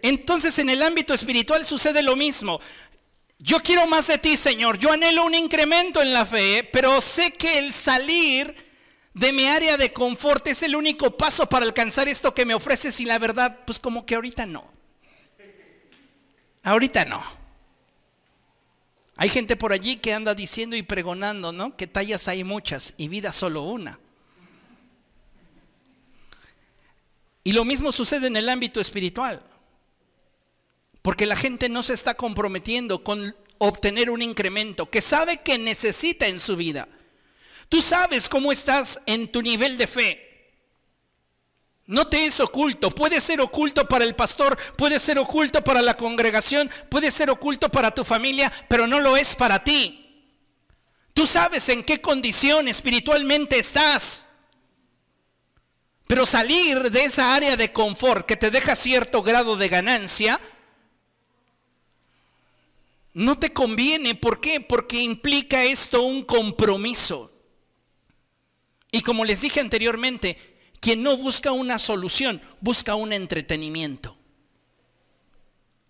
Entonces 0.00 0.56
en 0.60 0.70
el 0.70 0.80
ámbito 0.84 1.12
espiritual 1.12 1.66
sucede 1.66 2.00
lo 2.00 2.14
mismo. 2.14 2.60
Yo 3.40 3.58
quiero 3.58 3.84
más 3.88 4.06
de 4.06 4.18
ti, 4.18 4.36
Señor. 4.36 4.78
Yo 4.78 4.92
anhelo 4.92 5.24
un 5.24 5.34
incremento 5.34 6.00
en 6.00 6.12
la 6.12 6.24
fe, 6.24 6.62
pero 6.72 7.00
sé 7.00 7.32
que 7.32 7.58
el 7.58 7.72
salir 7.72 8.54
de 9.18 9.32
mi 9.32 9.48
área 9.48 9.76
de 9.76 9.92
confort 9.92 10.46
es 10.46 10.62
el 10.62 10.76
único 10.76 11.16
paso 11.16 11.48
para 11.48 11.66
alcanzar 11.66 12.06
esto 12.06 12.32
que 12.32 12.44
me 12.44 12.54
ofreces 12.54 13.00
y 13.00 13.04
la 13.04 13.18
verdad, 13.18 13.58
pues 13.66 13.80
como 13.80 14.06
que 14.06 14.14
ahorita 14.14 14.46
no. 14.46 14.64
Ahorita 16.62 17.04
no. 17.04 17.20
Hay 19.16 19.28
gente 19.28 19.56
por 19.56 19.72
allí 19.72 19.96
que 19.96 20.14
anda 20.14 20.34
diciendo 20.34 20.76
y 20.76 20.82
pregonando, 20.84 21.50
¿no? 21.50 21.76
Que 21.76 21.88
tallas 21.88 22.28
hay 22.28 22.44
muchas 22.44 22.94
y 22.96 23.08
vida 23.08 23.32
solo 23.32 23.62
una. 23.62 23.98
Y 27.42 27.52
lo 27.52 27.64
mismo 27.64 27.90
sucede 27.90 28.28
en 28.28 28.36
el 28.36 28.48
ámbito 28.48 28.78
espiritual. 28.78 29.42
Porque 31.02 31.26
la 31.26 31.34
gente 31.34 31.68
no 31.68 31.82
se 31.82 31.94
está 31.94 32.14
comprometiendo 32.14 33.02
con 33.02 33.34
obtener 33.58 34.10
un 34.10 34.22
incremento 34.22 34.88
que 34.88 35.00
sabe 35.00 35.38
que 35.38 35.58
necesita 35.58 36.28
en 36.28 36.38
su 36.38 36.54
vida. 36.54 36.86
Tú 37.68 37.82
sabes 37.82 38.28
cómo 38.28 38.50
estás 38.50 39.02
en 39.06 39.30
tu 39.30 39.42
nivel 39.42 39.76
de 39.76 39.86
fe. 39.86 40.28
No 41.86 42.06
te 42.06 42.26
es 42.26 42.38
oculto. 42.40 42.90
Puede 42.90 43.20
ser 43.20 43.40
oculto 43.40 43.88
para 43.88 44.04
el 44.04 44.14
pastor, 44.14 44.58
puede 44.76 44.98
ser 44.98 45.18
oculto 45.18 45.64
para 45.64 45.80
la 45.80 45.96
congregación, 45.96 46.70
puede 46.90 47.10
ser 47.10 47.30
oculto 47.30 47.70
para 47.70 47.90
tu 47.90 48.04
familia, 48.04 48.52
pero 48.68 48.86
no 48.86 49.00
lo 49.00 49.16
es 49.16 49.34
para 49.34 49.64
ti. 49.64 50.04
Tú 51.14 51.26
sabes 51.26 51.68
en 51.70 51.82
qué 51.82 52.00
condición 52.00 52.68
espiritualmente 52.68 53.58
estás. 53.58 54.28
Pero 56.06 56.26
salir 56.26 56.90
de 56.90 57.04
esa 57.04 57.34
área 57.34 57.56
de 57.56 57.72
confort 57.72 58.26
que 58.26 58.36
te 58.36 58.50
deja 58.50 58.76
cierto 58.76 59.22
grado 59.22 59.56
de 59.56 59.68
ganancia, 59.68 60.40
no 63.14 63.38
te 63.38 63.52
conviene. 63.52 64.14
¿Por 64.14 64.40
qué? 64.40 64.60
Porque 64.60 65.00
implica 65.00 65.64
esto 65.64 66.02
un 66.02 66.22
compromiso. 66.22 67.37
Y 68.90 69.02
como 69.02 69.24
les 69.24 69.40
dije 69.40 69.60
anteriormente, 69.60 70.38
quien 70.80 71.02
no 71.02 71.16
busca 71.16 71.52
una 71.52 71.78
solución, 71.78 72.40
busca 72.60 72.94
un 72.94 73.12
entretenimiento. 73.12 74.16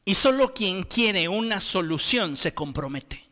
Y 0.05 0.14
solo 0.14 0.53
quien 0.55 0.84
quiere 0.84 1.28
una 1.28 1.61
solución 1.61 2.36
se 2.36 2.55
compromete. 2.55 3.24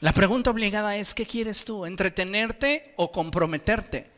La 0.00 0.12
pregunta 0.12 0.50
obligada 0.50 0.96
es, 0.96 1.14
¿qué 1.14 1.24
quieres 1.24 1.64
tú? 1.64 1.86
¿Entretenerte 1.86 2.92
o 2.96 3.10
comprometerte? 3.10 4.10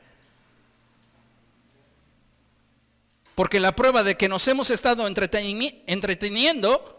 Porque 3.37 3.61
la 3.61 3.77
prueba 3.77 4.03
de 4.03 4.17
que 4.17 4.29
nos 4.29 4.49
hemos 4.49 4.71
estado 4.71 5.07
entreteniendo 5.07 6.93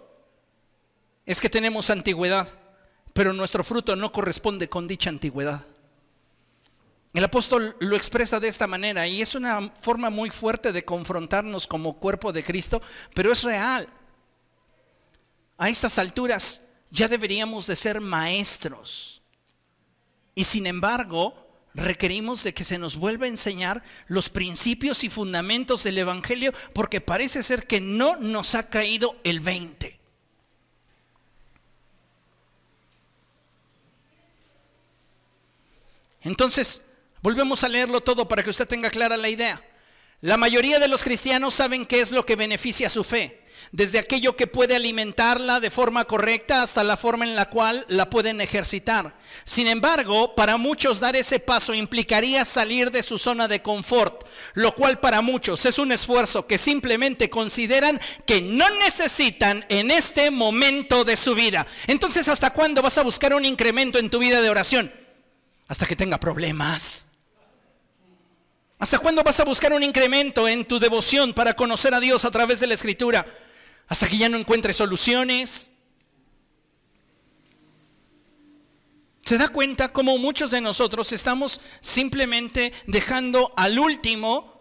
es 1.26 1.42
que 1.42 1.50
tenemos 1.50 1.90
antigüedad 1.90 2.48
pero 3.18 3.34
nuestro 3.34 3.64
fruto 3.64 3.96
no 3.96 4.12
corresponde 4.12 4.70
con 4.70 4.88
dicha 4.88 5.10
antigüedad. 5.10 5.66
El 7.16 7.24
apóstol 7.24 7.76
lo 7.80 7.96
expresa 7.96 8.40
de 8.40 8.48
esta 8.48 8.68
manera 8.68 9.08
y 9.08 9.24
es 9.24 9.34
una 9.34 9.72
forma 9.82 10.12
muy 10.12 10.30
fuerte 10.30 10.72
de 10.72 10.86
confrontarnos 10.86 11.66
como 11.66 11.98
cuerpo 11.98 12.32
de 12.32 12.44
Cristo, 12.44 12.80
pero 13.16 13.32
es 13.32 13.42
real. 13.42 13.88
A 15.58 15.68
estas 15.68 15.98
alturas 15.98 16.68
ya 16.92 17.08
deberíamos 17.08 17.66
de 17.66 17.76
ser 17.76 18.02
maestros. 18.02 19.24
Y 20.36 20.44
sin 20.44 20.68
embargo, 20.68 21.34
requerimos 21.74 22.44
de 22.44 22.54
que 22.54 22.64
se 22.64 22.78
nos 22.78 22.98
vuelva 22.98 23.26
a 23.26 23.30
enseñar 23.30 23.82
los 24.06 24.30
principios 24.30 25.04
y 25.04 25.10
fundamentos 25.10 25.84
del 25.84 25.98
Evangelio 25.98 26.54
porque 26.72 27.02
parece 27.02 27.42
ser 27.42 27.66
que 27.66 27.82
no 27.82 28.18
nos 28.18 28.54
ha 28.54 28.70
caído 28.70 29.16
el 29.24 29.40
20. 29.40 29.98
Entonces, 36.28 36.84
volvemos 37.22 37.64
a 37.64 37.70
leerlo 37.70 38.02
todo 38.02 38.28
para 38.28 38.44
que 38.44 38.50
usted 38.50 38.68
tenga 38.68 38.90
clara 38.90 39.16
la 39.16 39.30
idea. 39.30 39.64
La 40.20 40.36
mayoría 40.36 40.78
de 40.80 40.88
los 40.88 41.04
cristianos 41.04 41.54
saben 41.54 41.86
qué 41.86 42.02
es 42.02 42.12
lo 42.12 42.26
que 42.26 42.36
beneficia 42.36 42.90
su 42.90 43.04
fe, 43.04 43.46
desde 43.72 44.00
aquello 44.00 44.36
que 44.36 44.48
puede 44.48 44.76
alimentarla 44.76 45.60
de 45.62 45.70
forma 45.70 46.04
correcta 46.06 46.64
hasta 46.64 46.84
la 46.84 46.98
forma 46.98 47.24
en 47.24 47.36
la 47.36 47.50
cual 47.50 47.86
la 47.88 48.10
pueden 48.10 48.42
ejercitar. 48.42 49.16
Sin 49.46 49.68
embargo, 49.68 50.36
para 50.36 50.58
muchos 50.58 51.00
dar 51.00 51.16
ese 51.16 51.40
paso 51.40 51.74
implicaría 51.74 52.44
salir 52.44 52.92
de 52.92 53.04
su 53.04 53.18
zona 53.18 53.48
de 53.48 53.62
confort, 53.62 54.28
lo 54.56 54.74
cual 54.74 55.00
para 55.00 55.22
muchos 55.22 55.66
es 55.66 55.80
un 55.80 55.94
esfuerzo 55.94 56.46
que 56.46 56.58
simplemente 56.58 57.30
consideran 57.30 58.02
que 58.26 58.42
no 58.42 58.66
necesitan 58.82 59.66
en 59.70 59.92
este 59.92 60.30
momento 60.30 61.06
de 61.06 61.16
su 61.16 61.36
vida. 61.36 61.68
Entonces, 61.86 62.28
¿hasta 62.28 62.52
cuándo 62.52 62.82
vas 62.82 62.98
a 62.98 63.04
buscar 63.04 63.34
un 63.34 63.46
incremento 63.46 63.98
en 63.98 64.10
tu 64.10 64.20
vida 64.20 64.42
de 64.42 64.50
oración? 64.50 65.07
Hasta 65.68 65.86
que 65.86 65.96
tenga 65.96 66.20
problemas. 66.20 67.08
¿Hasta 68.80 69.00
cuándo 69.00 69.24
vas 69.24 69.40
a 69.40 69.46
buscar 69.46 69.74
un 69.74 69.84
incremento 69.84 70.48
en 70.48 70.66
tu 70.66 70.80
devoción 70.80 71.34
para 71.34 71.56
conocer 71.56 71.94
a 71.94 72.00
Dios 72.00 72.26
a 72.26 72.32
través 72.32 72.60
de 72.60 72.68
la 72.68 72.76
escritura? 72.76 73.26
Hasta 73.88 74.08
que 74.08 74.18
ya 74.18 74.30
no 74.30 74.38
encuentres 74.38 74.78
soluciones. 74.78 75.72
¿Se 79.26 79.38
da 79.38 79.50
cuenta 79.50 79.92
cómo 79.92 80.18
muchos 80.18 80.52
de 80.52 80.62
nosotros 80.62 81.12
estamos 81.12 81.60
simplemente 81.82 82.72
dejando 82.86 83.52
al 83.58 83.80
último 83.80 84.58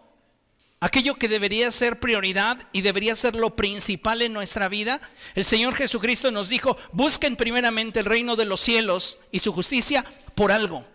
aquello 0.79 1.15
que 1.15 1.27
debería 1.27 1.71
ser 1.71 1.99
prioridad 1.99 2.67
y 2.71 2.81
debería 2.81 3.15
ser 3.15 3.35
lo 3.35 3.55
principal 3.55 4.21
en 4.21 4.33
nuestra 4.33 4.67
vida. 4.67 4.99
El 5.35 5.45
Señor 5.45 5.75
Jesucristo 5.75 6.31
nos 6.31 6.49
dijo, 6.49 6.77
busquen 6.91 7.35
primeramente 7.35 7.99
el 7.99 8.05
reino 8.05 8.35
de 8.35 8.45
los 8.45 8.61
cielos 8.61 9.19
y 9.31 9.39
su 9.39 9.53
justicia 9.53 10.05
por 10.35 10.51
algo. 10.51 10.85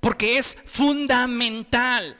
Porque 0.00 0.38
es 0.38 0.56
fundamental 0.66 2.16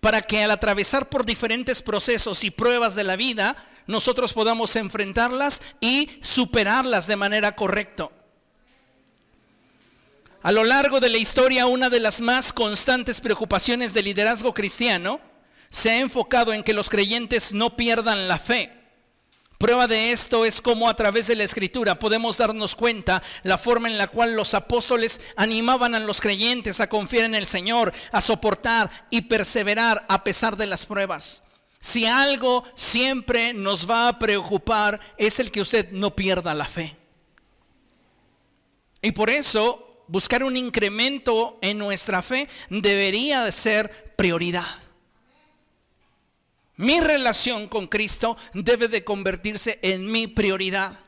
para 0.00 0.22
que 0.22 0.42
al 0.42 0.50
atravesar 0.50 1.08
por 1.08 1.24
diferentes 1.24 1.80
procesos 1.80 2.42
y 2.44 2.50
pruebas 2.50 2.94
de 2.94 3.04
la 3.04 3.16
vida, 3.16 3.56
nosotros 3.86 4.32
podamos 4.32 4.74
enfrentarlas 4.76 5.62
y 5.80 6.10
superarlas 6.22 7.06
de 7.06 7.16
manera 7.16 7.54
correcta. 7.54 8.08
A 10.42 10.50
lo 10.50 10.64
largo 10.64 10.98
de 10.98 11.08
la 11.08 11.18
historia, 11.18 11.66
una 11.66 11.88
de 11.88 12.00
las 12.00 12.20
más 12.20 12.52
constantes 12.52 13.20
preocupaciones 13.20 13.94
del 13.94 14.06
liderazgo 14.06 14.52
cristiano 14.52 15.20
se 15.70 15.90
ha 15.90 15.98
enfocado 15.98 16.52
en 16.52 16.64
que 16.64 16.72
los 16.72 16.90
creyentes 16.90 17.54
no 17.54 17.76
pierdan 17.76 18.26
la 18.26 18.38
fe. 18.38 18.81
Prueba 19.62 19.86
de 19.86 20.10
esto 20.10 20.44
es 20.44 20.60
cómo 20.60 20.88
a 20.88 20.96
través 20.96 21.28
de 21.28 21.36
la 21.36 21.44
escritura 21.44 21.96
podemos 21.96 22.36
darnos 22.36 22.74
cuenta 22.74 23.22
la 23.44 23.56
forma 23.56 23.86
en 23.86 23.96
la 23.96 24.08
cual 24.08 24.34
los 24.34 24.54
apóstoles 24.54 25.20
animaban 25.36 25.94
a 25.94 26.00
los 26.00 26.20
creyentes 26.20 26.80
a 26.80 26.88
confiar 26.88 27.26
en 27.26 27.36
el 27.36 27.46
Señor, 27.46 27.92
a 28.10 28.20
soportar 28.20 28.90
y 29.08 29.20
perseverar 29.20 30.04
a 30.08 30.24
pesar 30.24 30.56
de 30.56 30.66
las 30.66 30.84
pruebas. 30.84 31.44
Si 31.78 32.06
algo 32.06 32.64
siempre 32.74 33.52
nos 33.54 33.88
va 33.88 34.08
a 34.08 34.18
preocupar 34.18 34.98
es 35.16 35.38
el 35.38 35.52
que 35.52 35.60
usted 35.60 35.92
no 35.92 36.16
pierda 36.16 36.56
la 36.56 36.66
fe. 36.66 36.96
Y 39.00 39.12
por 39.12 39.30
eso 39.30 40.02
buscar 40.08 40.42
un 40.42 40.56
incremento 40.56 41.60
en 41.62 41.78
nuestra 41.78 42.20
fe 42.20 42.48
debería 42.68 43.44
de 43.44 43.52
ser 43.52 44.12
prioridad. 44.16 44.66
Mi 46.82 47.00
relación 47.00 47.68
con 47.68 47.86
Cristo 47.86 48.36
debe 48.54 48.88
de 48.88 49.04
convertirse 49.04 49.78
en 49.82 50.04
mi 50.04 50.26
prioridad. 50.26 50.98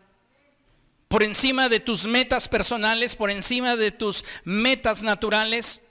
Por 1.09 1.25
encima 1.25 1.69
de 1.69 1.81
tus 1.81 2.07
metas 2.07 2.49
personales, 2.49 3.17
por 3.17 3.29
encima 3.29 3.75
de 3.75 3.91
tus 3.91 4.25
metas 4.45 5.03
naturales, 5.03 5.85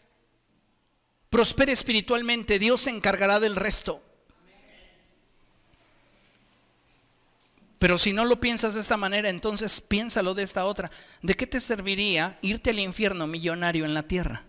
prospere 1.30 1.74
espiritualmente, 1.74 2.60
Dios 2.60 2.80
se 2.80 2.92
encargará 2.92 3.42
del 3.42 3.58
resto. 3.58 4.02
Pero 7.78 7.98
si 7.98 8.14
no 8.14 8.24
lo 8.24 8.40
piensas 8.40 8.76
de 8.76 8.80
esta 8.80 8.96
manera, 8.96 9.28
entonces 9.28 9.82
piénsalo 9.82 10.34
de 10.34 10.44
esta 10.44 10.64
otra. 10.64 10.90
¿De 11.22 11.34
qué 11.34 11.46
te 11.46 11.60
serviría 11.60 12.40
irte 12.42 12.70
al 12.70 12.80
infierno 12.80 13.28
millonario 13.28 13.84
en 13.84 13.94
la 13.94 14.04
tierra? 14.04 14.46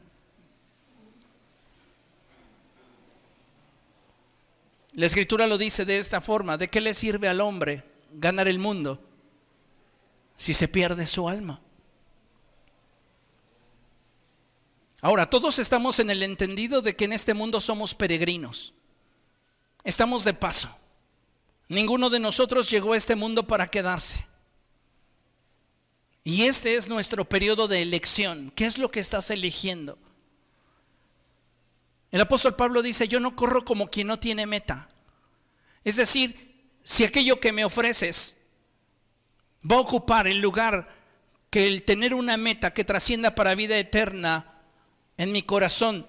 La 4.95 5.07
escritura 5.07 5.47
lo 5.47 5.59
dice 5.59 5.85
de 5.85 5.99
esta 5.99 6.21
forma, 6.21 6.57
¿de 6.57 6.69
qué 6.69 6.81
le 6.81 6.95
sirve 6.95 7.29
al 7.29 7.41
hombre 7.41 7.83
ganar 8.13 8.47
el 8.47 8.61
mundo 8.61 9.03
si 10.37 10.55
se 10.55 10.69
pierde 10.69 11.07
su 11.07 11.29
alma? 11.29 11.61
Ahora, 15.01 15.27
todos 15.27 15.59
estamos 15.59 15.99
en 15.99 16.11
el 16.11 16.23
entendido 16.23 16.81
de 16.81 16.97
que 16.97 17.05
en 17.05 17.13
este 17.13 17.35
mundo 17.35 17.61
somos 17.61 17.95
peregrinos. 17.95 18.73
Estamos 19.83 20.25
de 20.25 20.33
paso. 20.33 20.75
Ninguno 21.69 22.09
de 22.09 22.21
nosotros 22.21 22.71
llegó 22.71 22.93
a 22.93 22.97
este 22.97 23.17
mundo 23.17 23.47
para 23.47 23.67
quedarse. 23.67 24.27
Y 26.23 26.45
este 26.45 26.77
es 26.77 26.89
nuestro 26.89 27.25
periodo 27.27 27.69
de 27.69 27.83
elección. 27.83 28.51
¿Qué 28.55 28.65
es 28.65 28.79
lo 28.79 28.91
que 28.91 29.01
estás 29.01 29.31
eligiendo? 29.31 29.99
El 32.15 32.21
apóstol 32.21 32.55
Pablo 32.55 32.81
dice, 32.81 33.09
yo 33.09 33.19
no 33.19 33.35
corro 33.35 33.65
como 33.65 33.91
quien 33.91 34.07
no 34.07 34.21
tiene 34.21 34.47
meta. 34.47 34.89
Es 35.83 35.97
decir, 35.97 36.71
si 36.85 37.03
aquello 37.03 37.41
que 37.41 37.51
me 37.51 37.65
ofreces 37.65 38.37
va 39.69 39.79
a 39.79 39.81
ocupar 39.81 40.29
el 40.29 40.39
lugar 40.39 40.95
que 41.51 41.67
el 41.67 41.83
tener 41.83 42.15
una 42.15 42.37
meta 42.37 42.73
que 42.73 42.85
trascienda 42.85 43.35
para 43.35 43.57
vida 43.57 43.77
eterna 43.77 44.47
en 45.17 45.33
mi 45.33 45.43
corazón, 45.43 46.07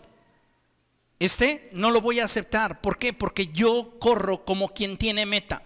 este 1.18 1.72
no 1.72 1.89
lo 1.89 2.01
voy 2.01 2.20
a 2.20 2.26
aceptar. 2.26 2.82
¿Por 2.82 2.99
qué? 2.99 3.12
Porque 3.12 3.47
yo 3.47 3.97
corro 3.99 4.45
como 4.45 4.76
quien 4.76 4.97
tiene 4.97 5.26
meta. 5.26 5.64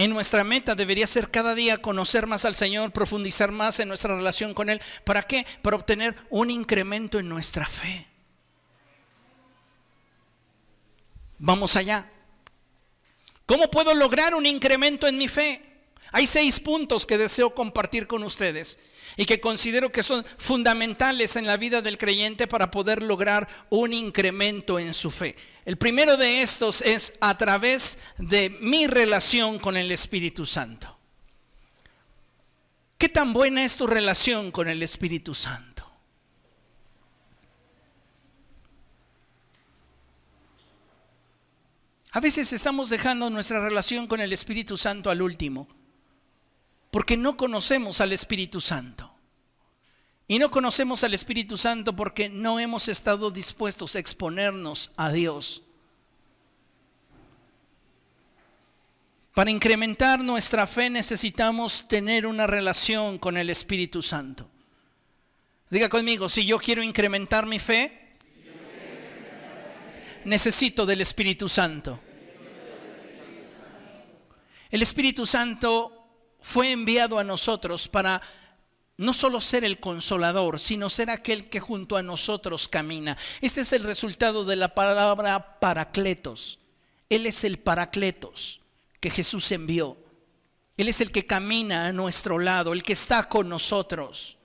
En 0.00 0.08
nuestra 0.12 0.44
meta 0.44 0.74
debería 0.74 1.06
ser 1.06 1.30
cada 1.30 1.54
día 1.54 1.82
conocer 1.82 2.26
más 2.26 2.46
al 2.46 2.56
Señor, 2.56 2.90
profundizar 2.90 3.52
más 3.52 3.80
en 3.80 3.88
nuestra 3.88 4.16
relación 4.16 4.54
con 4.54 4.70
Él. 4.70 4.80
¿Para 5.04 5.24
qué? 5.24 5.44
Para 5.60 5.76
obtener 5.76 6.16
un 6.30 6.50
incremento 6.50 7.18
en 7.18 7.28
nuestra 7.28 7.66
fe. 7.66 8.06
Vamos 11.38 11.76
allá. 11.76 12.10
¿Cómo 13.44 13.70
puedo 13.70 13.92
lograr 13.92 14.34
un 14.34 14.46
incremento 14.46 15.06
en 15.06 15.18
mi 15.18 15.28
fe? 15.28 15.60
Hay 16.12 16.26
seis 16.26 16.60
puntos 16.60 17.04
que 17.04 17.18
deseo 17.18 17.54
compartir 17.54 18.06
con 18.06 18.22
ustedes 18.22 18.78
y 19.20 19.26
que 19.26 19.38
considero 19.38 19.92
que 19.92 20.02
son 20.02 20.24
fundamentales 20.38 21.36
en 21.36 21.46
la 21.46 21.58
vida 21.58 21.82
del 21.82 21.98
creyente 21.98 22.46
para 22.46 22.70
poder 22.70 23.02
lograr 23.02 23.46
un 23.68 23.92
incremento 23.92 24.78
en 24.78 24.94
su 24.94 25.10
fe. 25.10 25.36
El 25.66 25.76
primero 25.76 26.16
de 26.16 26.40
estos 26.40 26.80
es 26.80 27.18
a 27.20 27.36
través 27.36 27.98
de 28.16 28.48
mi 28.48 28.86
relación 28.86 29.58
con 29.58 29.76
el 29.76 29.92
Espíritu 29.92 30.46
Santo. 30.46 30.98
¿Qué 32.96 33.10
tan 33.10 33.34
buena 33.34 33.62
es 33.62 33.76
tu 33.76 33.86
relación 33.86 34.50
con 34.50 34.68
el 34.68 34.82
Espíritu 34.82 35.34
Santo? 35.34 35.86
A 42.12 42.20
veces 42.20 42.54
estamos 42.54 42.88
dejando 42.88 43.28
nuestra 43.28 43.60
relación 43.60 44.06
con 44.06 44.22
el 44.22 44.32
Espíritu 44.32 44.78
Santo 44.78 45.10
al 45.10 45.20
último 45.20 45.68
porque 46.90 47.16
no 47.16 47.36
conocemos 47.36 48.00
al 48.00 48.12
Espíritu 48.12 48.60
Santo. 48.60 49.09
Y 50.30 50.38
no 50.38 50.48
conocemos 50.48 51.02
al 51.02 51.12
Espíritu 51.12 51.56
Santo 51.56 51.96
porque 51.96 52.28
no 52.28 52.60
hemos 52.60 52.86
estado 52.86 53.32
dispuestos 53.32 53.96
a 53.96 53.98
exponernos 53.98 54.92
a 54.96 55.10
Dios. 55.10 55.64
Para 59.34 59.50
incrementar 59.50 60.20
nuestra 60.20 60.68
fe 60.68 60.88
necesitamos 60.88 61.88
tener 61.88 62.26
una 62.26 62.46
relación 62.46 63.18
con 63.18 63.36
el 63.36 63.50
Espíritu 63.50 64.02
Santo. 64.02 64.48
Diga 65.68 65.88
conmigo, 65.88 66.28
si 66.28 66.46
yo 66.46 66.60
quiero 66.60 66.84
incrementar 66.84 67.44
mi 67.44 67.58
fe, 67.58 68.14
necesito 70.26 70.86
del 70.86 71.00
Espíritu 71.00 71.48
Santo. 71.48 71.98
El 74.70 74.80
Espíritu 74.80 75.26
Santo 75.26 76.06
fue 76.40 76.70
enviado 76.70 77.18
a 77.18 77.24
nosotros 77.24 77.88
para 77.88 78.22
no 79.00 79.14
solo 79.14 79.40
ser 79.40 79.64
el 79.64 79.80
consolador, 79.80 80.60
sino 80.60 80.90
ser 80.90 81.08
aquel 81.08 81.48
que 81.48 81.58
junto 81.58 81.96
a 81.96 82.02
nosotros 82.02 82.68
camina. 82.68 83.16
Este 83.40 83.62
es 83.62 83.72
el 83.72 83.82
resultado 83.82 84.44
de 84.44 84.56
la 84.56 84.74
palabra 84.74 85.58
paracletos. 85.58 86.58
Él 87.08 87.24
es 87.24 87.44
el 87.44 87.58
paracletos 87.58 88.60
que 89.00 89.08
Jesús 89.08 89.50
envió. 89.52 89.96
Él 90.76 90.86
es 90.86 91.00
el 91.00 91.12
que 91.12 91.26
camina 91.26 91.86
a 91.86 91.92
nuestro 91.94 92.38
lado, 92.38 92.74
el 92.74 92.82
que 92.82 92.92
está 92.92 93.26
con 93.26 93.48
nosotros. 93.48 94.36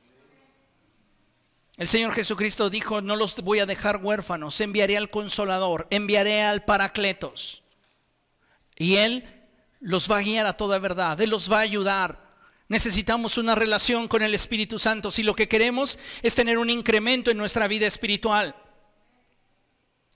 El 1.75 1.89
Señor 1.89 2.13
Jesucristo 2.13 2.69
dijo, 2.69 3.01
no 3.01 3.17
los 3.17 3.35
voy 3.41 3.59
a 3.59 3.65
dejar 3.65 3.97
huérfanos, 4.01 4.61
enviaré 4.61 4.95
al 4.95 5.09
consolador, 5.09 5.85
enviaré 5.89 6.43
al 6.43 6.63
paracletos. 6.63 7.61
Y 8.77 8.95
Él 8.95 9.25
los 9.81 10.09
va 10.09 10.19
a 10.19 10.21
guiar 10.21 10.45
a 10.45 10.55
toda 10.55 10.79
verdad, 10.79 11.19
Él 11.19 11.31
los 11.31 11.51
va 11.51 11.57
a 11.57 11.61
ayudar. 11.61 12.24
Necesitamos 12.67 13.37
una 13.37 13.55
relación 13.55 14.07
con 14.07 14.23
el 14.23 14.33
Espíritu 14.33 14.79
Santo 14.79 15.11
si 15.11 15.23
lo 15.23 15.35
que 15.35 15.47
queremos 15.47 15.99
es 16.21 16.33
tener 16.33 16.57
un 16.57 16.69
incremento 16.69 17.29
en 17.29 17.37
nuestra 17.37 17.67
vida 17.67 17.85
espiritual. 17.85 18.55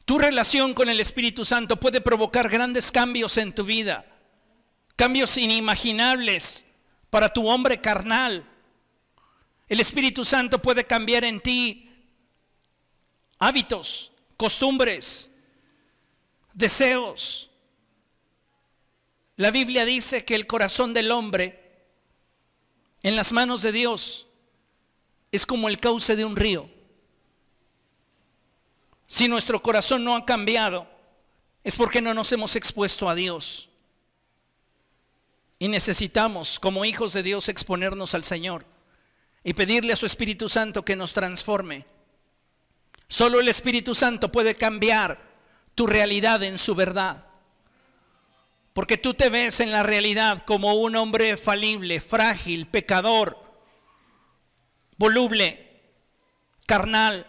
Tu 0.06 0.18
relación 0.18 0.74
con 0.74 0.90
el 0.90 1.00
Espíritu 1.00 1.46
Santo 1.46 1.80
puede 1.80 2.02
provocar 2.02 2.50
grandes 2.50 2.92
cambios 2.92 3.38
en 3.38 3.54
tu 3.54 3.64
vida, 3.64 4.06
cambios 4.96 5.38
inimaginables 5.38 6.66
para 7.12 7.32
tu 7.32 7.48
hombre 7.48 7.80
carnal. 7.80 8.44
El 9.68 9.80
Espíritu 9.80 10.26
Santo 10.26 10.60
puede 10.60 10.86
cambiar 10.86 11.24
en 11.24 11.40
ti 11.40 11.92
hábitos, 13.38 14.12
costumbres, 14.36 15.32
deseos, 16.54 17.50
la 19.40 19.52
Biblia 19.52 19.86
dice 19.86 20.26
que 20.26 20.36
el 20.36 20.48
corazón 20.48 20.94
del 20.94 21.12
hombre 21.12 21.69
en 23.04 23.16
las 23.16 23.32
manos 23.32 23.62
de 23.62 23.72
Dios 23.72 24.28
es 25.32 25.46
como 25.46 25.70
el 25.70 25.80
cauce 25.80 26.16
de 26.16 26.26
un 26.26 26.36
río. 26.36 26.70
Si 29.08 29.28
nuestro 29.28 29.62
corazón 29.62 30.04
no 30.04 30.16
ha 30.16 30.26
cambiado, 30.26 30.88
es 31.64 31.76
porque 31.76 32.02
no 32.02 32.14
nos 32.14 32.32
hemos 32.32 32.56
expuesto 32.56 33.10
a 33.10 33.16
Dios. 33.16 33.70
Y 35.58 35.68
necesitamos, 35.68 36.60
como 36.60 36.86
hijos 36.86 37.14
de 37.14 37.24
Dios, 37.24 37.50
exponernos 37.50 38.14
al 38.16 38.24
Señor 38.24 38.66
y 39.44 39.54
pedirle 39.54 39.94
a 39.94 39.98
su 39.98 40.06
Espíritu 40.06 40.48
Santo 40.48 40.84
que 40.84 40.96
nos 40.96 41.14
transforme. 41.14 41.86
Solo 43.08 43.40
el 43.40 43.50
Espíritu 43.50 43.96
Santo 43.96 44.32
puede 44.32 44.56
cambiar 44.56 45.20
tu 45.76 45.88
realidad 45.88 46.44
en 46.44 46.58
su 46.58 46.76
verdad. 46.76 47.29
Porque 48.80 48.98
tú 48.98 49.14
te 49.14 49.28
ves 49.28 49.60
en 49.60 49.74
la 49.74 49.84
realidad 49.84 50.40
como 50.46 50.74
un 50.76 50.96
hombre 50.96 51.36
falible, 51.36 52.00
frágil, 52.00 52.66
pecador, 52.66 53.38
voluble, 54.96 55.82
carnal. 56.66 57.28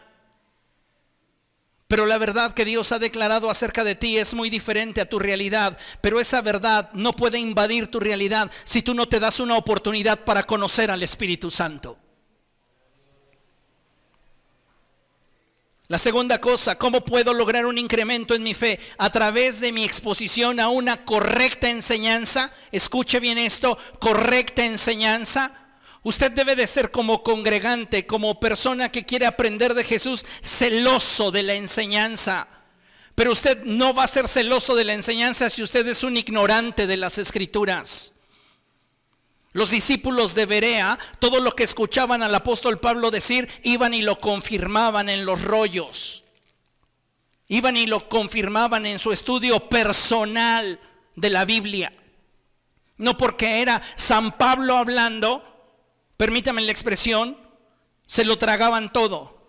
Pero 1.89 2.07
la 2.07 2.19
verdad 2.19 2.53
que 2.53 2.65
Dios 2.65 2.93
ha 2.93 3.01
declarado 3.01 3.51
acerca 3.51 3.83
de 3.83 3.97
ti 3.97 4.17
es 4.17 4.33
muy 4.33 4.49
diferente 4.49 5.01
a 5.01 5.09
tu 5.09 5.19
realidad. 5.19 5.77
Pero 6.01 6.21
esa 6.21 6.41
verdad 6.41 6.89
no 6.93 7.15
puede 7.15 7.41
invadir 7.41 7.89
tu 7.89 7.99
realidad 7.99 8.49
si 8.63 8.83
tú 8.83 8.95
no 8.95 9.09
te 9.09 9.19
das 9.19 9.41
una 9.41 9.57
oportunidad 9.57 10.21
para 10.21 10.47
conocer 10.47 10.89
al 10.93 11.03
Espíritu 11.03 11.51
Santo. 11.51 11.99
La 15.91 15.99
segunda 15.99 16.41
cosa, 16.41 16.77
¿cómo 16.77 17.05
puedo 17.05 17.35
lograr 17.35 17.67
un 17.67 17.77
incremento 17.77 18.37
en 18.37 18.45
mi 18.45 18.55
fe? 18.55 18.79
A 18.97 19.11
través 19.11 19.59
de 19.59 19.73
mi 19.73 19.83
exposición 19.83 20.61
a 20.61 20.69
una 20.69 21.05
correcta 21.05 21.69
enseñanza. 21.69 22.53
Escuche 22.71 23.19
bien 23.19 23.39
esto, 23.39 23.77
correcta 23.99 24.65
enseñanza. 24.65 25.53
Usted 26.05 26.31
debe 26.31 26.55
de 26.55 26.69
ser 26.69 26.93
como 26.93 27.25
congregante, 27.25 28.07
como 28.07 28.39
persona 28.39 28.93
que 28.93 29.05
quiere 29.05 29.27
aprender 29.27 29.75
de 29.75 29.83
Jesús, 29.83 30.25
celoso 30.43 31.33
de 31.33 31.43
la 31.43 31.55
enseñanza. 31.55 32.47
Pero 33.17 33.33
usted 33.33 33.65
no 33.65 33.93
va 33.93 34.05
a 34.05 34.07
ser 34.07 34.29
celoso 34.29 34.77
de 34.77 34.85
la 34.85 34.95
enseñanza 34.95 35.51
si 35.51 35.61
usted 35.61 35.85
es 35.89 36.05
un 36.05 36.17
ignorante 36.17 36.87
de 36.87 36.99
las 36.99 37.19
escrituras. 37.19 38.13
Los 39.53 39.71
discípulos 39.71 40.35
de 40.35 40.47
Berea, 40.47 40.99
todo 41.19 41.41
lo 41.41 41.53
que 41.53 41.65
escuchaban 41.65 42.23
al 42.23 42.35
apóstol 42.35 42.79
Pablo 42.79 43.11
decir, 43.11 43.49
iban 43.65 43.95
y 43.95 44.03
lo 44.03 44.19
confirmaban 44.19 45.09
en 45.09 45.25
los 45.25 45.43
rollos. 45.43 46.25
Iban 47.49 47.77
y 47.77 47.87
lo 47.87 48.09
confirmaban 48.09 48.87
en 48.87 49.01
su 49.01 49.11
estudio 49.11 49.69
personal 49.69 50.79
de 51.17 51.31
la 51.31 51.45
Biblia. 51.45 51.93
No 52.97 53.17
porque 53.17 53.61
era 53.61 53.83
San 53.97 54.39
Pablo 54.39 54.77
hablando, 54.77 55.43
permítame 56.17 56.63
la 56.63 56.71
expresión, 56.71 57.37
se 58.07 58.25
lo 58.25 58.39
tragaban 58.39 58.93
todo. 58.93 59.41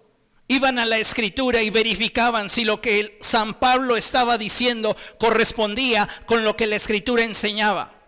Iban 0.48 0.80
a 0.80 0.86
la 0.88 0.98
escritura 0.98 1.62
y 1.62 1.70
verificaban 1.70 2.50
si 2.50 2.64
lo 2.66 2.82
que 2.82 3.20
San 3.22 3.54
Pablo 3.54 3.96
estaba 3.96 4.40
diciendo 4.40 4.98
correspondía 5.20 6.10
con 6.26 6.44
lo 6.44 6.58
que 6.58 6.66
la 6.66 6.78
escritura 6.78 7.24
enseñaba. 7.24 8.01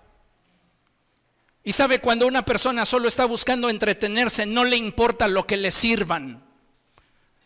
Y 1.63 1.71
sabe, 1.71 1.99
cuando 1.99 2.27
una 2.27 2.43
persona 2.43 2.85
solo 2.85 3.07
está 3.07 3.25
buscando 3.25 3.69
entretenerse, 3.69 4.45
no 4.45 4.65
le 4.65 4.75
importa 4.75 5.27
lo 5.27 5.47
que 5.47 5.55
le 5.55 5.71
sirvan. 5.71 6.43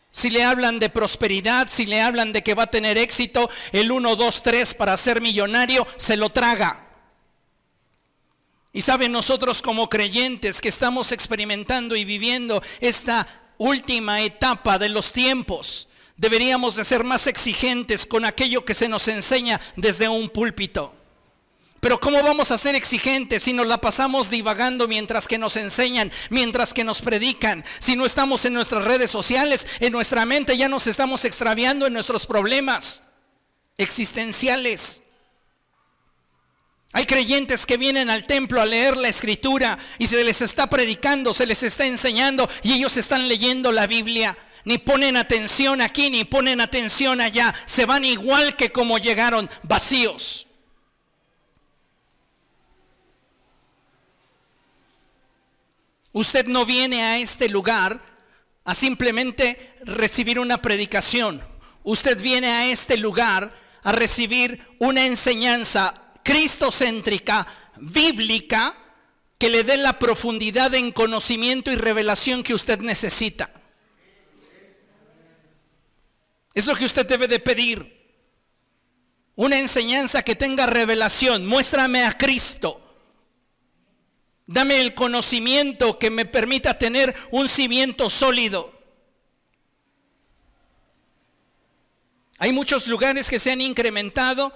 Si 0.10 0.32
le 0.32 0.44
hablan 0.44 0.80
de 0.80 0.90
prosperidad, 0.90 1.68
si 1.70 1.86
le 1.86 2.02
hablan 2.02 2.34
de 2.34 2.44
que 2.44 2.56
va 2.56 2.64
a 2.64 2.72
tener 2.72 2.98
éxito, 2.98 3.50
el 3.72 3.92
1, 3.92 4.16
2, 4.16 4.44
3 4.44 4.74
para 4.74 4.98
ser 4.98 5.22
millonario, 5.22 5.86
se 5.98 6.18
lo 6.18 6.30
traga. 6.30 6.88
Y 8.74 8.82
sabe, 8.82 9.10
nosotros 9.10 9.62
como 9.62 9.90
creyentes 9.90 10.62
que 10.62 10.70
estamos 10.70 11.12
experimentando 11.12 11.96
y 11.96 12.04
viviendo 12.04 12.64
esta 12.80 13.28
última 13.60 14.22
etapa 14.22 14.80
de 14.80 14.90
los 14.90 15.12
tiempos, 15.12 15.88
deberíamos 16.16 16.76
de 16.76 16.84
ser 16.84 17.04
más 17.04 17.28
exigentes 17.28 18.08
con 18.08 18.26
aquello 18.26 18.66
que 18.66 18.74
se 18.74 18.90
nos 18.90 19.08
enseña 19.08 19.62
desde 19.76 20.10
un 20.10 20.30
púlpito. 20.30 20.96
Pero 21.80 22.00
¿cómo 22.00 22.24
vamos 22.24 22.52
a 22.52 22.58
ser 22.58 22.76
exigentes 22.76 23.44
si 23.44 23.54
nos 23.54 23.68
la 23.68 23.80
pasamos 23.80 24.30
divagando 24.30 24.88
mientras 24.88 25.28
que 25.28 25.38
nos 25.38 25.58
enseñan, 25.58 26.12
mientras 26.30 26.74
que 26.74 26.84
nos 26.84 27.02
predican? 27.02 27.64
Si 27.80 27.96
no 27.96 28.06
estamos 28.06 28.46
en 28.46 28.54
nuestras 28.54 28.84
redes 28.84 29.12
sociales, 29.12 29.68
en 29.80 29.92
nuestra 29.92 30.26
mente 30.26 30.58
ya 30.58 30.70
nos 30.70 30.88
estamos 30.88 31.24
extraviando 31.24 31.86
en 31.86 31.94
nuestros 31.94 32.26
problemas 32.26 33.04
existenciales. 33.78 35.04
Hay 36.94 37.06
creyentes 37.06 37.66
que 37.68 37.78
vienen 37.78 38.10
al 38.10 38.26
templo 38.26 38.60
a 38.60 38.66
leer 38.66 38.98
la 38.98 39.10
escritura 39.10 39.78
y 40.00 40.08
se 40.08 40.24
les 40.24 40.42
está 40.42 40.68
predicando, 40.68 41.34
se 41.34 41.46
les 41.46 41.62
está 41.62 41.86
enseñando 41.86 42.50
y 42.64 42.74
ellos 42.74 42.98
están 42.98 43.28
leyendo 43.28 43.72
la 43.72 43.86
Biblia. 43.86 44.36
Ni 44.66 44.80
ponen 44.80 45.16
atención 45.16 45.82
aquí, 45.82 46.10
ni 46.10 46.26
ponen 46.26 46.60
atención 46.60 47.22
allá. 47.22 47.54
Se 47.66 47.86
van 47.86 48.04
igual 48.04 48.56
que 48.56 48.72
como 48.72 48.98
llegaron, 48.98 49.50
vacíos. 49.64 50.47
Usted 56.18 56.48
no 56.48 56.66
viene 56.66 57.04
a 57.04 57.20
este 57.20 57.48
lugar 57.48 58.02
a 58.64 58.74
simplemente 58.74 59.76
recibir 59.86 60.40
una 60.40 60.60
predicación. 60.60 61.44
Usted 61.84 62.20
viene 62.20 62.48
a 62.48 62.66
este 62.66 62.98
lugar 62.98 63.54
a 63.84 63.92
recibir 63.92 64.68
una 64.80 65.06
enseñanza 65.06 65.94
cristocéntrica, 66.24 67.46
bíblica, 67.80 68.76
que 69.38 69.50
le 69.50 69.64
dé 69.64 69.78
la 69.78 70.00
profundidad 70.00 70.74
en 70.74 70.92
conocimiento 70.92 71.70
y 71.70 71.76
revelación 71.76 72.42
que 72.42 72.56
usted 72.56 72.80
necesita. 72.80 73.52
Es 76.56 76.66
lo 76.66 76.76
que 76.76 76.86
usted 76.86 77.06
debe 77.06 77.28
de 77.28 77.40
pedir. 77.40 77.96
Una 79.36 79.60
enseñanza 79.60 80.24
que 80.24 80.36
tenga 80.36 80.66
revelación. 80.66 81.46
Muéstrame 81.46 82.06
a 82.06 82.18
Cristo. 82.18 82.87
Dame 84.48 84.80
el 84.80 84.96
conocimiento 84.96 86.00
que 86.00 86.10
me 86.10 86.26
permita 86.26 86.78
tener 86.78 87.14
un 87.32 87.50
cimiento 87.50 88.10
sólido. 88.10 88.74
Hay 92.40 92.54
muchos 92.54 92.88
lugares 92.88 93.30
que 93.30 93.40
se 93.40 93.52
han 93.52 93.60
incrementado 93.60 94.54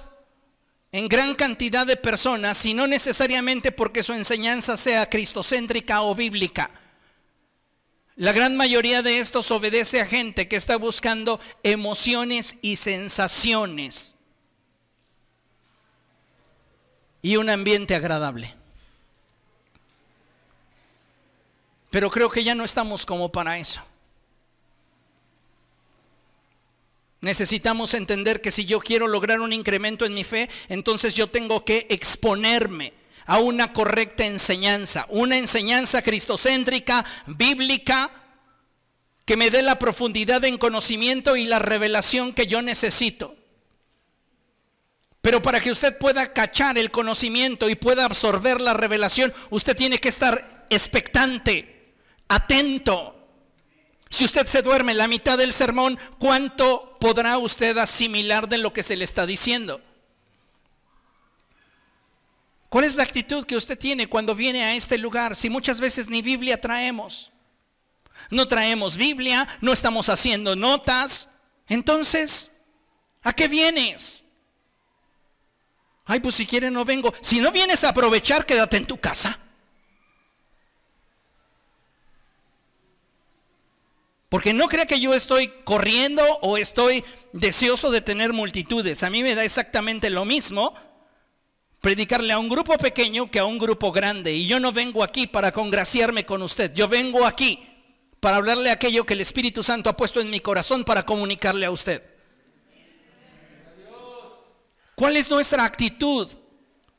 en 0.94 1.10
gran 1.10 1.36
cantidad 1.36 1.86
de 1.86 1.98
personas 1.98 2.66
y 2.66 2.74
no 2.74 2.88
necesariamente 2.88 3.74
porque 3.74 4.04
su 4.04 4.14
enseñanza 4.14 4.78
sea 4.78 5.10
cristocéntrica 5.10 6.02
o 6.02 6.16
bíblica. 6.16 6.72
La 8.16 8.32
gran 8.34 8.56
mayoría 8.56 9.02
de 9.02 9.20
estos 9.20 9.52
obedece 9.52 10.00
a 10.00 10.06
gente 10.06 10.48
que 10.48 10.56
está 10.56 10.78
buscando 10.78 11.40
emociones 11.64 12.58
y 12.62 12.78
sensaciones 12.78 14.18
y 17.22 17.36
un 17.38 17.50
ambiente 17.50 17.96
agradable. 17.96 18.61
Pero 21.92 22.10
creo 22.10 22.30
que 22.30 22.44
ya 22.44 22.56
no 22.56 22.64
estamos 22.64 23.06
como 23.06 23.32
para 23.32 23.60
eso. 23.60 23.82
Necesitamos 27.20 27.94
entender 27.94 28.42
que 28.42 28.50
si 28.50 28.66
yo 28.66 28.80
quiero 28.80 29.08
lograr 29.08 29.42
un 29.42 29.54
incremento 29.54 30.06
en 30.06 30.16
mi 30.16 30.24
fe, 30.24 30.50
entonces 30.70 31.16
yo 31.16 31.28
tengo 31.28 31.64
que 31.66 31.86
exponerme 31.90 32.94
a 33.28 33.38
una 33.38 33.74
correcta 33.74 34.26
enseñanza, 34.26 35.06
una 35.10 35.38
enseñanza 35.38 36.02
cristocéntrica, 36.02 37.06
bíblica, 37.28 38.10
que 39.26 39.38
me 39.38 39.52
dé 39.52 39.62
la 39.62 39.78
profundidad 39.78 40.44
en 40.46 40.58
conocimiento 40.58 41.36
y 41.36 41.44
la 41.44 41.60
revelación 41.60 42.34
que 42.34 42.48
yo 42.48 42.62
necesito. 42.62 43.36
Pero 45.22 45.42
para 45.42 45.60
que 45.60 45.72
usted 45.72 45.98
pueda 45.98 46.34
cachar 46.34 46.78
el 46.78 46.90
conocimiento 46.90 47.70
y 47.70 47.76
pueda 47.76 48.06
absorber 48.06 48.62
la 48.62 48.74
revelación, 48.74 49.32
usted 49.50 49.76
tiene 49.76 50.00
que 50.00 50.10
estar 50.10 50.66
expectante 50.70 51.81
atento. 52.32 53.16
Si 54.10 54.26
usted 54.26 54.48
se 54.48 54.62
duerme 54.62 54.94
la 54.94 55.08
mitad 55.08 55.38
del 55.38 55.54
sermón, 55.54 56.00
¿cuánto 56.18 56.98
podrá 57.00 57.38
usted 57.38 57.78
asimilar 57.78 58.48
de 58.50 58.58
lo 58.58 58.74
que 58.74 58.84
se 58.84 58.96
le 58.96 59.04
está 59.04 59.26
diciendo? 59.26 59.82
¿Cuál 62.70 62.86
es 62.86 62.96
la 62.96 63.04
actitud 63.04 63.46
que 63.46 63.58
usted 63.58 63.78
tiene 63.78 64.08
cuando 64.08 64.34
viene 64.34 64.64
a 64.64 64.76
este 64.76 64.98
lugar? 64.98 65.36
Si 65.36 65.50
muchas 65.50 65.82
veces 65.82 66.10
ni 66.10 66.22
Biblia 66.22 66.60
traemos. 66.60 67.32
No 68.30 68.48
traemos 68.48 68.96
Biblia, 68.96 69.48
no 69.60 69.74
estamos 69.74 70.08
haciendo 70.08 70.56
notas. 70.56 71.32
Entonces, 71.68 72.54
¿a 73.24 73.34
qué 73.34 73.48
vienes? 73.50 74.26
Ay, 76.06 76.22
pues 76.22 76.36
si 76.36 76.46
quiere 76.46 76.72
no 76.72 76.86
vengo. 76.86 77.14
Si 77.22 77.40
no 77.40 77.52
vienes 77.52 77.84
a 77.84 77.90
aprovechar, 77.90 78.46
quédate 78.46 78.78
en 78.78 78.86
tu 78.86 78.98
casa. 78.98 79.38
Porque 84.32 84.54
no 84.54 84.70
crea 84.70 84.86
que 84.86 85.02
yo 85.02 85.14
estoy 85.14 85.50
corriendo 85.66 86.24
o 86.40 86.56
estoy 86.56 87.04
deseoso 87.34 87.92
de 87.92 88.00
tener 88.00 88.32
multitudes. 88.32 89.04
A 89.04 89.10
mí 89.10 89.24
me 89.24 89.36
da 89.36 89.44
exactamente 89.44 90.10
lo 90.10 90.24
mismo 90.24 90.74
predicarle 91.82 92.32
a 92.32 92.40
un 92.40 92.48
grupo 92.48 92.78
pequeño 92.78 93.30
que 93.30 93.40
a 93.40 93.44
un 93.44 93.58
grupo 93.58 93.92
grande. 93.92 94.32
Y 94.32 94.48
yo 94.48 94.62
no 94.62 94.72
vengo 94.72 95.04
aquí 95.04 95.28
para 95.28 95.52
congraciarme 95.52 96.26
con 96.26 96.42
usted. 96.44 96.74
Yo 96.74 96.88
vengo 96.88 97.26
aquí 97.26 97.60
para 98.22 98.38
hablarle 98.38 98.72
aquello 98.72 99.06
que 99.06 99.16
el 99.16 99.20
Espíritu 99.20 99.64
Santo 99.64 99.90
ha 99.90 99.98
puesto 99.98 100.22
en 100.22 100.30
mi 100.30 100.40
corazón 100.40 100.86
para 100.86 101.06
comunicarle 101.06 101.66
a 101.66 101.72
usted. 101.72 102.02
¿Cuál 104.96 105.18
es 105.18 105.30
nuestra 105.30 105.66
actitud 105.66 106.30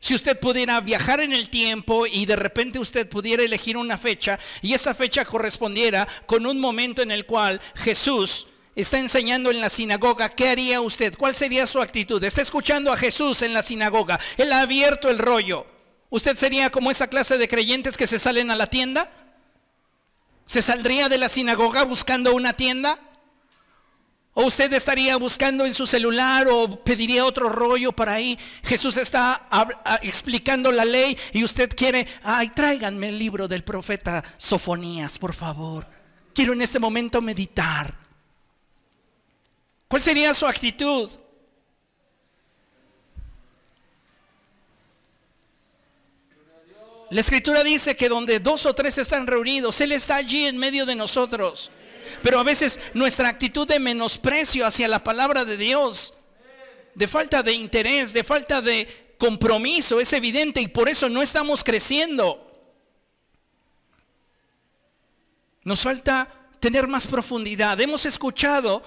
si 0.03 0.17
usted 0.17 0.37
pudiera 0.41 0.81
viajar 0.81 1.21
en 1.21 1.33
el 1.33 1.49
tiempo 1.49 2.09
y 2.09 2.27
de 2.27 2.35
repente 2.35 2.81
usted 2.81 3.09
pudiera 3.09 3.45
elegir 3.45 3.77
una 3.77 3.97
fecha 3.97 4.37
y 4.61 4.75
esa 4.75 4.95
fecha 4.95 5.25
correspondiera 5.25 6.09
con 6.27 6.45
un 6.45 6.59
momento 6.59 7.03
en 7.03 7.13
el 7.13 7.25
cual 7.25 7.61
Jesús 7.77 8.49
está 8.75 8.99
enseñando 8.99 9.49
en 9.53 9.61
la 9.61 9.71
sinagoga, 9.71 10.31
¿qué 10.31 10.49
haría 10.49 10.81
usted? 10.81 11.15
¿Cuál 11.17 11.37
sería 11.37 11.69
su 11.69 11.81
actitud? 11.81 12.23
Está 12.25 12.43
escuchando 12.43 12.93
a 12.93 12.97
Jesús 12.97 13.43
en 13.43 13.55
la 13.55 13.63
sinagoga. 13.63 14.19
Él 14.39 14.53
ha 14.53 14.63
abierto 14.63 15.09
el 15.09 15.19
rollo. 15.19 15.67
¿Usted 16.11 16.37
sería 16.37 16.71
como 16.71 16.91
esa 16.91 17.07
clase 17.07 17.39
de 17.39 17.47
creyentes 17.47 17.97
que 17.97 18.09
se 18.09 18.19
salen 18.19 18.51
a 18.51 18.57
la 18.57 18.67
tienda? 18.67 19.09
¿Se 20.47 20.63
saldría 20.63 21.09
de 21.11 21.19
la 21.19 21.29
sinagoga 21.29 21.85
buscando 21.85 22.35
una 22.35 22.55
tienda? 22.55 22.99
¿O 24.35 24.45
usted 24.45 24.73
estaría 24.73 25.17
buscando 25.17 25.67
en 25.67 25.75
su 25.75 25.87
celular 25.87 26.49
o 26.49 26.83
pediría 26.83 27.27
otro 27.27 27.51
rollo 27.51 27.93
para 27.93 28.15
ahí? 28.15 28.39
Jesús 28.65 28.97
está 28.97 29.47
explicando 30.01 30.73
la 30.73 30.87
ley 30.87 31.19
y 31.33 31.45
usted 31.45 31.71
quiere, 31.77 32.07
ay, 32.23 32.49
tráiganme 32.49 33.11
el 33.11 33.19
libro 33.19 33.47
del 33.47 33.63
profeta 33.63 34.25
Sofonías, 34.39 35.19
por 35.19 35.35
favor. 35.35 35.87
Quiero 36.35 36.55
en 36.55 36.63
este 36.63 36.79
momento 36.79 37.21
meditar. 37.21 37.95
¿Cuál 39.87 40.01
sería 40.01 40.33
su 40.33 40.47
actitud? 40.47 41.11
La 47.11 47.21
escritura 47.21 47.63
dice 47.63 47.95
que 47.95 48.09
donde 48.09 48.41
dos 48.41 48.65
o 48.65 48.75
tres 48.75 48.97
están 48.97 49.27
reunidos, 49.27 49.79
Él 49.83 49.93
está 49.93 50.17
allí 50.17 50.47
en 50.47 50.57
medio 50.57 50.87
de 50.87 50.95
nosotros. 50.95 51.71
Pero 52.23 52.39
a 52.39 52.43
veces 52.43 52.79
nuestra 52.95 53.29
actitud 53.29 53.67
de 53.67 53.79
menosprecio 53.79 54.67
hacia 54.67 54.89
la 54.89 55.03
palabra 55.03 55.45
de 55.45 55.57
Dios, 55.57 56.15
de 56.95 57.09
falta 57.09 57.43
de 57.43 57.53
interés, 57.53 58.13
de 58.13 58.25
falta 58.25 58.61
de 58.61 59.15
compromiso, 59.19 60.01
es 60.01 60.13
evidente 60.13 60.61
y 60.61 60.69
por 60.69 60.89
eso 60.89 61.09
no 61.09 61.23
estamos 61.23 61.63
creciendo. 61.63 62.51
Nos 65.65 65.83
falta 65.83 66.29
tener 66.59 66.89
más 66.89 67.07
profundidad. 67.07 67.81
Hemos 67.81 68.05
escuchado 68.05 68.83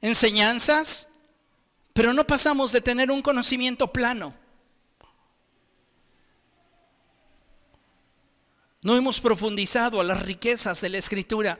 enseñanzas, 0.00 1.08
pero 1.92 2.12
no 2.12 2.26
pasamos 2.26 2.72
de 2.72 2.80
tener 2.80 3.10
un 3.10 3.22
conocimiento 3.22 3.92
plano. 3.92 4.34
No 8.82 8.96
hemos 8.96 9.20
profundizado 9.20 10.00
a 10.00 10.04
las 10.04 10.22
riquezas 10.22 10.80
de 10.80 10.88
la 10.88 10.98
escritura. 10.98 11.58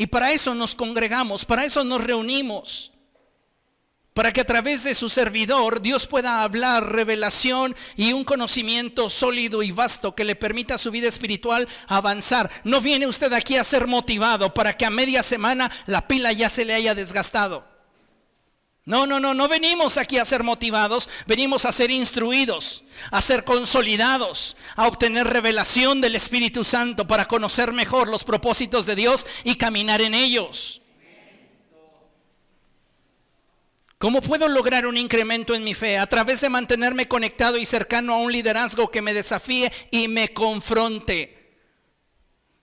Y 0.00 0.06
para 0.06 0.32
eso 0.32 0.54
nos 0.54 0.74
congregamos, 0.74 1.44
para 1.44 1.66
eso 1.66 1.84
nos 1.84 2.02
reunimos. 2.02 2.90
Para 4.14 4.32
que 4.32 4.40
a 4.40 4.46
través 4.46 4.82
de 4.82 4.94
su 4.94 5.10
servidor 5.10 5.82
Dios 5.82 6.06
pueda 6.06 6.42
hablar 6.42 6.90
revelación 6.90 7.76
y 7.96 8.14
un 8.14 8.24
conocimiento 8.24 9.10
sólido 9.10 9.62
y 9.62 9.72
vasto 9.72 10.14
que 10.14 10.24
le 10.24 10.36
permita 10.36 10.76
a 10.76 10.78
su 10.78 10.90
vida 10.90 11.06
espiritual 11.06 11.68
avanzar. 11.86 12.50
No 12.64 12.80
viene 12.80 13.06
usted 13.06 13.30
aquí 13.34 13.56
a 13.58 13.62
ser 13.62 13.86
motivado 13.86 14.54
para 14.54 14.74
que 14.74 14.86
a 14.86 14.90
media 14.90 15.22
semana 15.22 15.70
la 15.84 16.08
pila 16.08 16.32
ya 16.32 16.48
se 16.48 16.64
le 16.64 16.72
haya 16.72 16.94
desgastado. 16.94 17.69
No, 18.90 19.06
no, 19.06 19.20
no, 19.20 19.34
no 19.34 19.46
venimos 19.46 19.96
aquí 19.98 20.18
a 20.18 20.24
ser 20.24 20.42
motivados, 20.42 21.08
venimos 21.24 21.64
a 21.64 21.70
ser 21.70 21.92
instruidos, 21.92 22.82
a 23.12 23.20
ser 23.20 23.44
consolidados, 23.44 24.56
a 24.74 24.88
obtener 24.88 25.28
revelación 25.28 26.00
del 26.00 26.16
Espíritu 26.16 26.64
Santo 26.64 27.06
para 27.06 27.28
conocer 27.28 27.72
mejor 27.72 28.08
los 28.08 28.24
propósitos 28.24 28.86
de 28.86 28.96
Dios 28.96 29.28
y 29.44 29.54
caminar 29.54 30.00
en 30.00 30.12
ellos. 30.14 30.82
¿Cómo 33.98 34.20
puedo 34.20 34.48
lograr 34.48 34.84
un 34.88 34.96
incremento 34.96 35.54
en 35.54 35.62
mi 35.62 35.74
fe? 35.74 35.96
A 35.96 36.08
través 36.08 36.40
de 36.40 36.48
mantenerme 36.48 37.06
conectado 37.06 37.58
y 37.58 37.66
cercano 37.66 38.14
a 38.14 38.18
un 38.18 38.32
liderazgo 38.32 38.90
que 38.90 39.02
me 39.02 39.14
desafíe 39.14 39.70
y 39.92 40.08
me 40.08 40.34
confronte. 40.34 41.39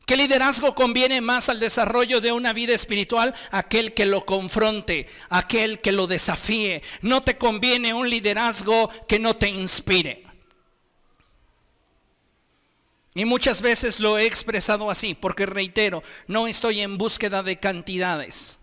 ¿Qué 0.08 0.16
liderazgo 0.16 0.74
conviene 0.74 1.20
más 1.20 1.50
al 1.50 1.60
desarrollo 1.60 2.22
de 2.22 2.32
una 2.32 2.54
vida 2.54 2.74
espiritual? 2.74 3.36
Aquel 3.52 3.94
que 3.94 4.06
lo 4.06 4.26
confronte, 4.26 5.06
aquel 5.30 5.82
que 5.82 5.92
lo 5.92 6.08
desafíe. 6.08 6.82
No 7.02 7.24
te 7.24 7.38
conviene 7.38 7.94
un 7.94 8.10
liderazgo 8.10 8.90
que 9.06 9.20
no 9.20 9.36
te 9.36 9.50
inspire. 9.50 10.24
Y 13.16 13.26
muchas 13.26 13.62
veces 13.62 14.00
lo 14.00 14.18
he 14.18 14.26
expresado 14.26 14.90
así, 14.90 15.14
porque 15.14 15.46
reitero, 15.46 16.02
no 16.28 16.48
estoy 16.48 16.80
en 16.80 16.98
búsqueda 16.98 17.44
de 17.44 17.60
cantidades. 17.60 18.60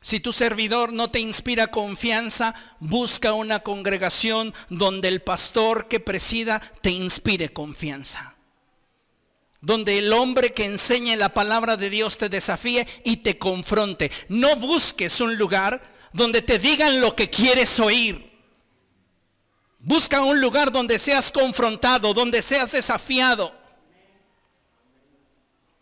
Si 0.00 0.18
tu 0.18 0.32
servidor 0.32 0.92
no 0.92 1.12
te 1.12 1.20
inspira 1.20 1.68
confianza, 1.68 2.56
busca 2.80 3.32
una 3.32 3.60
congregación 3.60 4.54
donde 4.70 5.06
el 5.06 5.22
pastor 5.22 5.86
que 5.86 6.00
presida 6.00 6.60
te 6.82 6.90
inspire 6.90 7.52
confianza 7.52 8.39
donde 9.60 9.98
el 9.98 10.12
hombre 10.12 10.52
que 10.52 10.64
enseñe 10.64 11.16
la 11.16 11.34
palabra 11.34 11.76
de 11.76 11.90
Dios 11.90 12.16
te 12.18 12.28
desafíe 12.28 12.86
y 13.04 13.18
te 13.18 13.38
confronte. 13.38 14.10
No 14.28 14.56
busques 14.56 15.20
un 15.20 15.36
lugar 15.36 15.82
donde 16.12 16.42
te 16.42 16.58
digan 16.58 17.00
lo 17.00 17.14
que 17.14 17.28
quieres 17.28 17.78
oír. 17.78 18.30
Busca 19.78 20.22
un 20.22 20.40
lugar 20.40 20.72
donde 20.72 20.98
seas 20.98 21.32
confrontado, 21.32 22.12
donde 22.12 22.42
seas 22.42 22.72
desafiado. 22.72 23.54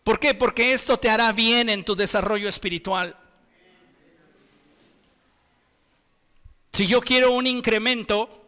¿Por 0.03 0.19
qué? 0.19 0.33
Porque 0.33 0.73
esto 0.73 0.97
te 0.97 1.09
hará 1.09 1.31
bien 1.31 1.69
en 1.69 1.83
tu 1.83 1.95
desarrollo 1.95 2.47
espiritual. 2.47 3.15
Si 6.71 6.87
yo 6.87 7.01
quiero 7.01 7.31
un 7.31 7.45
incremento, 7.45 8.38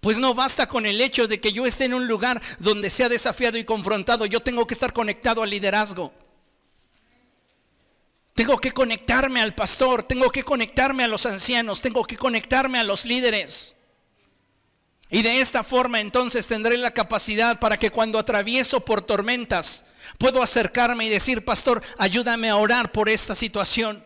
pues 0.00 0.18
no 0.18 0.34
basta 0.34 0.66
con 0.66 0.86
el 0.86 1.00
hecho 1.00 1.28
de 1.28 1.40
que 1.40 1.52
yo 1.52 1.66
esté 1.66 1.84
en 1.84 1.94
un 1.94 2.08
lugar 2.08 2.40
donde 2.58 2.88
sea 2.88 3.08
desafiado 3.08 3.58
y 3.58 3.64
confrontado. 3.64 4.24
Yo 4.24 4.40
tengo 4.40 4.66
que 4.66 4.74
estar 4.74 4.92
conectado 4.92 5.42
al 5.42 5.50
liderazgo. 5.50 6.12
Tengo 8.34 8.58
que 8.58 8.72
conectarme 8.72 9.42
al 9.42 9.54
pastor, 9.54 10.02
tengo 10.02 10.30
que 10.30 10.42
conectarme 10.42 11.04
a 11.04 11.08
los 11.08 11.26
ancianos, 11.26 11.82
tengo 11.82 12.04
que 12.04 12.16
conectarme 12.16 12.78
a 12.78 12.84
los 12.84 13.04
líderes. 13.04 13.76
Y 15.10 15.20
de 15.20 15.42
esta 15.42 15.62
forma 15.62 16.00
entonces 16.00 16.46
tendré 16.46 16.78
la 16.78 16.92
capacidad 16.92 17.60
para 17.60 17.76
que 17.76 17.90
cuando 17.90 18.18
atravieso 18.18 18.80
por 18.80 19.02
tormentas, 19.02 19.84
puedo 20.16 20.42
acercarme 20.42 21.04
y 21.04 21.10
decir, 21.10 21.44
pastor, 21.44 21.82
ayúdame 21.98 22.48
a 22.48 22.56
orar 22.56 22.92
por 22.92 23.10
esta 23.10 23.34
situación. 23.34 24.02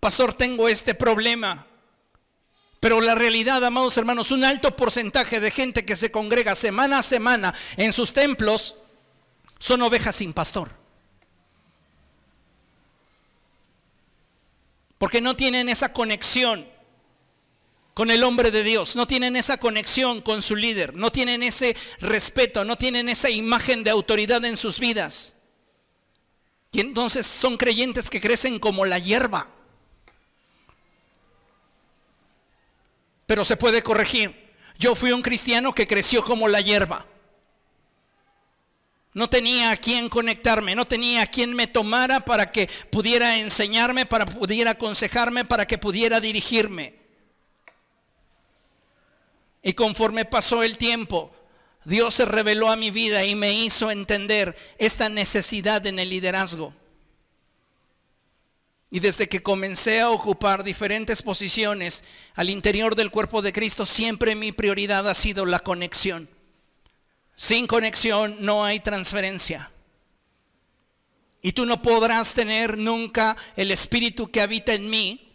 Pastor, 0.00 0.34
tengo 0.34 0.68
este 0.68 0.94
problema. 0.94 1.67
Pero 2.80 3.00
la 3.00 3.14
realidad, 3.14 3.64
amados 3.64 3.96
hermanos, 3.96 4.30
un 4.30 4.44
alto 4.44 4.76
porcentaje 4.76 5.40
de 5.40 5.50
gente 5.50 5.84
que 5.84 5.96
se 5.96 6.12
congrega 6.12 6.54
semana 6.54 6.98
a 6.98 7.02
semana 7.02 7.54
en 7.76 7.92
sus 7.92 8.12
templos 8.12 8.76
son 9.58 9.82
ovejas 9.82 10.16
sin 10.16 10.32
pastor. 10.32 10.70
Porque 14.96 15.20
no 15.20 15.34
tienen 15.34 15.68
esa 15.68 15.92
conexión 15.92 16.66
con 17.94 18.12
el 18.12 18.22
hombre 18.22 18.52
de 18.52 18.62
Dios, 18.62 18.94
no 18.94 19.08
tienen 19.08 19.34
esa 19.34 19.58
conexión 19.58 20.20
con 20.20 20.40
su 20.40 20.54
líder, 20.54 20.94
no 20.94 21.10
tienen 21.10 21.42
ese 21.42 21.76
respeto, 21.98 22.64
no 22.64 22.78
tienen 22.78 23.08
esa 23.08 23.28
imagen 23.28 23.82
de 23.82 23.90
autoridad 23.90 24.44
en 24.44 24.56
sus 24.56 24.78
vidas. 24.78 25.34
Y 26.70 26.78
entonces 26.78 27.26
son 27.26 27.56
creyentes 27.56 28.08
que 28.08 28.20
crecen 28.20 28.60
como 28.60 28.84
la 28.84 29.00
hierba. 29.00 29.48
Pero 33.28 33.44
se 33.44 33.58
puede 33.58 33.82
corregir. 33.82 34.34
Yo 34.78 34.94
fui 34.94 35.12
un 35.12 35.20
cristiano 35.20 35.74
que 35.74 35.86
creció 35.86 36.24
como 36.24 36.48
la 36.48 36.62
hierba. 36.62 37.04
No 39.12 39.28
tenía 39.28 39.70
a 39.70 39.76
quien 39.76 40.08
conectarme, 40.08 40.74
no 40.74 40.86
tenía 40.86 41.20
a 41.22 41.26
quien 41.26 41.52
me 41.52 41.66
tomara 41.66 42.20
para 42.20 42.46
que 42.46 42.70
pudiera 42.90 43.36
enseñarme, 43.36 44.06
para 44.06 44.24
que 44.24 44.32
pudiera 44.32 44.70
aconsejarme, 44.70 45.44
para 45.44 45.66
que 45.66 45.76
pudiera 45.76 46.20
dirigirme. 46.20 46.94
Y 49.62 49.74
conforme 49.74 50.24
pasó 50.24 50.62
el 50.62 50.78
tiempo, 50.78 51.30
Dios 51.84 52.14
se 52.14 52.24
reveló 52.24 52.70
a 52.70 52.76
mi 52.76 52.90
vida 52.90 53.26
y 53.26 53.34
me 53.34 53.52
hizo 53.52 53.90
entender 53.90 54.56
esta 54.78 55.10
necesidad 55.10 55.86
en 55.86 55.98
el 55.98 56.08
liderazgo. 56.08 56.72
Y 58.90 59.00
desde 59.00 59.28
que 59.28 59.42
comencé 59.42 60.00
a 60.00 60.10
ocupar 60.10 60.64
diferentes 60.64 61.20
posiciones 61.20 62.04
al 62.34 62.48
interior 62.48 62.94
del 62.94 63.10
cuerpo 63.10 63.42
de 63.42 63.52
Cristo, 63.52 63.84
siempre 63.84 64.34
mi 64.34 64.52
prioridad 64.52 65.06
ha 65.08 65.14
sido 65.14 65.44
la 65.44 65.60
conexión. 65.60 66.28
Sin 67.36 67.66
conexión 67.66 68.36
no 68.40 68.64
hay 68.64 68.80
transferencia. 68.80 69.70
Y 71.42 71.52
tú 71.52 71.66
no 71.66 71.82
podrás 71.82 72.34
tener 72.34 72.78
nunca 72.78 73.36
el 73.56 73.70
espíritu 73.70 74.30
que 74.30 74.40
habita 74.40 74.72
en 74.72 74.88
mí 74.88 75.32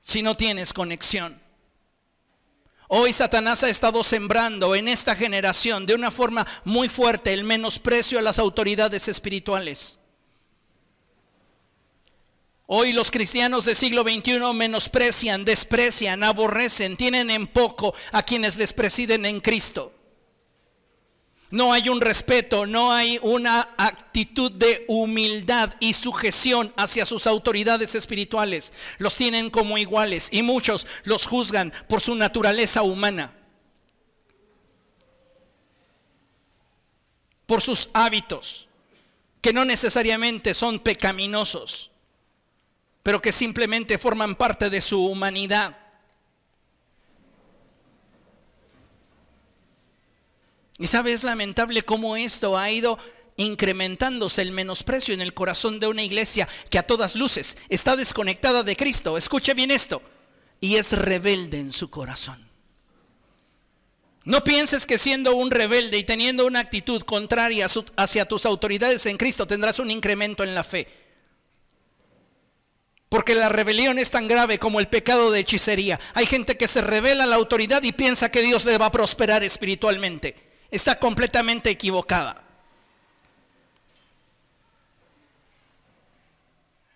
si 0.00 0.20
no 0.20 0.34
tienes 0.34 0.72
conexión. 0.72 1.40
Hoy 2.88 3.14
Satanás 3.14 3.64
ha 3.64 3.70
estado 3.70 4.04
sembrando 4.04 4.74
en 4.74 4.86
esta 4.86 5.16
generación 5.16 5.86
de 5.86 5.94
una 5.94 6.10
forma 6.10 6.46
muy 6.64 6.90
fuerte 6.90 7.32
el 7.32 7.44
menosprecio 7.44 8.18
a 8.18 8.22
las 8.22 8.38
autoridades 8.38 9.08
espirituales. 9.08 9.98
Hoy 12.66 12.92
los 12.92 13.10
cristianos 13.10 13.64
del 13.64 13.76
siglo 13.76 14.02
XXI 14.02 14.40
menosprecian, 14.54 15.44
desprecian, 15.44 16.22
aborrecen, 16.22 16.96
tienen 16.96 17.30
en 17.30 17.46
poco 17.46 17.94
a 18.12 18.22
quienes 18.22 18.56
les 18.56 18.72
presiden 18.72 19.26
en 19.26 19.40
Cristo. 19.40 19.92
No 21.52 21.74
hay 21.74 21.90
un 21.90 22.00
respeto, 22.00 22.64
no 22.64 22.94
hay 22.94 23.18
una 23.20 23.74
actitud 23.76 24.50
de 24.50 24.86
humildad 24.88 25.74
y 25.80 25.92
sujeción 25.92 26.72
hacia 26.78 27.04
sus 27.04 27.26
autoridades 27.26 27.94
espirituales. 27.94 28.72
Los 28.96 29.16
tienen 29.16 29.50
como 29.50 29.76
iguales 29.76 30.30
y 30.32 30.40
muchos 30.40 30.86
los 31.04 31.26
juzgan 31.26 31.70
por 31.90 32.00
su 32.00 32.14
naturaleza 32.14 32.80
humana, 32.80 33.34
por 37.44 37.60
sus 37.60 37.90
hábitos, 37.92 38.70
que 39.42 39.52
no 39.52 39.66
necesariamente 39.66 40.54
son 40.54 40.78
pecaminosos, 40.78 41.91
pero 43.02 43.20
que 43.20 43.32
simplemente 43.32 43.98
forman 43.98 44.34
parte 44.34 44.70
de 44.70 44.80
su 44.80 45.04
humanidad. 45.04 45.76
Y 50.78 50.86
sabe, 50.86 51.12
es 51.12 51.22
lamentable 51.22 51.82
cómo 51.82 52.16
esto 52.16 52.58
ha 52.58 52.70
ido 52.70 52.98
incrementándose 53.36 54.42
el 54.42 54.52
menosprecio 54.52 55.14
en 55.14 55.20
el 55.20 55.34
corazón 55.34 55.80
de 55.80 55.86
una 55.86 56.02
iglesia 56.02 56.48
que 56.70 56.78
a 56.78 56.86
todas 56.86 57.16
luces 57.16 57.56
está 57.68 57.96
desconectada 57.96 58.62
de 58.62 58.76
Cristo. 58.76 59.16
Escuche 59.16 59.54
bien 59.54 59.70
esto. 59.70 60.02
Y 60.60 60.76
es 60.76 60.92
rebelde 60.92 61.58
en 61.58 61.72
su 61.72 61.90
corazón. 61.90 62.48
No 64.24 64.44
pienses 64.44 64.86
que 64.86 64.98
siendo 64.98 65.34
un 65.34 65.50
rebelde 65.50 65.98
y 65.98 66.04
teniendo 66.04 66.46
una 66.46 66.60
actitud 66.60 67.02
contraria 67.02 67.66
hacia 67.96 68.24
tus 68.26 68.46
autoridades 68.46 69.04
en 69.06 69.16
Cristo 69.16 69.46
tendrás 69.46 69.80
un 69.80 69.90
incremento 69.90 70.44
en 70.44 70.54
la 70.54 70.62
fe. 70.62 71.01
Porque 73.12 73.36
la 73.36 73.50
rebelión 73.50 74.00
es 74.00 74.10
tan 74.10 74.26
grave 74.26 74.58
como 74.58 74.80
el 74.80 74.88
pecado 74.88 75.30
de 75.30 75.40
hechicería. 75.40 76.00
Hay 76.14 76.24
gente 76.24 76.56
que 76.56 76.66
se 76.66 76.80
revela 76.80 77.24
a 77.24 77.26
la 77.28 77.36
autoridad 77.36 77.84
y 77.84 77.92
piensa 77.92 78.32
que 78.32 78.40
Dios 78.40 78.64
le 78.64 78.78
va 78.78 78.86
a 78.86 78.90
prosperar 78.90 79.44
espiritualmente 79.44 80.50
está 80.72 80.98
completamente 80.98 81.70
equivocada. 81.70 82.42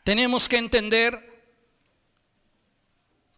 Tenemos 0.03 0.49
que 0.49 0.57
entender 0.57 1.37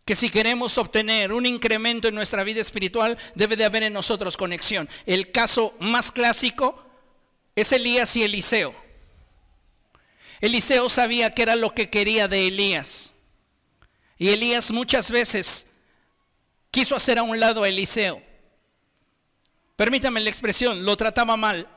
que 0.04 0.14
si 0.14 0.30
queremos 0.30 0.78
obtener 0.78 1.32
un 1.32 1.44
incremento 1.44 2.08
en 2.08 2.14
nuestra 2.14 2.44
vida 2.44 2.60
espiritual, 2.60 3.18
debe 3.34 3.56
de 3.56 3.64
haber 3.64 3.82
en 3.82 3.92
nosotros 3.92 4.36
conexión. 4.36 4.88
El 5.04 5.32
caso 5.32 5.74
más 5.80 6.12
clásico 6.12 6.86
es 7.56 7.72
Elías 7.72 8.14
y 8.16 8.22
Eliseo. 8.22 8.74
Eliseo 10.40 10.88
sabía 10.88 11.34
que 11.34 11.42
era 11.42 11.56
lo 11.56 11.74
que 11.74 11.90
quería 11.90 12.28
de 12.28 12.46
Elías. 12.46 13.14
Y 14.16 14.28
Elías 14.28 14.70
muchas 14.70 15.10
veces 15.10 15.68
quiso 16.70 16.96
hacer 16.96 17.18
a 17.18 17.22
un 17.22 17.38
lado 17.38 17.62
a 17.62 17.68
Eliseo 17.68 18.28
permítame 19.78 20.18
la 20.18 20.28
expresión, 20.28 20.84
lo 20.84 20.96
trataba 20.96 21.36
mal 21.36 21.68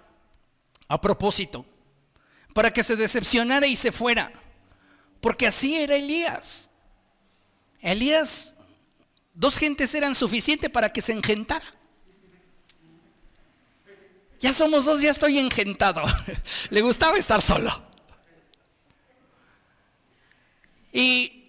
a 0.87 0.99
propósito, 0.99 1.63
para 2.51 2.73
que 2.73 2.81
se 2.81 2.95
decepcionara 2.95 3.67
y 3.67 3.75
se 3.75 3.91
fuera, 3.91 4.33
porque 5.21 5.45
así 5.45 5.75
era 5.75 5.95
Elías. 5.95 6.71
Elías, 7.79 8.55
dos 9.35 9.59
gentes 9.59 9.93
eran 9.93 10.15
suficientes 10.15 10.71
para 10.71 10.91
que 10.91 10.99
se 10.99 11.13
engentara. 11.13 11.63
Ya 14.39 14.51
somos 14.51 14.85
dos, 14.85 14.99
ya 14.99 15.11
estoy 15.11 15.37
engentado. 15.37 16.01
Le 16.71 16.81
gustaba 16.81 17.17
estar 17.17 17.39
solo. 17.39 17.90
Y 20.91 21.41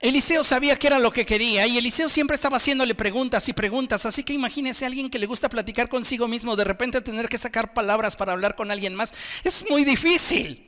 Eliseo 0.00 0.42
sabía 0.42 0.76
que 0.76 0.86
era 0.86 0.98
lo 0.98 1.12
que 1.12 1.26
quería 1.26 1.66
y 1.66 1.76
Eliseo 1.76 2.08
siempre 2.08 2.34
estaba 2.34 2.56
haciéndole 2.56 2.94
preguntas 2.94 3.46
y 3.50 3.52
preguntas, 3.52 4.06
así 4.06 4.24
que 4.24 4.32
imagínese 4.32 4.84
a 4.84 4.88
alguien 4.88 5.10
que 5.10 5.18
le 5.18 5.26
gusta 5.26 5.50
platicar 5.50 5.90
consigo 5.90 6.26
mismo, 6.26 6.56
de 6.56 6.64
repente 6.64 7.02
tener 7.02 7.28
que 7.28 7.36
sacar 7.36 7.74
palabras 7.74 8.16
para 8.16 8.32
hablar 8.32 8.56
con 8.56 8.70
alguien 8.70 8.94
más, 8.94 9.12
es 9.44 9.68
muy 9.68 9.84
difícil. 9.84 10.66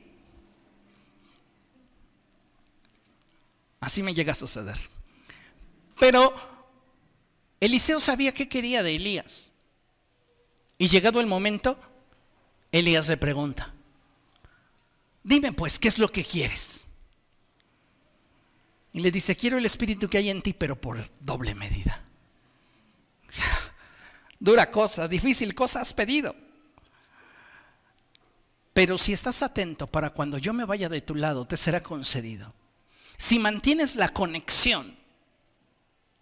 Así 3.79 4.03
me 4.03 4.13
llega 4.13 4.33
a 4.33 4.35
suceder. 4.35 4.79
Pero 5.99 6.33
Eliseo 7.59 7.99
sabía 7.99 8.33
qué 8.33 8.47
quería 8.47 8.83
de 8.83 8.95
Elías. 8.95 9.53
Y 10.77 10.89
llegado 10.89 11.19
el 11.19 11.27
momento, 11.27 11.79
Elías 12.71 13.09
le 13.09 13.17
pregunta, 13.17 13.73
dime 15.23 15.53
pues, 15.53 15.79
¿qué 15.79 15.87
es 15.87 15.97
lo 15.97 16.11
que 16.11 16.23
quieres? 16.23 16.87
Y 18.93 19.01
le 19.01 19.11
dice, 19.11 19.35
quiero 19.35 19.57
el 19.57 19.65
espíritu 19.65 20.07
que 20.07 20.19
hay 20.19 20.29
en 20.29 20.43
ti, 20.43 20.53
pero 20.53 20.79
por 20.79 21.09
doble 21.19 21.55
medida. 21.55 22.03
Dura 24.39 24.69
cosa, 24.69 25.07
difícil 25.07 25.55
cosa 25.55 25.81
has 25.81 25.93
pedido. 25.93 26.35
Pero 28.73 28.97
si 28.97 29.13
estás 29.13 29.41
atento 29.41 29.87
para 29.87 30.11
cuando 30.11 30.37
yo 30.37 30.53
me 30.53 30.65
vaya 30.65 30.89
de 30.89 31.01
tu 31.01 31.15
lado, 31.15 31.45
te 31.45 31.57
será 31.57 31.81
concedido. 31.81 32.53
Si 33.17 33.39
mantienes 33.39 33.95
la 33.95 34.09
conexión, 34.09 34.97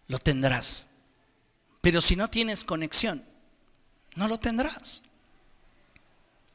lo 0.08 0.20
tendrás. 0.20 0.90
Pero 1.82 2.00
si 2.00 2.16
no 2.16 2.30
tienes 2.30 2.64
conexión, 2.64 3.26
no 4.16 4.28
lo 4.28 4.40
tendrás. 4.40 5.02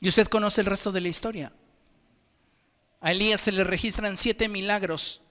Y 0.00 0.08
usted 0.08 0.28
conoce 0.28 0.60
el 0.60 0.66
resto 0.66 0.92
de 0.92 1.00
la 1.00 1.08
historia. 1.08 1.52
A 3.00 3.12
Elías 3.12 3.40
se 3.40 3.52
le 3.52 3.64
registran 3.64 4.16
siete 4.16 4.48
milagros 4.48 5.22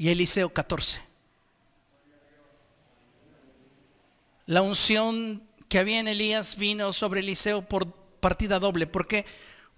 y 0.00 0.08
Eliseo 0.08 0.48
14. 0.48 1.02
La 4.46 4.62
unción 4.62 5.46
que 5.68 5.78
había 5.78 6.00
en 6.00 6.08
Elías 6.08 6.56
vino 6.56 6.90
sobre 6.94 7.20
Eliseo 7.20 7.68
por 7.68 7.92
partida 8.18 8.58
doble. 8.58 8.86
¿Por 8.86 9.06
qué? 9.06 9.26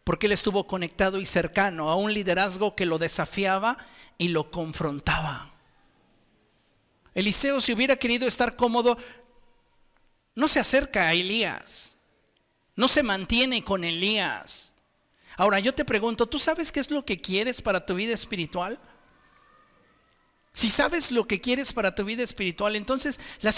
Porque 0.05 0.27
él 0.27 0.33
estuvo 0.33 0.69
conectado 0.69 1.19
y 1.19 1.27
cercano 1.27 1.91
a 1.91 1.97
un 1.97 2.15
liderazgo 2.15 2.77
que 2.77 2.87
lo 2.87 2.99
desafiaba 2.99 3.79
y 4.17 4.29
lo 4.29 4.49
confrontaba. 4.53 5.51
Eliseo, 7.17 7.61
si 7.61 7.73
hubiera 7.73 7.97
querido 7.97 8.29
estar 8.29 8.55
cómodo, 8.55 8.97
no 10.37 10.47
se 10.47 10.61
acerca 10.61 11.09
a 11.09 11.15
Elías, 11.15 11.99
no 12.77 12.87
se 12.87 13.03
mantiene 13.03 13.65
con 13.65 13.83
Elías. 13.83 14.73
Ahora 15.37 15.59
yo 15.59 15.75
te 15.75 15.85
pregunto, 15.85 16.27
¿tú 16.27 16.39
sabes 16.39 16.71
qué 16.71 16.79
es 16.79 16.93
lo 16.93 17.05
que 17.05 17.21
quieres 17.21 17.61
para 17.61 17.85
tu 17.85 17.97
vida 17.97 18.15
espiritual? 18.15 18.79
Si 20.55 20.69
sabes 20.69 21.13
lo 21.13 21.27
que 21.27 21.41
quieres 21.41 21.73
para 21.73 21.95
tu 21.95 22.05
vida 22.05 22.23
espiritual, 22.23 22.77
entonces 22.77 23.21
el 23.41 23.53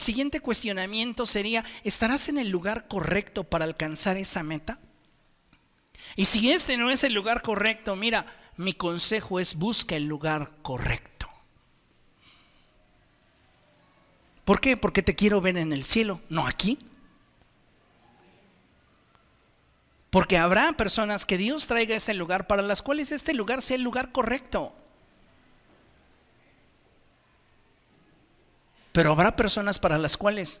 siguiente 0.00 0.40
cuestionamiento 0.40 1.26
sería, 1.26 1.64
¿estarás 1.82 2.28
en 2.28 2.38
el 2.38 2.48
lugar 2.48 2.86
correcto 2.86 3.44
para 3.44 3.64
alcanzar 3.64 4.16
esa 4.16 4.42
meta? 4.42 4.78
Y 6.14 6.26
si 6.26 6.52
este 6.52 6.76
no 6.76 6.90
es 6.90 7.02
el 7.04 7.12
lugar 7.12 7.42
correcto, 7.42 7.96
mira, 7.96 8.26
mi 8.56 8.72
consejo 8.72 9.40
es 9.40 9.56
busca 9.56 9.96
el 9.96 10.06
lugar 10.06 10.52
correcto. 10.62 11.28
¿Por 14.44 14.60
qué? 14.60 14.76
Porque 14.76 15.02
te 15.02 15.14
quiero 15.14 15.40
ver 15.40 15.58
en 15.58 15.72
el 15.72 15.84
cielo, 15.84 16.20
no 16.28 16.46
aquí. 16.46 16.78
Porque 20.10 20.38
habrá 20.38 20.72
personas 20.72 21.26
que 21.26 21.36
Dios 21.36 21.66
traiga 21.66 21.94
a 21.94 21.98
ese 21.98 22.14
lugar 22.14 22.46
para 22.46 22.62
las 22.62 22.80
cuales 22.80 23.12
este 23.12 23.34
lugar 23.34 23.60
sea 23.60 23.76
el 23.76 23.82
lugar 23.82 24.10
correcto. 24.10 24.74
Pero 28.98 29.12
habrá 29.12 29.36
personas 29.36 29.78
para 29.78 29.96
las 29.96 30.16
cuales 30.16 30.60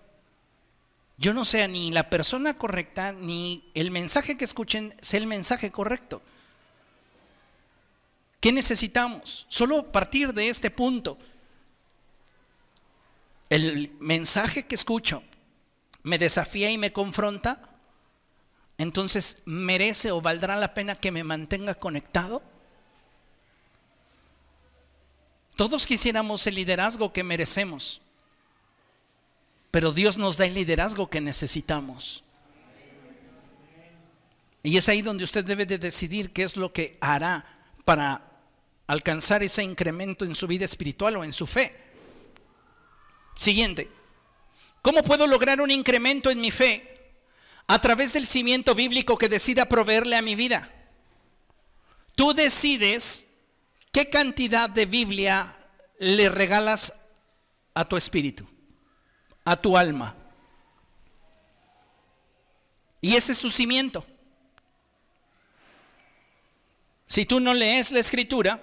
yo 1.16 1.34
no 1.34 1.44
sea 1.44 1.66
ni 1.66 1.90
la 1.90 2.08
persona 2.08 2.56
correcta, 2.56 3.10
ni 3.10 3.68
el 3.74 3.90
mensaje 3.90 4.36
que 4.36 4.44
escuchen 4.44 4.94
sea 5.00 5.18
el 5.18 5.26
mensaje 5.26 5.72
correcto. 5.72 6.22
¿Qué 8.40 8.52
necesitamos? 8.52 9.44
Solo 9.48 9.90
partir 9.90 10.32
de 10.34 10.50
este 10.50 10.70
punto. 10.70 11.18
El 13.50 13.90
mensaje 13.98 14.66
que 14.66 14.76
escucho 14.76 15.24
me 16.04 16.16
desafía 16.16 16.70
y 16.70 16.78
me 16.78 16.92
confronta, 16.92 17.60
entonces 18.78 19.42
merece 19.46 20.12
o 20.12 20.20
valdrá 20.20 20.54
la 20.54 20.74
pena 20.74 20.94
que 20.94 21.10
me 21.10 21.24
mantenga 21.24 21.74
conectado. 21.74 22.40
Todos 25.56 25.88
quisiéramos 25.88 26.46
el 26.46 26.54
liderazgo 26.54 27.12
que 27.12 27.24
merecemos. 27.24 28.00
Pero 29.70 29.92
Dios 29.92 30.18
nos 30.18 30.38
da 30.38 30.46
el 30.46 30.54
liderazgo 30.54 31.10
que 31.10 31.20
necesitamos. 31.20 32.24
Y 34.62 34.76
es 34.76 34.88
ahí 34.88 35.02
donde 35.02 35.24
usted 35.24 35.44
debe 35.44 35.66
de 35.66 35.78
decidir 35.78 36.32
qué 36.32 36.42
es 36.42 36.56
lo 36.56 36.72
que 36.72 36.96
hará 37.00 37.44
para 37.84 38.22
alcanzar 38.86 39.42
ese 39.42 39.62
incremento 39.62 40.24
en 40.24 40.34
su 40.34 40.46
vida 40.46 40.64
espiritual 40.64 41.16
o 41.16 41.24
en 41.24 41.32
su 41.32 41.46
fe. 41.46 41.74
Siguiente. 43.34 43.90
¿Cómo 44.82 45.02
puedo 45.02 45.26
lograr 45.26 45.60
un 45.60 45.70
incremento 45.70 46.30
en 46.30 46.40
mi 46.40 46.50
fe? 46.50 47.12
A 47.66 47.80
través 47.80 48.14
del 48.14 48.26
cimiento 48.26 48.74
bíblico 48.74 49.18
que 49.18 49.28
decida 49.28 49.68
proveerle 49.68 50.16
a 50.16 50.22
mi 50.22 50.34
vida. 50.34 50.72
Tú 52.14 52.32
decides 52.32 53.28
qué 53.92 54.08
cantidad 54.08 54.70
de 54.70 54.86
Biblia 54.86 55.54
le 56.00 56.28
regalas 56.30 56.94
a 57.74 57.86
tu 57.86 57.96
espíritu 57.96 58.48
a 59.48 59.56
tu 59.56 59.78
alma. 59.78 60.14
Y 63.00 63.16
ese 63.16 63.32
es 63.32 63.38
su 63.38 63.50
cimiento. 63.50 64.04
Si 67.06 67.24
tú 67.24 67.40
no 67.40 67.54
lees 67.54 67.90
la 67.90 68.00
escritura, 68.00 68.60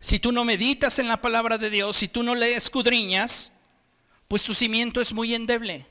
si 0.00 0.18
tú 0.18 0.32
no 0.32 0.44
meditas 0.44 0.98
en 0.98 1.06
la 1.06 1.18
palabra 1.18 1.58
de 1.58 1.70
Dios, 1.70 1.96
si 1.96 2.08
tú 2.08 2.24
no 2.24 2.34
le 2.34 2.56
escudriñas, 2.56 3.52
pues 4.26 4.42
tu 4.42 4.52
cimiento 4.52 5.00
es 5.00 5.12
muy 5.12 5.32
endeble. 5.32 5.86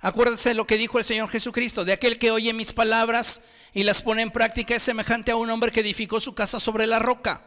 Acuérdese 0.00 0.50
de 0.50 0.54
lo 0.54 0.66
que 0.66 0.78
dijo 0.78 0.98
el 0.98 1.04
Señor 1.04 1.28
Jesucristo, 1.28 1.84
de 1.84 1.92
aquel 1.92 2.18
que 2.18 2.30
oye 2.30 2.54
mis 2.54 2.72
palabras 2.72 3.42
y 3.74 3.82
las 3.82 4.00
pone 4.00 4.22
en 4.22 4.30
práctica 4.30 4.74
es 4.74 4.82
semejante 4.82 5.32
a 5.32 5.36
un 5.36 5.50
hombre 5.50 5.70
que 5.70 5.80
edificó 5.80 6.20
su 6.20 6.34
casa 6.34 6.58
sobre 6.58 6.86
la 6.86 7.00
roca. 7.00 7.42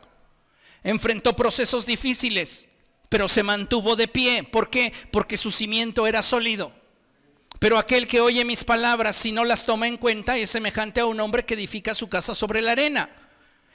Enfrentó 0.84 1.36
procesos 1.36 1.88
difíciles, 1.88 2.70
pero 3.10 3.28
se 3.28 3.44
mantuvo 3.44 3.96
de 3.96 4.08
pie. 4.08 4.44
¿Por 4.44 4.70
qué? 4.70 4.94
Porque 5.12 5.36
su 5.36 5.52
cimiento 5.52 6.08
era 6.08 6.22
sólido. 6.22 6.72
Pero 7.60 7.78
aquel 7.78 8.08
que 8.08 8.22
oye 8.22 8.46
mis 8.46 8.64
palabras 8.64 9.26
y 9.26 9.32
no 9.32 9.44
las 9.44 9.66
toma 9.66 9.88
en 9.88 9.98
cuenta 9.98 10.38
es 10.38 10.50
semejante 10.50 11.02
a 11.02 11.06
un 11.06 11.20
hombre 11.20 11.44
que 11.44 11.56
edifica 11.56 11.94
su 11.94 12.08
casa 12.08 12.34
sobre 12.34 12.62
la 12.62 12.72
arena. 12.72 13.10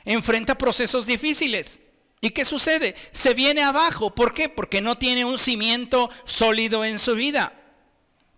Enfrenta 0.05 0.57
procesos 0.57 1.07
difíciles. 1.07 1.83
¿Y 2.21 2.31
qué 2.31 2.47
sucede? 2.47 2.95
Se 3.13 3.35
viene 3.35 3.63
abajo. 3.63 4.15
¿Por 4.15 4.33
qué? 4.33 4.49
Porque 4.49 4.81
no 4.81 4.97
tiene 4.97 5.27
un 5.27 5.37
cimiento 5.37 6.09
sólido 6.25 6.85
en 6.85 6.99
su 6.99 7.15
vida. 7.15 7.53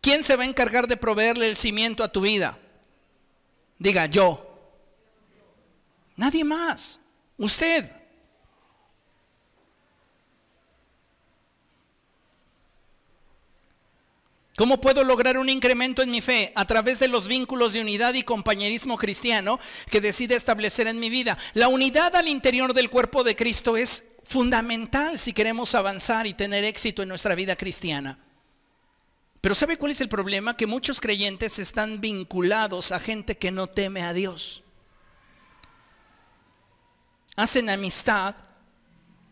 ¿Quién 0.01 0.25
se 0.25 0.35
va 0.35 0.43
a 0.43 0.47
encargar 0.47 0.89
de 0.89 0.97
proveerle 0.97 1.49
el 1.49 1.57
cimiento 1.57 2.03
a 2.03 2.11
tu 2.11 2.23
vida? 2.23 2.59
Diga 3.79 4.07
yo. 4.07 4.43
Nadie 6.17 6.43
más. 6.43 6.99
Usted. 7.37 7.96
¿Cómo 14.57 14.81
puedo 14.81 15.05
lograr 15.05 15.37
un 15.37 15.51
incremento 15.51 16.03
en 16.03 16.11
mi 16.11 16.23
fe? 16.23 16.51
A 16.55 16.65
través 16.65 16.99
de 16.99 17.09
los 17.09 17.29
vínculos 17.29 17.75
de 17.75 17.83
unidad 17.83 18.15
y 18.15 18.23
compañerismo 18.23 18.97
cristiano 18.97 19.61
que 19.91 20.01
decide 20.01 20.35
establecer 20.35 20.87
en 20.87 20.99
mi 20.99 21.11
vida. 21.11 21.37
La 21.53 21.69
unidad 21.69 22.17
al 22.17 22.27
interior 22.27 22.73
del 22.73 22.89
cuerpo 22.89 23.23
de 23.23 23.37
Cristo 23.37 23.77
es 23.77 24.13
fundamental 24.25 25.19
si 25.19 25.35
queremos 25.35 25.75
avanzar 25.75 26.27
y 26.27 26.33
tener 26.33 26.65
éxito 26.65 27.03
en 27.03 27.11
nuestra 27.11 27.35
vida 27.35 27.55
cristiana. 27.55 28.19
Pero 29.43 29.55
¿sabe 29.55 29.77
cuál 29.77 29.93
es 29.93 30.01
el 30.01 30.09
problema? 30.09 30.57
Que 30.57 30.67
muchos 30.67 31.03
creyentes 31.03 31.59
están 31.59 32.01
vinculados 32.01 32.93
a 32.93 32.99
gente 32.99 33.37
que 33.37 33.51
no 33.51 33.67
teme 33.67 34.03
a 34.03 34.15
Dios. 34.15 34.63
Hacen 37.37 37.69
amistad 37.69 38.35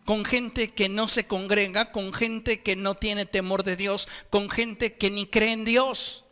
con 0.04 0.24
gente 0.24 0.72
que 0.72 0.88
no 0.88 1.08
se 1.08 1.26
congrega, 1.26 1.90
con 1.92 2.12
gente 2.12 2.60
que 2.60 2.76
no 2.76 2.94
tiene 2.94 3.26
temor 3.26 3.62
de 3.62 3.76
Dios, 3.76 4.08
con 4.30 4.50
gente 4.50 4.94
que 4.94 5.10
ni 5.10 5.26
cree 5.26 5.52
en 5.52 5.64
Dios. 5.64 6.24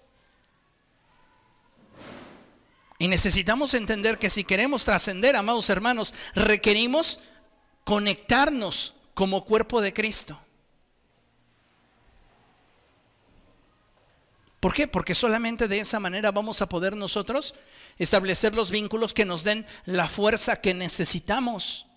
Y 2.98 3.08
necesitamos 3.08 3.74
entender 3.74 4.18
que 4.18 4.30
si 4.30 4.44
queremos 4.44 4.84
trascender, 4.84 5.34
amados 5.34 5.68
hermanos, 5.70 6.14
requerimos 6.34 7.18
conectarnos 7.84 8.94
como 9.14 9.44
cuerpo 9.44 9.80
de 9.80 9.92
Cristo. 9.92 10.38
¿Por 14.60 14.74
qué? 14.74 14.86
Porque 14.86 15.16
solamente 15.16 15.66
de 15.66 15.80
esa 15.80 15.98
manera 15.98 16.30
vamos 16.30 16.62
a 16.62 16.68
poder 16.68 16.94
nosotros 16.94 17.56
establecer 17.98 18.54
los 18.54 18.70
vínculos 18.70 19.12
que 19.12 19.24
nos 19.24 19.42
den 19.42 19.66
la 19.86 20.08
fuerza 20.08 20.60
que 20.60 20.72
necesitamos. 20.72 21.88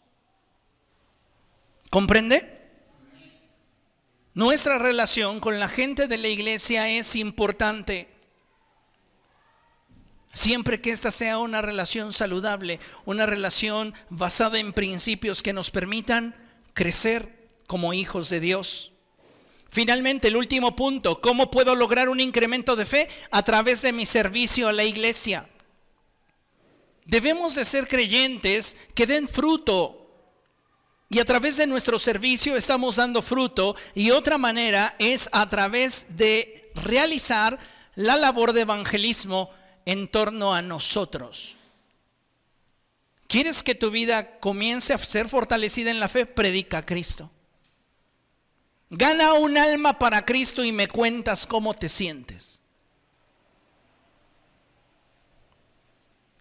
¿Comprende? 1.90 2.56
Nuestra 4.34 4.78
relación 4.78 5.40
con 5.40 5.60
la 5.60 5.70
gente 5.70 6.08
de 6.08 6.18
la 6.18 6.28
iglesia 6.28 6.90
es 6.90 7.16
importante. 7.16 8.10
Siempre 10.34 10.82
que 10.82 10.92
esta 10.92 11.12
sea 11.12 11.38
una 11.38 11.62
relación 11.62 12.12
saludable, 12.12 12.82
una 13.06 13.26
relación 13.26 13.94
basada 14.10 14.60
en 14.60 14.74
principios 14.74 15.42
que 15.42 15.54
nos 15.54 15.72
permitan 15.72 16.36
crecer 16.74 17.48
como 17.68 17.94
hijos 17.94 18.30
de 18.30 18.42
Dios. 18.42 18.92
Finalmente, 19.70 20.28
el 20.28 20.36
último 20.36 20.76
punto, 20.76 21.22
¿cómo 21.22 21.50
puedo 21.50 21.74
lograr 21.74 22.10
un 22.10 22.20
incremento 22.20 22.76
de 22.76 22.86
fe? 22.86 23.08
A 23.32 23.44
través 23.44 23.82
de 23.82 23.94
mi 23.94 24.06
servicio 24.06 24.68
a 24.68 24.74
la 24.74 24.84
iglesia. 24.84 25.48
Debemos 27.06 27.56
de 27.56 27.64
ser 27.64 27.88
creyentes 27.88 28.76
que 28.94 29.08
den 29.08 29.30
fruto 29.30 30.05
y 31.16 31.20
a 31.20 31.24
través 31.24 31.56
de 31.56 31.66
nuestro 31.66 31.98
servicio 31.98 32.58
estamos 32.58 32.98
dando 32.98 33.22
fruto 33.22 33.78
y 33.94 34.12
otra 34.12 34.38
manera 34.38 34.98
es 35.00 35.30
a 35.32 35.48
través 35.48 36.18
de 36.18 36.70
realizar 36.76 37.58
la 37.96 38.18
labor 38.18 38.52
de 38.52 38.64
evangelismo 38.64 39.50
en 39.86 40.10
torno 40.10 40.54
a 40.54 40.62
nosotros. 40.62 41.56
¿Quieres 43.28 43.64
que 43.64 43.76
tu 43.76 43.92
vida 43.92 44.42
comience 44.42 44.94
a 44.94 44.98
ser 44.98 45.30
fortalecida 45.30 45.90
en 45.90 46.02
la 46.02 46.10
fe? 46.10 46.26
Predica 46.26 46.80
a 46.80 46.86
Cristo. 46.86 47.32
Gana 48.90 49.36
un 49.36 49.58
alma 49.58 49.98
para 49.98 50.26
Cristo 50.26 50.66
y 50.66 50.74
me 50.74 50.90
cuentas 50.90 51.48
cómo 51.48 51.74
te 51.76 51.88
sientes. 51.88 52.60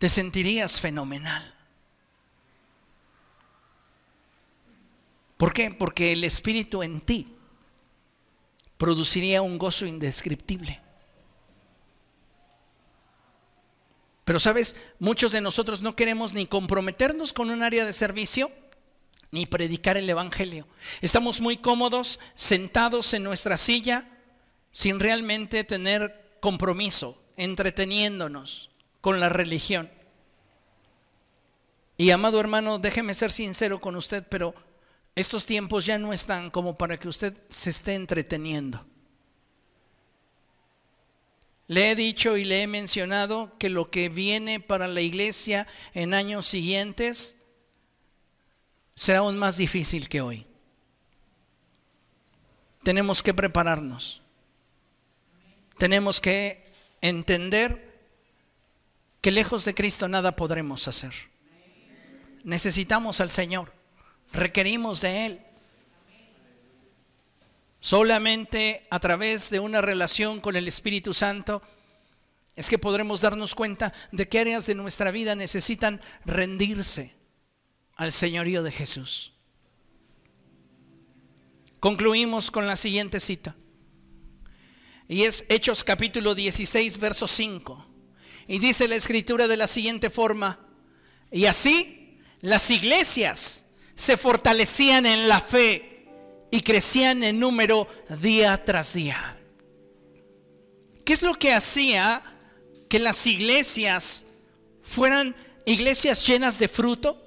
Te 0.00 0.08
sentirías 0.08 0.80
fenomenal. 0.80 1.53
¿Por 5.36 5.52
qué? 5.52 5.70
Porque 5.70 6.12
el 6.12 6.24
Espíritu 6.24 6.82
en 6.82 7.00
ti 7.00 7.28
produciría 8.76 9.42
un 9.42 9.58
gozo 9.58 9.86
indescriptible. 9.86 10.80
Pero 14.24 14.40
sabes, 14.40 14.76
muchos 14.98 15.32
de 15.32 15.40
nosotros 15.40 15.82
no 15.82 15.96
queremos 15.96 16.34
ni 16.34 16.46
comprometernos 16.46 17.32
con 17.32 17.50
un 17.50 17.62
área 17.62 17.84
de 17.84 17.92
servicio, 17.92 18.50
ni 19.30 19.46
predicar 19.46 19.96
el 19.96 20.08
Evangelio. 20.08 20.66
Estamos 21.02 21.40
muy 21.40 21.58
cómodos 21.58 22.20
sentados 22.34 23.12
en 23.12 23.24
nuestra 23.24 23.56
silla 23.56 24.08
sin 24.70 24.98
realmente 24.98 25.64
tener 25.64 26.38
compromiso, 26.40 27.20
entreteniéndonos 27.36 28.70
con 29.00 29.20
la 29.20 29.28
religión. 29.28 29.90
Y 31.96 32.10
amado 32.10 32.40
hermano, 32.40 32.78
déjeme 32.78 33.14
ser 33.14 33.30
sincero 33.30 33.80
con 33.80 33.94
usted, 33.94 34.24
pero 34.28 34.54
estos 35.14 35.46
tiempos 35.46 35.86
ya 35.86 35.98
no 35.98 36.12
están 36.12 36.50
como 36.50 36.76
para 36.76 36.98
que 36.98 37.08
usted 37.08 37.34
se 37.48 37.70
esté 37.70 37.94
entreteniendo. 37.94 38.84
Le 41.66 41.90
he 41.90 41.94
dicho 41.94 42.36
y 42.36 42.44
le 42.44 42.62
he 42.62 42.66
mencionado 42.66 43.56
que 43.58 43.70
lo 43.70 43.90
que 43.90 44.08
viene 44.08 44.60
para 44.60 44.86
la 44.88 45.00
iglesia 45.00 45.66
en 45.94 46.12
años 46.12 46.46
siguientes 46.46 47.36
será 48.94 49.20
aún 49.20 49.38
más 49.38 49.56
difícil 49.56 50.08
que 50.08 50.20
hoy. 50.20 50.46
Tenemos 52.82 53.22
que 53.22 53.32
prepararnos. 53.32 54.20
Tenemos 55.78 56.20
que 56.20 56.70
entender 57.00 57.94
que 59.22 59.30
lejos 59.30 59.64
de 59.64 59.74
Cristo 59.74 60.06
nada 60.06 60.36
podremos 60.36 60.86
hacer. 60.86 61.14
Necesitamos 62.42 63.20
al 63.20 63.30
Señor 63.30 63.72
requerimos 64.34 65.00
de 65.00 65.26
Él. 65.26 65.40
Solamente 67.80 68.86
a 68.90 68.98
través 68.98 69.50
de 69.50 69.60
una 69.60 69.80
relación 69.80 70.40
con 70.40 70.56
el 70.56 70.66
Espíritu 70.66 71.14
Santo 71.14 71.62
es 72.56 72.68
que 72.68 72.78
podremos 72.78 73.20
darnos 73.20 73.54
cuenta 73.54 73.92
de 74.12 74.28
qué 74.28 74.40
áreas 74.40 74.66
de 74.66 74.74
nuestra 74.74 75.10
vida 75.10 75.34
necesitan 75.34 76.00
rendirse 76.24 77.14
al 77.96 78.12
señorío 78.12 78.62
de 78.62 78.72
Jesús. 78.72 79.32
Concluimos 81.80 82.50
con 82.50 82.66
la 82.66 82.76
siguiente 82.76 83.20
cita. 83.20 83.54
Y 85.06 85.24
es 85.24 85.44
Hechos 85.50 85.84
capítulo 85.84 86.34
16, 86.34 86.98
verso 86.98 87.28
5. 87.28 87.86
Y 88.48 88.58
dice 88.58 88.88
la 88.88 88.96
escritura 88.96 89.46
de 89.46 89.56
la 89.56 89.66
siguiente 89.66 90.08
forma. 90.08 90.58
Y 91.30 91.44
así 91.44 92.18
las 92.40 92.70
iglesias 92.70 93.63
se 93.96 94.16
fortalecían 94.16 95.06
en 95.06 95.28
la 95.28 95.40
fe 95.40 96.06
y 96.50 96.60
crecían 96.60 97.22
en 97.24 97.40
número 97.40 97.88
día 98.20 98.64
tras 98.64 98.94
día. 98.94 99.38
¿Qué 101.04 101.12
es 101.12 101.22
lo 101.22 101.34
que 101.34 101.52
hacía 101.52 102.22
que 102.88 102.98
las 102.98 103.26
iglesias 103.26 104.26
fueran 104.82 105.36
iglesias 105.66 106.26
llenas 106.26 106.58
de 106.58 106.68
fruto? 106.68 107.20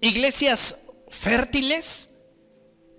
Iglesias 0.00 0.76
fértiles, 1.10 2.10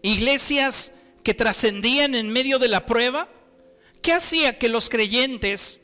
iglesias 0.01 0.93
que 1.23 1.33
trascendían 1.33 2.15
en 2.15 2.29
medio 2.29 2.59
de 2.59 2.67
la 2.67 2.85
prueba. 2.85 3.29
¿Qué 4.01 4.13
hacía 4.13 4.57
que 4.57 4.69
los 4.69 4.89
creyentes 4.89 5.81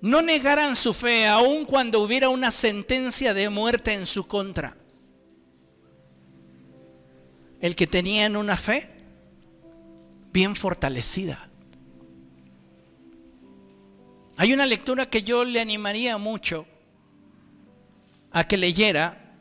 no 0.00 0.22
negaran 0.22 0.76
su 0.76 0.94
fe 0.94 1.26
aun 1.26 1.64
cuando 1.64 2.00
hubiera 2.00 2.28
una 2.28 2.50
sentencia 2.50 3.34
de 3.34 3.48
muerte 3.48 3.92
en 3.92 4.06
su 4.06 4.26
contra? 4.26 4.76
El 7.60 7.74
que 7.74 7.86
tenían 7.86 8.36
una 8.36 8.56
fe 8.56 8.88
bien 10.32 10.54
fortalecida. 10.54 11.48
Hay 14.36 14.52
una 14.52 14.66
lectura 14.66 15.06
que 15.06 15.22
yo 15.22 15.44
le 15.44 15.60
animaría 15.60 16.16
mucho 16.16 16.66
a 18.30 18.46
que 18.46 18.56
leyera, 18.56 19.34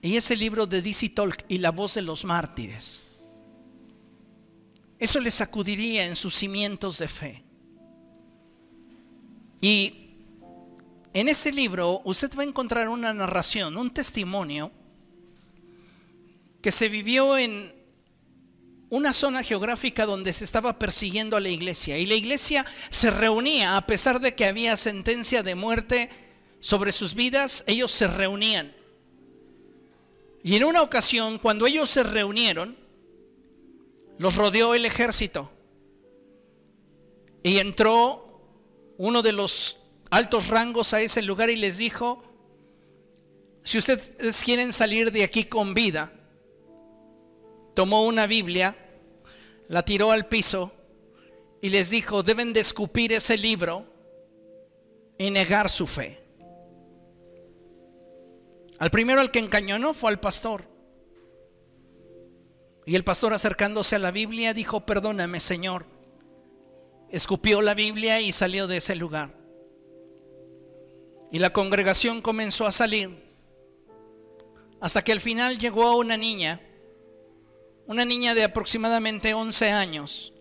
y 0.00 0.16
es 0.16 0.30
el 0.30 0.38
libro 0.38 0.66
de 0.66 0.82
Dizzy 0.82 1.08
Talk 1.10 1.44
y 1.48 1.58
la 1.58 1.70
voz 1.70 1.94
de 1.94 2.02
los 2.02 2.24
mártires. 2.24 3.02
Eso 4.98 5.18
le 5.18 5.32
sacudiría 5.32 6.06
en 6.06 6.14
sus 6.14 6.34
cimientos 6.34 6.98
de 6.98 7.08
fe. 7.08 7.42
Y 9.60 10.16
en 11.12 11.28
ese 11.28 11.52
libro 11.52 12.02
usted 12.04 12.30
va 12.36 12.42
a 12.42 12.46
encontrar 12.46 12.88
una 12.88 13.12
narración, 13.12 13.76
un 13.76 13.92
testimonio 13.92 14.70
que 16.62 16.70
se 16.70 16.88
vivió 16.88 17.36
en 17.36 17.74
una 18.88 19.12
zona 19.12 19.42
geográfica 19.42 20.06
donde 20.06 20.32
se 20.32 20.44
estaba 20.44 20.78
persiguiendo 20.78 21.36
a 21.36 21.40
la 21.40 21.48
iglesia. 21.48 21.98
Y 21.98 22.06
la 22.06 22.14
iglesia 22.14 22.64
se 22.90 23.10
reunía, 23.10 23.76
a 23.76 23.86
pesar 23.86 24.20
de 24.20 24.34
que 24.34 24.44
había 24.44 24.76
sentencia 24.76 25.42
de 25.42 25.54
muerte 25.54 26.10
sobre 26.60 26.92
sus 26.92 27.14
vidas, 27.14 27.64
ellos 27.66 27.90
se 27.90 28.06
reunían. 28.06 28.72
Y 30.44 30.56
en 30.56 30.64
una 30.64 30.82
ocasión, 30.82 31.38
cuando 31.38 31.66
ellos 31.66 31.88
se 31.90 32.02
reunieron, 32.02 32.76
los 34.18 34.36
rodeó 34.36 34.74
el 34.74 34.84
ejército. 34.84 35.50
Y 37.42 37.58
entró 37.58 38.40
uno 38.98 39.22
de 39.22 39.32
los 39.32 39.78
altos 40.10 40.48
rangos 40.48 40.92
a 40.94 41.00
ese 41.00 41.22
lugar 41.22 41.50
y 41.50 41.56
les 41.56 41.78
dijo, 41.78 42.22
si 43.64 43.78
ustedes 43.78 44.44
quieren 44.44 44.72
salir 44.72 45.10
de 45.10 45.24
aquí 45.24 45.44
con 45.44 45.74
vida, 45.74 46.12
tomó 47.74 48.06
una 48.06 48.26
Biblia, 48.26 48.76
la 49.68 49.84
tiró 49.84 50.10
al 50.10 50.26
piso 50.26 50.72
y 51.60 51.70
les 51.70 51.90
dijo, 51.90 52.22
deben 52.22 52.52
de 52.52 52.60
escupir 52.60 53.12
ese 53.12 53.38
libro 53.38 53.86
y 55.18 55.30
negar 55.30 55.70
su 55.70 55.86
fe. 55.86 56.20
Al 58.78 58.90
primero 58.90 59.20
al 59.20 59.30
que 59.30 59.38
encañonó 59.38 59.94
fue 59.94 60.10
al 60.10 60.18
pastor. 60.18 60.68
Y 62.84 62.96
el 62.96 63.04
pastor 63.04 63.32
acercándose 63.32 63.94
a 63.94 64.00
la 64.00 64.10
Biblia 64.10 64.54
dijo, 64.54 64.84
perdóname 64.84 65.38
Señor. 65.38 65.86
Escupió 67.08 67.62
la 67.62 67.74
Biblia 67.74 68.20
y 68.20 68.32
salió 68.32 68.66
de 68.66 68.78
ese 68.78 68.96
lugar. 68.96 69.36
Y 71.30 71.38
la 71.38 71.52
congregación 71.52 72.20
comenzó 72.20 72.66
a 72.66 72.72
salir 72.72 73.22
hasta 74.80 75.04
que 75.04 75.12
al 75.12 75.20
final 75.20 75.58
llegó 75.58 75.96
una 75.96 76.16
niña 76.16 76.60
una 77.92 78.06
niña 78.06 78.34
de 78.34 78.42
aproximadamente 78.42 79.34
11 79.34 79.70
años, 79.70 80.32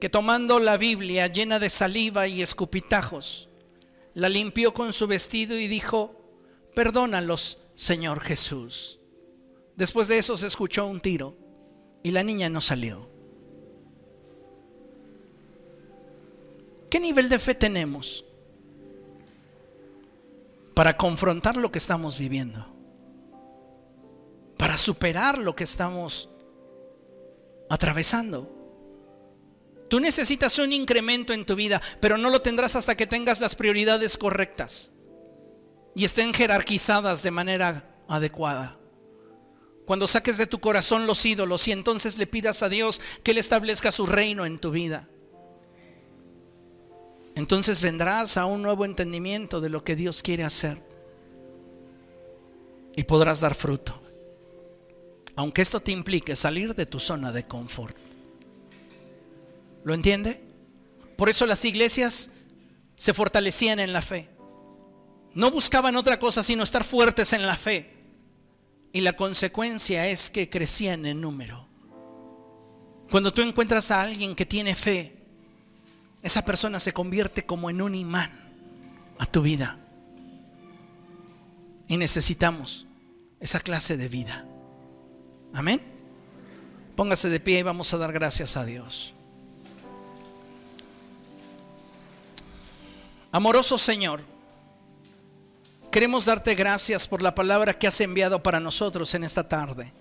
que 0.00 0.08
tomando 0.08 0.58
la 0.58 0.78
Biblia 0.78 1.26
llena 1.26 1.58
de 1.58 1.68
saliva 1.68 2.26
y 2.26 2.40
escupitajos, 2.40 3.50
la 4.14 4.30
limpió 4.30 4.72
con 4.72 4.94
su 4.94 5.06
vestido 5.06 5.58
y 5.58 5.68
dijo, 5.68 6.16
perdónalos, 6.74 7.58
Señor 7.74 8.20
Jesús. 8.20 9.00
Después 9.76 10.08
de 10.08 10.16
eso 10.16 10.34
se 10.38 10.46
escuchó 10.46 10.86
un 10.86 11.00
tiro 11.00 11.36
y 12.02 12.10
la 12.10 12.22
niña 12.22 12.48
no 12.48 12.62
salió. 12.62 13.06
¿Qué 16.88 17.00
nivel 17.00 17.28
de 17.28 17.38
fe 17.38 17.54
tenemos 17.54 18.24
para 20.72 20.96
confrontar 20.96 21.58
lo 21.58 21.70
que 21.70 21.78
estamos 21.78 22.18
viviendo? 22.18 22.66
Para 24.56 24.78
superar 24.78 25.36
lo 25.36 25.54
que 25.54 25.64
estamos 25.64 26.30
atravesando. 27.72 28.54
Tú 29.88 29.98
necesitas 29.98 30.58
un 30.58 30.74
incremento 30.74 31.32
en 31.32 31.46
tu 31.46 31.56
vida, 31.56 31.80
pero 32.00 32.18
no 32.18 32.28
lo 32.28 32.42
tendrás 32.42 32.76
hasta 32.76 32.98
que 32.98 33.06
tengas 33.06 33.40
las 33.40 33.54
prioridades 33.54 34.18
correctas 34.18 34.92
y 35.94 36.04
estén 36.04 36.34
jerarquizadas 36.34 37.22
de 37.22 37.30
manera 37.30 37.96
adecuada. 38.08 38.78
Cuando 39.86 40.06
saques 40.06 40.36
de 40.36 40.46
tu 40.46 40.60
corazón 40.60 41.06
los 41.06 41.24
ídolos 41.24 41.66
y 41.66 41.72
entonces 41.72 42.18
le 42.18 42.26
pidas 42.26 42.62
a 42.62 42.68
Dios 42.68 43.00
que 43.22 43.30
Él 43.30 43.38
establezca 43.38 43.90
su 43.90 44.04
reino 44.06 44.44
en 44.44 44.58
tu 44.58 44.70
vida. 44.70 45.08
Entonces 47.34 47.80
vendrás 47.80 48.36
a 48.36 48.44
un 48.44 48.60
nuevo 48.60 48.84
entendimiento 48.84 49.62
de 49.62 49.70
lo 49.70 49.82
que 49.82 49.96
Dios 49.96 50.22
quiere 50.22 50.44
hacer 50.44 50.76
y 52.94 53.04
podrás 53.04 53.40
dar 53.40 53.54
fruto 53.54 54.01
aunque 55.36 55.62
esto 55.62 55.80
te 55.80 55.92
implique 55.92 56.36
salir 56.36 56.74
de 56.74 56.86
tu 56.86 57.00
zona 57.00 57.32
de 57.32 57.46
confort. 57.46 57.96
¿Lo 59.84 59.94
entiende? 59.94 60.42
Por 61.16 61.28
eso 61.28 61.46
las 61.46 61.64
iglesias 61.64 62.30
se 62.96 63.14
fortalecían 63.14 63.80
en 63.80 63.92
la 63.92 64.02
fe. 64.02 64.28
No 65.34 65.50
buscaban 65.50 65.96
otra 65.96 66.18
cosa 66.18 66.42
sino 66.42 66.62
estar 66.62 66.84
fuertes 66.84 67.32
en 67.32 67.46
la 67.46 67.56
fe. 67.56 67.90
Y 68.92 69.00
la 69.00 69.14
consecuencia 69.14 70.06
es 70.08 70.30
que 70.30 70.50
crecían 70.50 71.06
en 71.06 71.20
número. 71.20 71.66
Cuando 73.10 73.32
tú 73.32 73.42
encuentras 73.42 73.90
a 73.90 74.02
alguien 74.02 74.34
que 74.34 74.46
tiene 74.46 74.74
fe, 74.74 75.16
esa 76.22 76.44
persona 76.44 76.78
se 76.78 76.92
convierte 76.92 77.44
como 77.44 77.70
en 77.70 77.80
un 77.80 77.94
imán 77.94 78.30
a 79.18 79.26
tu 79.26 79.42
vida. 79.42 79.78
Y 81.88 81.96
necesitamos 81.96 82.86
esa 83.40 83.60
clase 83.60 83.96
de 83.96 84.08
vida. 84.08 84.46
Amén. 85.54 85.80
Póngase 86.96 87.28
de 87.28 87.40
pie 87.40 87.58
y 87.58 87.62
vamos 87.62 87.92
a 87.92 87.98
dar 87.98 88.12
gracias 88.12 88.56
a 88.56 88.64
Dios. 88.64 89.14
Amoroso 93.30 93.78
Señor, 93.78 94.20
queremos 95.90 96.26
darte 96.26 96.54
gracias 96.54 97.08
por 97.08 97.22
la 97.22 97.34
palabra 97.34 97.78
que 97.78 97.86
has 97.86 98.00
enviado 98.00 98.42
para 98.42 98.60
nosotros 98.60 99.14
en 99.14 99.24
esta 99.24 99.48
tarde. 99.48 99.92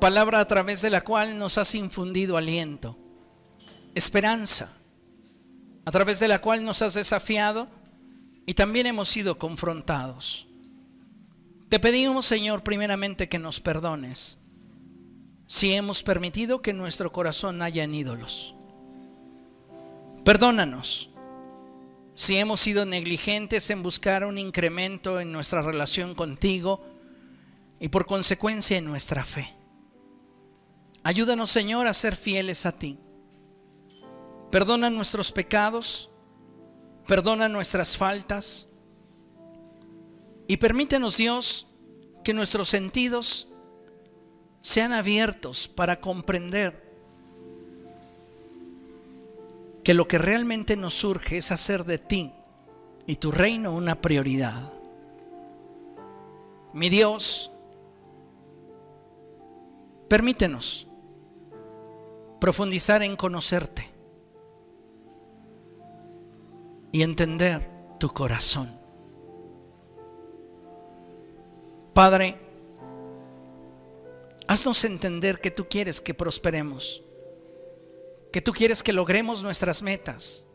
Palabra 0.00 0.40
a 0.40 0.46
través 0.46 0.82
de 0.82 0.90
la 0.90 1.00
cual 1.00 1.38
nos 1.38 1.58
has 1.58 1.74
infundido 1.74 2.36
aliento, 2.36 2.96
esperanza, 3.94 4.70
a 5.86 5.90
través 5.90 6.20
de 6.20 6.28
la 6.28 6.40
cual 6.40 6.62
nos 6.62 6.82
has 6.82 6.94
desafiado 6.94 7.66
y 8.44 8.54
también 8.54 8.86
hemos 8.86 9.08
sido 9.08 9.38
confrontados. 9.38 10.47
Te 11.68 11.78
pedimos, 11.78 12.24
Señor, 12.24 12.62
primeramente 12.62 13.28
que 13.28 13.38
nos 13.38 13.60
perdones 13.60 14.38
si 15.46 15.72
hemos 15.72 16.02
permitido 16.02 16.60
que 16.60 16.70
en 16.70 16.78
nuestro 16.78 17.10
corazón 17.12 17.62
hayan 17.62 17.94
ídolos. 17.94 18.54
Perdónanos 20.24 21.10
si 22.14 22.36
hemos 22.36 22.60
sido 22.60 22.84
negligentes 22.84 23.70
en 23.70 23.82
buscar 23.82 24.24
un 24.24 24.38
incremento 24.38 25.20
en 25.20 25.30
nuestra 25.32 25.62
relación 25.62 26.14
contigo 26.14 26.84
y 27.80 27.88
por 27.88 28.06
consecuencia 28.06 28.76
en 28.76 28.84
nuestra 28.84 29.24
fe. 29.24 29.54
Ayúdanos, 31.02 31.50
Señor, 31.50 31.86
a 31.86 31.94
ser 31.94 32.16
fieles 32.16 32.66
a 32.66 32.72
ti. 32.72 32.98
Perdona 34.50 34.90
nuestros 34.90 35.32
pecados, 35.32 36.10
perdona 37.06 37.48
nuestras 37.48 37.96
faltas 37.96 38.67
y 40.48 40.56
permítenos, 40.56 41.18
Dios, 41.18 41.68
que 42.24 42.32
nuestros 42.34 42.70
sentidos 42.70 43.48
sean 44.62 44.92
abiertos 44.92 45.68
para 45.68 46.00
comprender 46.00 46.88
que 49.84 49.94
lo 49.94 50.08
que 50.08 50.18
realmente 50.18 50.76
nos 50.76 50.94
surge 50.94 51.36
es 51.36 51.52
hacer 51.52 51.84
de 51.84 51.98
ti 51.98 52.32
y 53.06 53.16
tu 53.16 53.30
reino 53.30 53.72
una 53.72 54.00
prioridad. 54.00 54.72
Mi 56.72 56.88
Dios, 56.88 57.50
permítenos 60.08 60.86
profundizar 62.40 63.02
en 63.02 63.16
conocerte 63.16 63.90
y 66.90 67.02
entender 67.02 67.68
tu 67.98 68.08
corazón. 68.08 68.77
Padre, 71.98 72.36
haznos 74.46 74.84
entender 74.84 75.40
que 75.40 75.50
tú 75.50 75.66
quieres 75.68 76.00
que 76.00 76.14
prosperemos, 76.14 77.02
que 78.30 78.40
tú 78.40 78.52
quieres 78.52 78.84
que 78.84 78.92
logremos 78.92 79.42
nuestras 79.42 79.82
metas. 79.82 80.46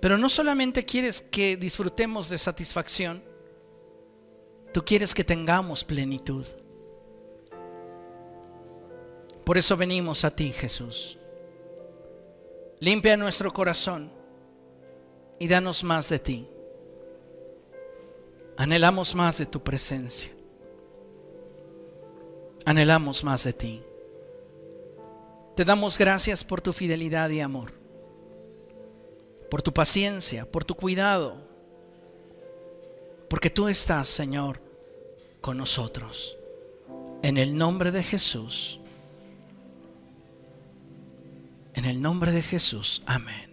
Pero 0.00 0.16
no 0.18 0.28
solamente 0.28 0.84
quieres 0.84 1.20
que 1.20 1.56
disfrutemos 1.56 2.28
de 2.28 2.38
satisfacción, 2.38 3.24
tú 4.72 4.84
quieres 4.84 5.12
que 5.12 5.24
tengamos 5.24 5.82
plenitud. 5.82 6.46
Por 9.44 9.58
eso 9.58 9.76
venimos 9.76 10.24
a 10.24 10.30
ti, 10.30 10.52
Jesús. 10.52 11.18
Limpia 12.78 13.16
nuestro 13.16 13.52
corazón 13.52 14.12
y 15.40 15.48
danos 15.48 15.82
más 15.82 16.08
de 16.08 16.20
ti. 16.20 16.49
Anhelamos 18.60 19.14
más 19.14 19.38
de 19.38 19.46
tu 19.46 19.62
presencia. 19.62 20.30
Anhelamos 22.66 23.24
más 23.24 23.44
de 23.44 23.54
ti. 23.54 23.82
Te 25.56 25.64
damos 25.64 25.96
gracias 25.96 26.44
por 26.44 26.60
tu 26.60 26.74
fidelidad 26.74 27.30
y 27.30 27.40
amor. 27.40 27.72
por 29.50 29.62
tu 29.62 29.72
paciencia, 29.72 30.48
por 30.48 30.64
tu 30.64 30.76
cuidado, 30.76 31.36
porque 33.28 33.50
tú 33.50 33.66
estás, 33.66 34.06
Señor, 34.06 34.60
con 35.40 35.56
nosotros. 35.56 36.36
En 37.22 37.38
el 37.38 37.56
nombre 37.56 37.90
de 37.90 38.02
Jesús. 38.02 38.78
En 41.74 41.86
el 41.86 42.00
nombre 42.00 42.30
de 42.30 42.42
Jesús. 42.42 43.02
Amén. 43.06 43.49